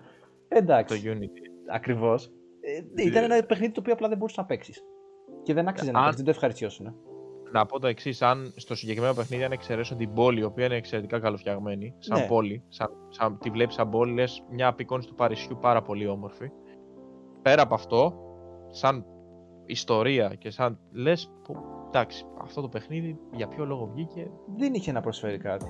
[0.49, 1.03] Εντάξει.
[1.03, 1.73] Το Unity.
[1.75, 2.31] Ακριβώς.
[2.61, 4.85] Ε, ήταν ένα παιχνίδι το οποίο απλά δεν μπορούσες να παίξεις.
[5.43, 6.95] Και δεν άξιζε να παίξεις, δεν το ευχαριστιώσουν
[7.53, 10.77] να πω το εξής: Αν στο συγκεκριμένο παιχνίδι, αν εξαιρέσω την πόλη, η οποία είναι
[10.77, 12.27] εξαιρετικά καλοφτιαγμένη, σαν ναι.
[12.27, 16.51] πόλη, σαν, σαν, τη βλέπεις σαν πόλη, λες μια απεικόνηση του Παρισιού πάρα πολύ όμορφη.
[17.43, 18.15] Πέρα από αυτό,
[18.71, 19.05] σαν
[19.67, 21.33] ιστορία και σαν λες,
[21.93, 24.31] εντάξει, αυτό το παιχνίδι για ποιο λόγο βγήκε.
[24.57, 25.67] Δεν είχε να προσφέρει κάτι.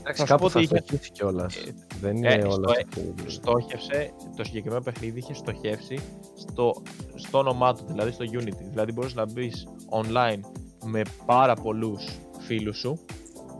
[0.00, 1.56] Εντάξει, κάπου θα είχε κιόλας.
[1.56, 2.68] Ε, δεν είναι ε, όλα.
[2.90, 5.98] Στο, στόχευσε, το συγκεκριμένο παιχνίδι είχε στοχεύσει
[6.34, 6.82] στο,
[7.14, 8.64] στο όνομά του, δηλαδή στο Unity.
[8.70, 10.40] Δηλαδή μπορείς να μπεις online
[10.84, 12.98] με πάρα πολλούς φίλους σου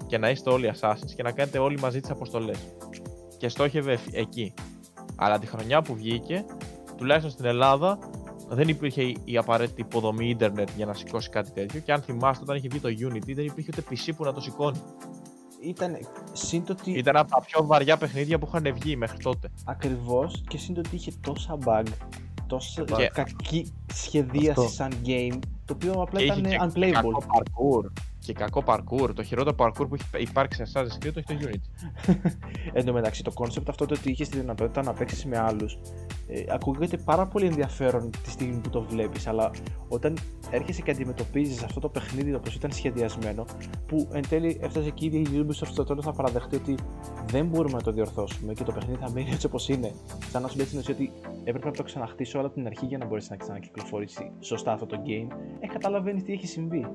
[0.07, 2.59] και να είστε όλοι assassins και να κάνετε όλοι μαζί τις αποστολές.
[3.39, 4.55] Και στόχευε εκεί.
[5.17, 6.45] Αλλά τη χρονιά που βγήκε,
[6.97, 7.99] τουλάχιστον στην Ελλάδα,
[8.49, 11.81] δεν υπήρχε η απαραίτητη υποδομή ίντερνετ για να σηκώσει κάτι τέτοιο.
[11.81, 14.41] Και αν θυμάστε, όταν είχε βγει το Unity, δεν υπήρχε ούτε PC που να το
[14.41, 14.79] σηκώνει.
[15.63, 15.97] Ήταν,
[16.33, 16.91] σύντοτι...
[16.91, 19.51] Ήταν από τα πιο βαριά παιχνίδια που είχαν βγει μέχρι τότε.
[19.65, 21.87] Ακριβώς και σύντοτι είχε τόσα bug,
[22.47, 23.11] τόσα και...
[23.13, 26.93] κακή σχεδίαση σαν game το οποίο απλά ήταν unplayable.
[26.93, 27.91] Κακό parkour.
[28.27, 29.11] Και κακό parkour.
[29.15, 31.89] Το χειρότερο parkour που έχει υπάρξει σε Assassin's Creed το έχει το Unity.
[32.73, 35.79] Εν τω μεταξύ, το concept αυτό το ότι είχες τη δυνατότητα να παίξεις με άλλους
[36.29, 39.51] ε, ακούγεται πάρα πολύ ενδιαφέρον τη στιγμή που το βλέπεις, αλλά
[39.89, 40.17] όταν
[40.51, 43.45] έρχεσαι και αντιμετωπίζεις αυτό το παιχνίδι όπω ήταν σχεδιασμένο,
[43.87, 46.75] που εν τέλει έφτασε εκεί η Ubisoft στο τέλος να παραδεχτεί ότι
[47.27, 49.93] δεν μπορούμε να το διορθώσουμε και το παιχνίδι θα μείνει έτσι όπως είναι.
[50.31, 51.13] Σαν να σου λέει στην ουσία ότι
[51.45, 55.03] έπρεπε να το ξαναχτίσω όλα την αρχή για να μπορέσει να ξανακυκλοφορήσει σωστά αυτό το
[55.07, 56.87] game, ε, καταλαβαίνεις τι έχει συμβεί.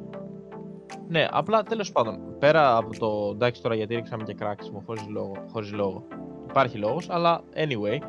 [1.08, 5.34] Ναι, απλά τέλος πάντων, πέρα από το εντάξει τώρα γιατί ρίξαμε και κράξιμο χωρίς λόγο,
[5.52, 6.08] χωρίς λόγο.
[6.50, 8.00] Υπάρχει λόγος, αλλά anyway,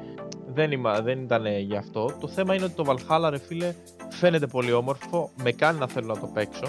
[0.47, 2.17] δεν, είμα, δεν ήταν γι' αυτό.
[2.21, 3.75] Το θέμα είναι ότι το Valhalla, ρε φίλε,
[4.11, 6.67] φαίνεται πολύ όμορφο, με κάνει να θέλω να το παιξω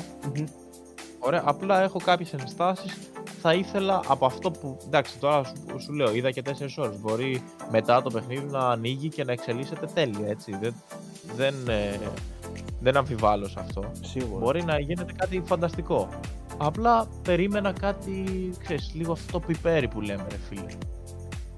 [1.26, 2.97] Ωραία, απλά έχω κάποιες ενστάσεις.
[3.41, 4.78] Θα ήθελα από αυτό που.
[4.86, 6.99] Εντάξει, τώρα σου, σου λέω, είδα και 4 ώρες.
[6.99, 10.57] Μπορεί μετά το παιχνίδι να ανοίγει και να εξελίσσεται τέλεια, έτσι.
[10.61, 10.74] Δεν,
[11.36, 11.99] δεν, ε,
[12.82, 13.84] δεν αμφιβάλλω σε αυτό.
[14.01, 14.45] Σίγουρα.
[14.45, 16.10] Μπορεί να γίνεται κάτι φανταστικό.
[16.58, 18.24] Απλά περίμενα κάτι,
[18.60, 20.66] ξέρεις, λίγο αυτό το πιπέρι που λέμε, ρε φίλε.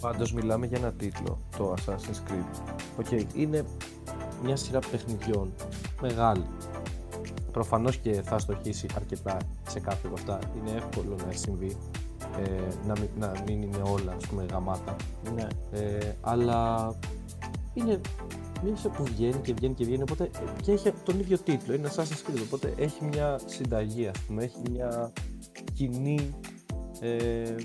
[0.01, 2.61] Πάντως μιλάμε για ένα τίτλο, το Assassin's Creed.
[2.99, 3.65] OK, okay, είναι
[4.43, 5.53] μια σειρά παιχνιδιών
[6.01, 6.45] μεγάλη.
[7.51, 9.37] Προφανώς και θα στοχίσει αρκετά
[9.67, 10.39] σε κάποια από αυτά.
[10.57, 11.77] Είναι εύκολο να συμβεί.
[12.37, 14.95] Ε, να, μην, να μην είναι όλα, ας πούμε, γαμάτα.
[15.35, 15.47] Ναι.
[15.71, 16.91] Ε, αλλά
[17.73, 18.01] είναι
[18.63, 20.29] μια που βγαίνει και βγαίνει και βγαίνει, οπότε
[20.61, 24.57] και έχει τον ίδιο τίτλο, είναι Assassin's Creed, οπότε έχει μια συνταγή, ας πούμε, έχει
[24.71, 25.13] μια
[25.73, 26.35] κοινή,
[26.99, 27.55] ε,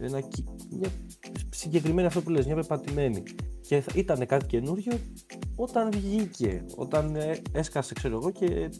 [0.00, 0.22] ένα,
[0.70, 0.88] μια
[1.50, 3.22] συγκεκριμένη αυτό που λες, μια πεπατημένη.
[3.60, 4.92] Και ήταν κάτι καινούριο
[5.54, 8.70] όταν βγήκε, όταν ε, έσκασε, ξέρω εγώ, και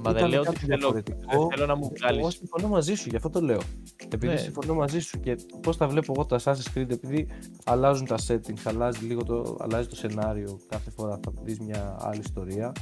[0.00, 1.02] Μα δεν λέω ότι θέλω, δεν
[1.50, 2.18] θέλω να μου βγάλεις.
[2.18, 3.60] Εγώ συμφωνώ μαζί σου, γι' αυτό το λέω.
[4.04, 4.36] Επειδή ναι.
[4.36, 7.28] συμφωνώ μαζί σου και πώς τα βλέπω εγώ τα Assassin's Creed, επειδή
[7.64, 12.20] αλλάζουν τα settings, αλλάζει λίγο το, αλλάζει το σενάριο κάθε φορά θα δεις μια άλλη
[12.20, 12.72] ιστορία.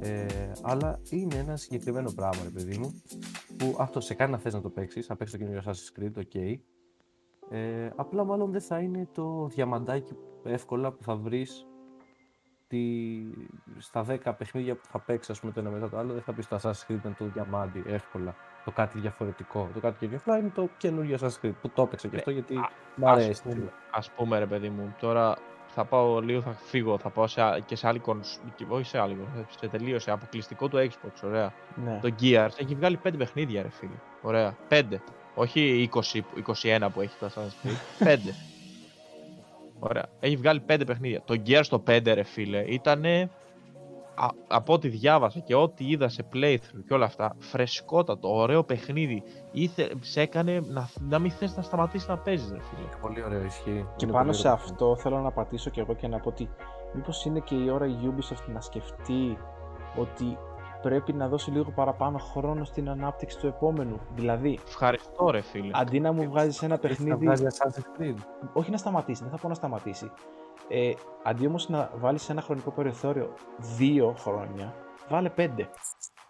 [0.00, 0.26] Ε,
[0.62, 3.02] αλλά είναι ένα συγκεκριμένο πράγμα, ρε παιδί μου,
[3.56, 5.06] που αυτό σε κάνει να θες να το παίξεις.
[5.06, 6.58] Θα παίξεις το καινούριο Assassin's Creed, ok.
[7.50, 10.12] Ε, απλά μάλλον δεν θα είναι το διαμαντάκι
[10.44, 11.66] εύκολα που θα βρεις
[13.78, 16.32] στα 10 παιχνίδια που θα παίξει ας πούμε, το ένα μετά το άλλο, δεν θα
[16.32, 18.34] πεις το Assassin's Creed είναι το διαμάντι εύκολα.
[18.64, 19.68] Το κάτι διαφορετικό.
[19.74, 22.54] Το κάτι καινούργιο απλά είναι το καινούργιο Assassin's Creed που το έπαιξε και αυτό γιατί
[22.94, 23.70] μου αρέσει.
[23.90, 25.36] Α πούμε, ρε παιδί μου, τώρα
[25.74, 28.46] θα πάω λίγο, θα φύγω, θα πάω σε, και σε άλλη κονσόλα.
[28.68, 29.16] Όχι σε άλλη
[29.58, 31.22] σε τελείω, σε αποκλειστικό του Xbox.
[31.24, 31.52] Ωραία.
[31.84, 31.98] Ναι.
[32.02, 33.96] Το Gears έχει βγάλει 5 παιχνίδια, ρε φίλε.
[34.22, 34.56] Ωραία.
[34.68, 34.82] 5.
[35.34, 36.20] Όχι 20,
[36.62, 38.06] 21 που έχει το Assassin's Creed.
[38.06, 38.18] 5.
[39.78, 40.06] Ωραία.
[40.20, 41.22] Έχει βγάλει 5 παιχνίδια.
[41.24, 46.26] Το Gears το 5, ρε φίλε, ήταν α, από ό,τι διάβασα και ό,τι είδα σε
[46.32, 49.22] playthrough και όλα αυτά, φρεσκότατο, ωραίο παιχνίδι.
[49.52, 52.88] Ήθε, σε έκανε να, να μην θες να σταματήσεις να παίζεις, ρε φίλε.
[53.00, 53.86] Πολύ ωραίο, ισχύει.
[53.96, 54.60] Και Είναι πάνω πολύ σε ωραίο.
[54.62, 56.48] αυτό θέλω να πατήσω και εγώ και να πω ότι
[56.94, 59.38] μήπως είναι και η ώρα η Ubisoft να σκεφτεί
[59.96, 60.38] ότι
[60.88, 64.00] πρέπει να δώσει λίγο παραπάνω χρόνο στην ανάπτυξη του επόμενου.
[64.14, 65.70] Δηλαδή, Ευχαριστώ, ρε φίλε.
[65.72, 68.16] αντί να μου βγάζεις ένα Έχει να παιχνίδι βγάζει Assassin's Creed.
[68.52, 70.10] όχι να σταματήσει, δεν θα πω να σταματήσει.
[70.68, 73.34] Ε, αντί όμως να βάλεις ένα χρονικό περιθώριο
[73.76, 74.74] δύο χρόνια,
[75.08, 75.68] βάλε πέντε.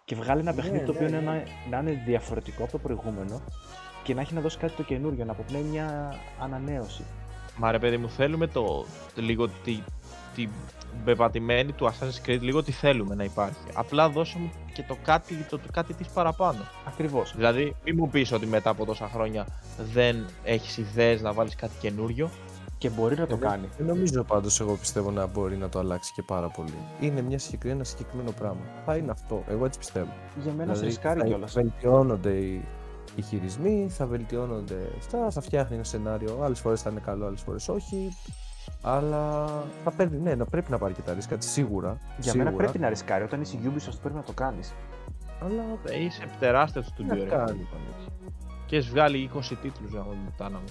[0.05, 1.43] Και βγάλε ένα Ναι, παιχνίδι το οποίο ναι, είναι ναι.
[1.69, 3.41] να, να είναι διαφορετικό από το προηγούμενο
[4.03, 7.03] και να έχει να δώσει κάτι το καινούριο, να αποπνέει μια ανανέωση.
[7.57, 8.85] Μα ρε παιδί μου, θέλουμε το,
[9.15, 9.83] το λίγο τη,
[10.35, 10.47] τη
[11.03, 13.57] μπεπατημένη του Assassin's Creed, λίγο τι θέλουμε να υπάρχει.
[13.73, 16.59] Απλά δώσε μου και το κάτι, το, το κάτι της παραπάνω.
[16.87, 17.33] Ακριβώς.
[17.35, 19.47] Δηλαδή, μην μου πεις ότι μετά από τόσα χρόνια
[19.93, 22.29] δεν έχεις ιδέες να βάλεις κάτι καινούριο.
[22.77, 23.69] Και μπορεί να το Ε, δεν- κάνει.
[23.77, 26.73] Δεν νομίζω πάντως, εγώ πιστεύω να μπορεί να το αλλάξει και πάρα πολύ.
[26.99, 28.61] Είναι μια συγκεκριμένη, ένα συγκεκριμένο πράγμα.
[28.85, 29.43] Θα είναι αυτό.
[29.47, 30.13] Εγώ έτσι πιστεύω.
[30.43, 31.53] Για μένα σε Δηλαδή, ρισκάρει θα κιόλας.
[31.53, 32.65] βελτιώνονται οι,
[33.15, 36.39] οι χειρισμοί, θα βελτιώνονται αυτά, θα φτιάχνει ένα σενάριο.
[36.43, 38.15] Άλλες φορές θα είναι καλό, άλλες φορές όχι.
[38.87, 39.45] Αλλά
[39.83, 41.97] θα παίρνει, ναι, να πρέπει να πάρει και τα ρίσκα της, σίγουρα.
[42.19, 43.23] Για σίγουρα, μένα πρέπει να ρισκάρει.
[43.23, 44.73] Όταν είσαι Ubisoft πρέπει να το κάνεις.
[45.41, 47.23] Αλλά Ε, Είσαι τεράστιο στο τι studio, να ρε.
[47.29, 47.67] κάνει.
[48.65, 50.65] Και έχεις βγάλει 20 τίτλους για να το κάναμε.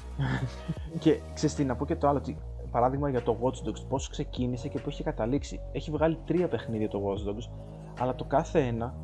[0.98, 2.18] Και ξέρεις τι, να πω και το άλλο.
[2.18, 2.36] ότι,
[2.70, 5.60] παράδειγμα για το Watch Dogs, πώς ξεκίνησε και πού είχε καταλήξει.
[5.72, 7.50] Έχει βγάλει τρία παιχνίδια το Watch Dogs,
[8.00, 8.94] αλλά το κάθε ένα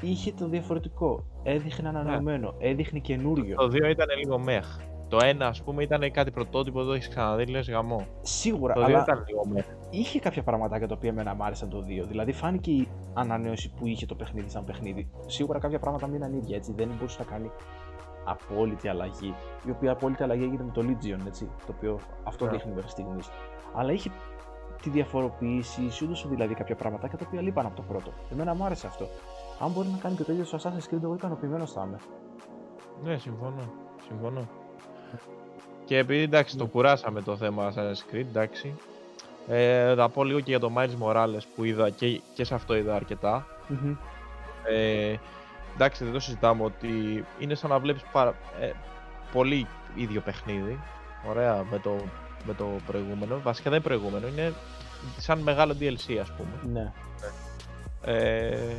[0.00, 1.24] είχε το διαφορετικό.
[1.42, 3.56] Έδειχνε ανανεωμένο, έδειχνε καινούριο.
[3.56, 4.78] Το 2 ήταν λίγο μεχ.
[5.08, 8.06] Το 1 ας πούμε ήταν κάτι πρωτότυπο, το έχεις ξαναδεί, λες γαμό.
[8.20, 9.64] Σίγουρα, Το 2 αλλά ήταν λίγο μεχ.
[9.90, 12.06] είχε κάποια πραγματάκια τα οποία εμένα μου άρεσαν το 2.
[12.06, 15.10] Δηλαδή φάνηκε η ανανέωση που είχε το παιχνίδι σαν παιχνίδι.
[15.26, 16.72] Σίγουρα κάποια πράγματα μείναν ίδια έτσι.
[16.76, 17.50] Δεν μπορούσε να κάνει
[18.24, 19.34] απόλυτη αλλαγή.
[19.66, 21.44] Η οποία απόλυτη αλλαγή έγινε με το Legion, έτσι.
[21.66, 22.50] Το οποίο αυτό Ναι.
[22.50, 23.28] δείχνει μέχρι στιγμής.
[23.74, 24.10] Αλλά είχε
[24.82, 28.10] τη διαφοροποίηση, σου έδωσε δηλαδή κάποια πραγματάκια τα οποία λείπαν από το πρώτο.
[28.32, 29.06] Εμένα μου άρεσε αυτό.
[29.60, 31.98] Αν μπορεί να κάνει και το ίδιο στο Assassin's Creed, εγώ ικανοποιημένος θα είμαι.
[33.02, 33.62] Ναι, συμφωνώ.
[34.08, 34.40] Συμφωνώ.
[35.84, 38.74] Και επειδή εντάξει, το κουράσαμε το θέμα Assassin's Creed, εντάξει.
[39.48, 42.76] Ε, θα πω λίγο και για το Miles Morales που είδα και, και σε αυτό
[42.76, 43.46] είδα αρκετά.
[44.68, 45.14] Ε,
[45.74, 48.70] εντάξει, δεν το συζητάμε ότι είναι σαν να βλέπεις παρα, ε,
[49.32, 50.78] πολύ ίδιο παιχνίδι.
[51.28, 51.96] Ωραία, με το,
[52.46, 53.40] με το προηγούμενο.
[53.42, 54.52] Βασικά δεν είναι προηγούμενο, είναι
[55.18, 56.72] σαν μεγάλο DLC ας πούμε.
[56.72, 56.92] Ναι.
[58.02, 58.76] Ε,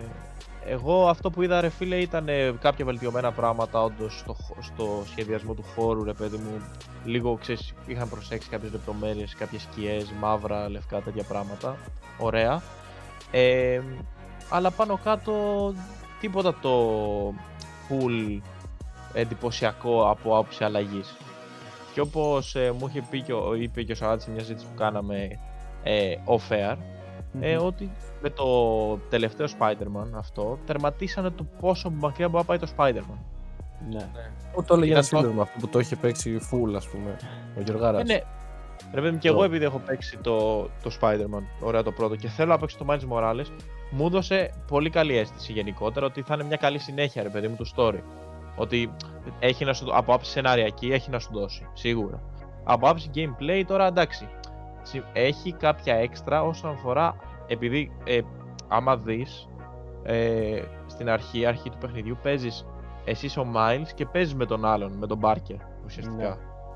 [0.69, 5.03] εγώ αυτό που είδα ρε φίλε ήταν ε, κάποια βελτιωμένα πράγματα όντως στο, χ- στο
[5.05, 6.61] σχεδιασμό του χώρου ρε παιδί μου.
[7.05, 11.77] Λίγο ξέρεις είχαν προσέξει κάποιες λεπτομέρειες, κάποιες σκιές, μαύρα, λευκά τέτοια πράγματα.
[12.17, 12.61] Ωραία.
[13.31, 13.81] Ε,
[14.49, 15.33] αλλά πάνω κάτω
[16.19, 16.89] τίποτα το
[17.89, 18.39] full
[19.13, 21.15] εντυπωσιακό από άποψη αλλαγής.
[21.93, 24.65] Και όπως ε, μου είχε πει και ο, είπε και ο Σαράτης σε μια συζήτηση
[24.65, 25.39] που κάναμε
[25.83, 26.75] ε, off air
[27.39, 28.45] ε, ότι με το
[29.09, 33.17] τελευταίο Spider-Man αυτό τερματίσανε το πόσο μακριά μπορεί να πάει το Spider-Man.
[33.91, 34.09] ναι.
[34.51, 36.87] Εγώ το έλεγε Για ένα το- φίλο μου αυτό που το είχε παίξει full, ας
[36.87, 37.15] πούμε.
[37.57, 37.99] Ο Γιωργάρα.
[37.99, 38.19] Ε, ναι.
[38.93, 42.15] Ρε παιδί μου, και Το- εγώ επειδή έχω παίξει το, το Spider-Man, ωραία το πρώτο,
[42.15, 43.45] και θέλω να παίξω το Miles Morales,
[43.91, 47.55] μου έδωσε πολύ καλή αίσθηση γενικότερα ότι θα είναι μια καλή συνέχεια, ρε παιδί μου,
[47.55, 47.99] του story.
[48.55, 48.91] Ότι
[49.39, 52.21] έχει να σου, από άψη σεναριακή έχει να σου δώσει, σίγουρα.
[52.63, 54.27] Από άψη gameplay τώρα εντάξει.
[54.81, 57.15] Συ- Έχει κάποια έξτρα όσον αφορά,
[57.47, 58.19] επειδή ε,
[58.67, 59.49] άμα δεις,
[60.03, 62.65] ε, στην αρχή, αρχή του παιχνιδιού παίζεις
[63.07, 66.15] εσύ είσαι ο Miles και παίζεις με τον άλλον, με τον Barker ουσιαστικά.
[66.15, 66.25] Ναι.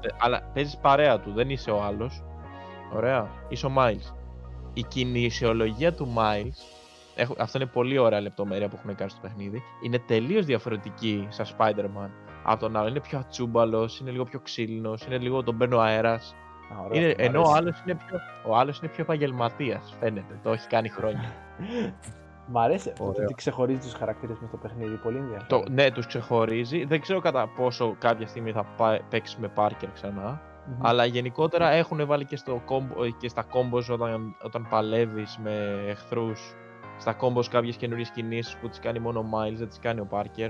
[0.01, 2.23] Ε, αλλά παίζεις παρέα του, δεν είσαι ο άλλος.
[2.93, 4.15] Ωραία, είσαι ο Miles.
[4.73, 6.55] Η κινησιολογία του Miles,
[7.15, 11.45] έχω, αυτό είναι πολύ ωραία λεπτομέρεια που έχουν κάνει στο παιχνίδι, είναι τελείως διαφορετική σαν
[11.57, 12.09] Spider-Man
[12.43, 12.87] από τον άλλο.
[12.87, 16.35] Είναι πιο ατσούμπαλος, είναι λίγο πιο ξύλινος, είναι λίγο τον παίρνω αέρας.
[16.77, 17.57] Α, ωραία, Είναι, μ' ενώ ο αρέσει.
[17.57, 20.39] άλλος είναι πιο, ο άλλος είναι πιο επαγγελματίας, φαίνεται.
[20.43, 21.31] Το έχει κάνει χρόνια.
[22.53, 23.23] Μ' αρέσει το Ωραίο.
[23.23, 24.95] ότι ξεχωρίζει τους χαρακτήρες μες στο παιχνίδι.
[24.95, 25.65] Πολύ το, ενδιαφέρον.
[25.71, 26.85] ναι, τους ξεχωρίζει.
[26.85, 30.41] Δεν ξέρω κατά πόσο κάποια στιγμή θα πά- παίξει με Parker ξανά.
[30.67, 30.85] Μμμ.
[30.85, 36.55] Αλλά γενικότερα έχουν βάλει και, στο combo, και στα combos όταν, όταν παλεύεις με εχθρούς
[36.97, 40.07] στα combos κάποιες καινούριες κινήσεις που τις κάνει μόνο ο Miles, δεν τις κάνει ο
[40.11, 40.49] Parker.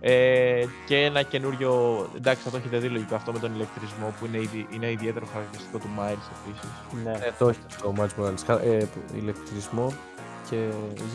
[0.00, 4.26] Ε, και ένα καινούριο, εντάξει θα το έχετε δει λογικό αυτό με τον ηλεκτρισμό που
[4.26, 6.70] είναι, ήδη- είναι ιδιαίτερο χαρακτηριστικό του Miles επίσης.
[7.04, 7.12] Ναι.
[7.26, 8.40] Ε, το έχει το Miles Morales.
[8.46, 9.92] Κα- Ε, ηλεκτρισμό
[10.50, 10.56] και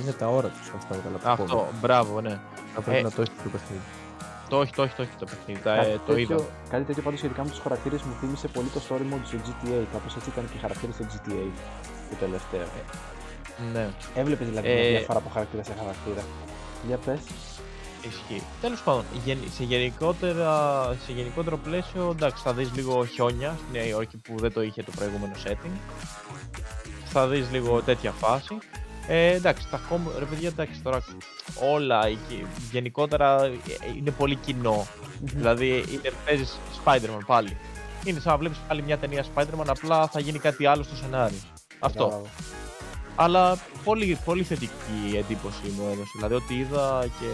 [0.02, 1.16] γίνεται αόρατος αν θυμάμαι καλά.
[1.16, 1.68] από το Αυτό, κόμμα.
[1.82, 2.40] μπράβο, ναι.
[2.76, 3.84] Θα πρέπει ε, να το έχει το παιχνίδι.
[4.50, 6.36] Το έχει, το έχει, το έχει το παιχνίδι, τα- Κάτι ε, το είδα.
[6.36, 9.38] τέτοιο- Κάτι τέτοιο πάντως σχετικά με τους χαρακτήρες μου θύμισε πολύ το story mode στο
[9.46, 9.82] GTA.
[9.94, 11.46] Κάπως έτσι ήταν και οι χαρακτήρες στο GTA
[12.10, 12.68] το τελευταίο.
[13.74, 16.24] Ναι, Έβλεπες δηλαδή Ε, μια διαφορά από χαρακτήρα σε χαρακτήρα.
[16.88, 17.20] Για πες.
[18.08, 18.44] Ισχύει.
[18.62, 23.86] Τέλος πάντων, γεν- σε, γενικότερα, σε γενικότερο πλαίσιο, εντάξει, θα δεις λίγο χιόνια στη Νέα
[23.88, 25.80] Υόρκη που δεν το είχε το προηγούμενο setting.
[27.06, 28.58] Θα δεις λίγο τέτοια φάση.
[29.08, 31.04] Ε, εντάξει, τα combo, ρε παιδιά, εντάξει, τώρα
[31.74, 32.36] όλα και
[32.72, 33.52] γενικότερα ε,
[33.98, 34.88] είναι πολύ κοινό.
[35.22, 37.58] δηλαδή, είναι, παίζεις Spider-Man πάλι.
[38.04, 41.38] Είναι σαν να βλέπεις πάλι μια ταινία Spider-Man, απλά θα γίνει κάτι άλλο στο σενάριο.
[41.80, 42.08] Αυτό.
[42.08, 42.26] Μπράβο.
[43.16, 46.12] Αλλά πολύ, πολύ θετική εντύπωση μου έδωσε.
[46.16, 47.26] Δηλαδή, ότι είδα και.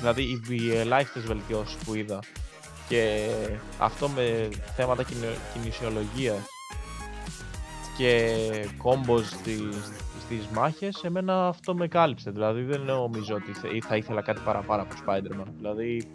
[0.00, 2.18] Δηλαδή, οι, οι ελάχιστες βελτιώσεις που είδα
[2.88, 3.28] και
[3.78, 6.38] αυτό με θέματα κινη- κινησιολογίας
[7.96, 8.36] και
[8.76, 9.92] κόμπος στις,
[10.24, 12.30] στις μάχες, εμένα αυτό με κάλυψε.
[12.30, 15.46] Δηλαδή δεν νομίζω ότι θε- θα ήθελα κάτι παραπάνω από Spider-Man.
[15.56, 16.10] Δηλαδή,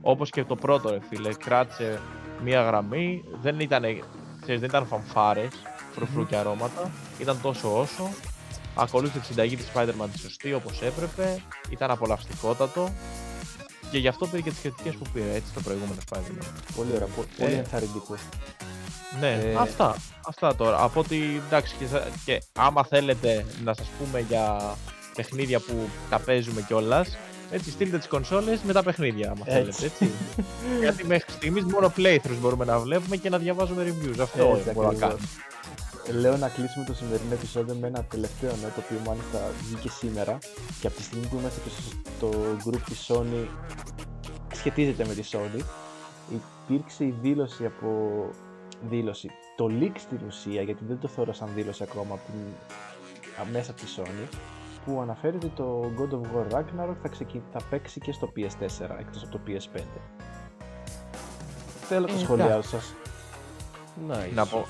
[0.00, 2.00] όπως και το πρώτο ρε φίλε, κράτησε
[2.42, 3.82] μία γραμμή, δεν ήταν,
[4.40, 5.52] ξέρεις, δεν ήταν φανφάρες,
[5.94, 8.08] φρουφρού και αρώματα, ήταν τόσο όσο,
[8.74, 12.88] ακολούθησε τη συνταγή της Spider-Man τη σωστή όπως έπρεπε, ήταν απολαυστικότατο
[13.90, 16.46] και γι' αυτό πήρε και τις κριτικές που πήρε έτσι το προηγούμενο Spider-Man.
[16.76, 18.16] Πολύ ωραία, πο- πολύ Ε, ενθαρρυντικό.
[19.20, 19.96] Ναι, Ε, αυτά.
[20.26, 20.82] Αυτά τώρα.
[20.82, 24.74] Από ότι εντάξει, και, σα- και άμα θέλετε να σας πούμε για
[25.16, 27.16] παιχνίδια που τα παίζουμε κιόλας,
[27.50, 29.72] έτσι στείλτε τις κονσόλες με τα παιχνίδια, άμα Έτσι.
[29.72, 29.84] θέλετε.
[29.86, 30.10] Έτσι.
[30.80, 34.18] Γιατί μέχρι στιγμής μόνο playthroughs μπορούμε να βλέπουμε και να διαβάζουμε reviews.
[34.20, 34.98] Αυτό Έτσι μπορούμε να ακριβώς.
[34.98, 35.18] κάνουμε.
[36.12, 40.38] Λέω να κλείσουμε το σημερινό επεισόδιο με ένα τελευταίο νέο το οποίο μάλιστα βγήκε σήμερα
[40.80, 41.70] και από τη στιγμή που είμαστε και
[42.16, 42.30] στο
[42.64, 43.46] group της Sony
[44.52, 45.60] σχετίζεται με τη Sony
[46.68, 47.88] υπήρξε η δήλωση από
[48.88, 52.40] δήλωση το leak στην ουσία γιατί δεν το θεωρώ σαν δήλωση ακόμα από την,
[53.40, 54.36] α, μέσα από τη Sony
[54.84, 57.42] που αναφέρει ότι το God of War Ragnarok θα, ξεκι...
[57.52, 59.80] θα παίξει και στο PS4 εκτός από το PS5
[61.88, 62.68] Θέλω τα Ε, σχόλιά εντάξει.
[62.68, 62.94] σας
[64.10, 64.34] Nice.
[64.34, 64.64] Να πω, ναι,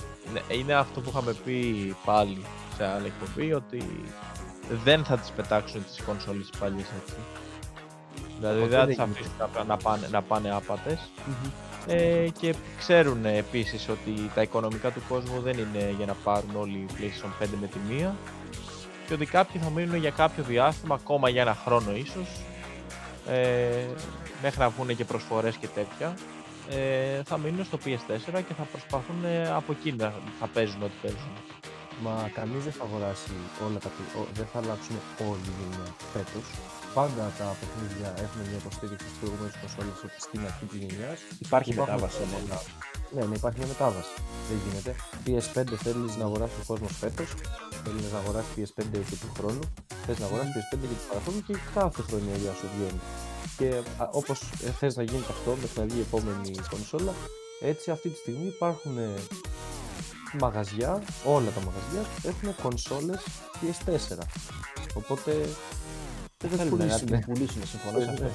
[0.48, 2.44] είναι αυτό που είχαμε πει πάλι
[2.76, 4.04] σε άλλη εκπομπή ότι
[4.84, 7.16] δεν θα τις πετάξουν τις κονσόλες τις παλιές έτσι.
[8.38, 9.44] Δηλαδή Ποτέ δεν θα δεν τις γίνεται.
[9.44, 11.10] αφήσουν να, να πάνε, να πάνε άπατες.
[11.86, 16.76] Ε, και ξέρουν επίσης ότι τα οικονομικά του κόσμου δεν είναι για να πάρουν όλοι
[16.76, 18.16] οι PlayStation 5 με τη μία
[19.06, 22.40] και ότι κάποιοι θα μείνουν για κάποιο διάστημα, ακόμα για ένα χρόνο ίσως
[23.28, 23.86] ε,
[24.42, 26.14] μέχρι να βγουν και προσφορές και τέτοια
[26.70, 30.96] ε, θα μείνουν στο PS4 και θα προσπαθούν ε, από εκεί να θα παίζουν ό,τι
[31.02, 31.34] παίζουν.
[32.04, 33.30] Μα κανείς δεν θα αγοράσει
[33.66, 34.96] όλα τα παι- ο- δεν θα αλλάξουν
[35.30, 36.44] όλη η γενιά φέτος.
[36.98, 39.96] Πάντα τα παιχνίδια έχουν μια υποστήριξη στις προηγούμενες κονσόλες
[40.26, 41.18] στην αρχή της γενιάς.
[41.46, 42.58] Υπάρχει μετάβαση ναι.
[43.14, 44.14] Ναι, ναι, υπάρχει μια μετάβαση.
[44.48, 44.92] Δεν γίνεται.
[45.24, 47.28] PS5 θέλεις να αγοράσεις ο κόσμος φέτος.
[47.84, 49.64] Θέλεις να αγοράσεις PS5 και του χρόνου.
[50.04, 53.00] Θες να αγοράσεις PS5 και του παραχρόνου και κάθε χρονιά σου βγαίνει.
[53.58, 53.80] Και
[54.12, 54.40] όπως
[54.78, 57.12] θες να γίνει αυτό με την αλλή επόμενη κονσόλα,
[57.60, 59.08] έτσι αυτή τη στιγμή υπάρχουν ε,
[60.40, 63.22] μαγαζιά, όλα τα μαγαζιά έχουν κονσόλες
[63.60, 64.18] PS4.
[64.94, 65.32] Οπότε
[66.38, 67.06] δεν θα Θέλουν να πουλήσουν.
[67.06, 68.22] την πουλήσουν, συμφωνώ σε Ε, αυτό.
[68.24, 68.30] ναι.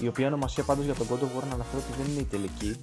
[0.00, 2.24] Η οποία ονομασία πάντως για τον God of War να αναφέρω ότι δεν είναι η
[2.24, 2.76] τελική.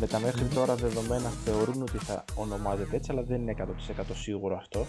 [0.00, 4.56] Με τα μέχρι τώρα δεδομένα θεωρούν ότι θα ονομάζεται έτσι, αλλά δεν είναι 100% σίγουρο
[4.56, 4.86] αυτό.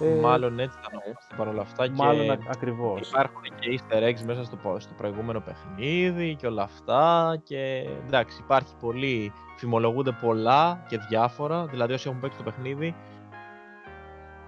[0.00, 3.08] Ε, Μάλλον έτσι θα ονομαστεί παρόλα αυτά και μάλλον α- ακριβώς.
[3.10, 8.40] υπάρχουν και easter eggs μέσα στο, πο- στο προηγούμενο παιχνίδι και όλα αυτά και εντάξει
[8.40, 12.94] υπάρχει πολύ, φημολογούνται πολλά και διάφορα, δηλαδή όσοι έχουν παίξει το παιχνίδι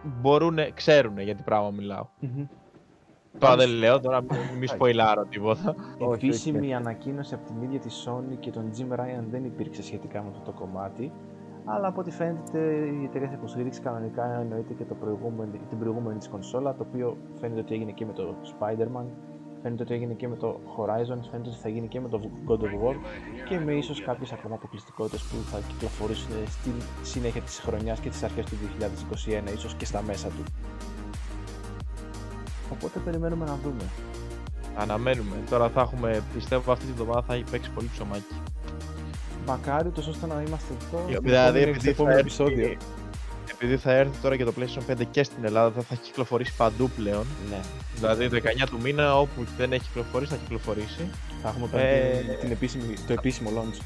[0.03, 2.07] μπορούν, ξέρουν για τι πράγμα μιλάω.
[2.19, 2.45] Μμμ.
[3.39, 5.75] Τώρα δεν λέω, τώρα μην, μην σποιλάρω τίποτα.
[5.99, 6.75] Όχι, Επίσημη όχι.
[6.75, 10.41] ανακοίνωση από την ίδια τη Sony και τον Jim Ryan δεν υπήρξε σχετικά με αυτό
[10.53, 11.13] το κομμάτι.
[11.65, 12.59] Αλλά από ό,τι φαίνεται
[13.01, 17.17] η εταιρεία θα υποστηρίξει κανονικά εννοείται και το προηγούμενο, την προηγούμενη της κονσόλα το οποίο
[17.41, 19.05] φαίνεται ότι έγινε και με το Spider-Man
[19.63, 22.61] φαίνεται ότι έγινε και με το Horizon, φαίνεται ότι θα γίνει και με το God
[22.61, 22.95] of War
[23.49, 26.71] και με ίσως κάποιες ακόμα αποκλειστικότητες που θα κυκλοφορήσουν στη
[27.03, 28.57] συνέχεια της χρονιάς και τις αρχές του
[29.49, 30.45] 2021, ίσως και στα μέσα του.
[32.73, 33.85] Οπότε περιμένουμε να δούμε.
[34.77, 35.37] Αναμένουμε.
[35.51, 38.35] Τώρα θα έχουμε, πιστεύω αυτή τη βδομάδα θα έχει παίξει πολύ ψωμάκι.
[39.51, 42.65] Μακάρι ούτως ώστε να είμαστε εδώ στο Δηλαδή, επόμενο- επειδή στο επόμενο θα επεισόδιο.
[42.67, 42.83] έρθει-
[43.53, 46.53] Επειδή θα έρθει τώρα και το PlayStation 5 και στην Ελλάδα, θα, θα έχει κυκλοφορήσει
[46.57, 47.27] παντού πλέον.
[47.51, 47.61] Ναι.
[47.95, 51.11] Δηλαδή 19 του μήνα, όπου δεν έχει κυκλοφορήσει, θα κυκλοφορήσει.
[51.43, 53.81] Θα έχουμε πάλι Ε, την, την επίσημη, το επίσημο launch.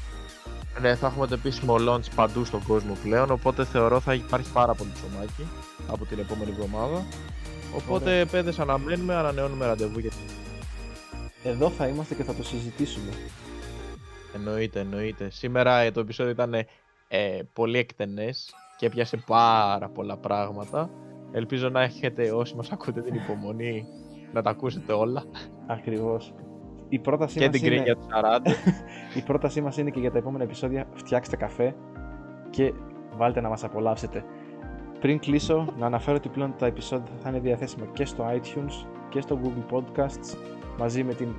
[0.81, 4.73] Ναι, θα έχουμε το επίσημο launch παντού στον κόσμο πλέον, οπότε θεωρώ θα υπάρχει πάρα
[4.73, 5.47] πολύ ψωμάκι
[5.87, 7.05] από την επόμενη εβδομάδα.
[7.75, 10.15] Οπότε, παιδες, αναμένουμε, ανανεώνουμε ραντεβού γιατί
[11.43, 13.11] Εδώ θα είμαστε και θα το συζητήσουμε.
[14.35, 15.29] Εννοείται, εννοείται.
[15.29, 16.53] Σήμερα ε, το επεισόδιο ήταν
[17.07, 20.89] ε, πολύ εκτενές και έπιασε πάρα πολλά πράγματα.
[21.31, 23.85] Ελπίζω να έχετε όσοι μας ακούτε την υπομονή
[24.33, 25.23] να τα ακούσετε όλα
[25.67, 26.33] Ακριβώς.
[26.89, 28.47] Η πρότασή, και μας την είναι, κρίνια του 40.
[29.19, 31.75] η πρότασή μας είναι και για τα επόμενα επεισόδια φτιάξτε καφέ
[32.49, 32.73] και
[33.15, 34.25] βάλτε να μας απολαύσετε.
[34.99, 39.21] Πριν κλείσω, να αναφέρω ότι πλέον τα επεισόδια θα είναι διαθέσιμα και στο iTunes και
[39.21, 40.37] στο Google Podcasts
[40.77, 41.35] μαζί με την,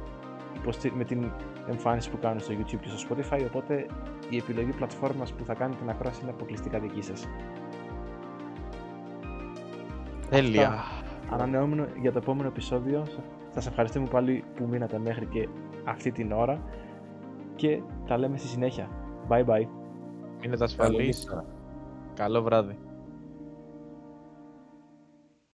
[0.56, 0.92] υποστη...
[0.96, 1.32] με την
[1.68, 3.86] εμφάνιση που κάνουν στο YouTube και στο Spotify οπότε
[4.28, 7.28] η επιλογή πλατφόρμας που θα κάνετε την ακρόαση είναι αποκλειστικά δική σας.
[10.30, 10.84] Τέλεια.
[11.30, 13.06] ανανεώμενο για το επόμενο επεισόδιο.
[13.50, 15.48] Σας ευχαριστούμε πάλι που μείνατε μέχρι και
[15.84, 16.60] αυτή την ώρα
[17.54, 18.88] και τα λέμε στη συνέχεια.
[19.28, 19.66] Bye bye.
[20.40, 20.96] Μείνετε ασφαλείς.
[20.96, 21.44] Καλή νύχτα.
[22.14, 22.78] Καλό βράδυ.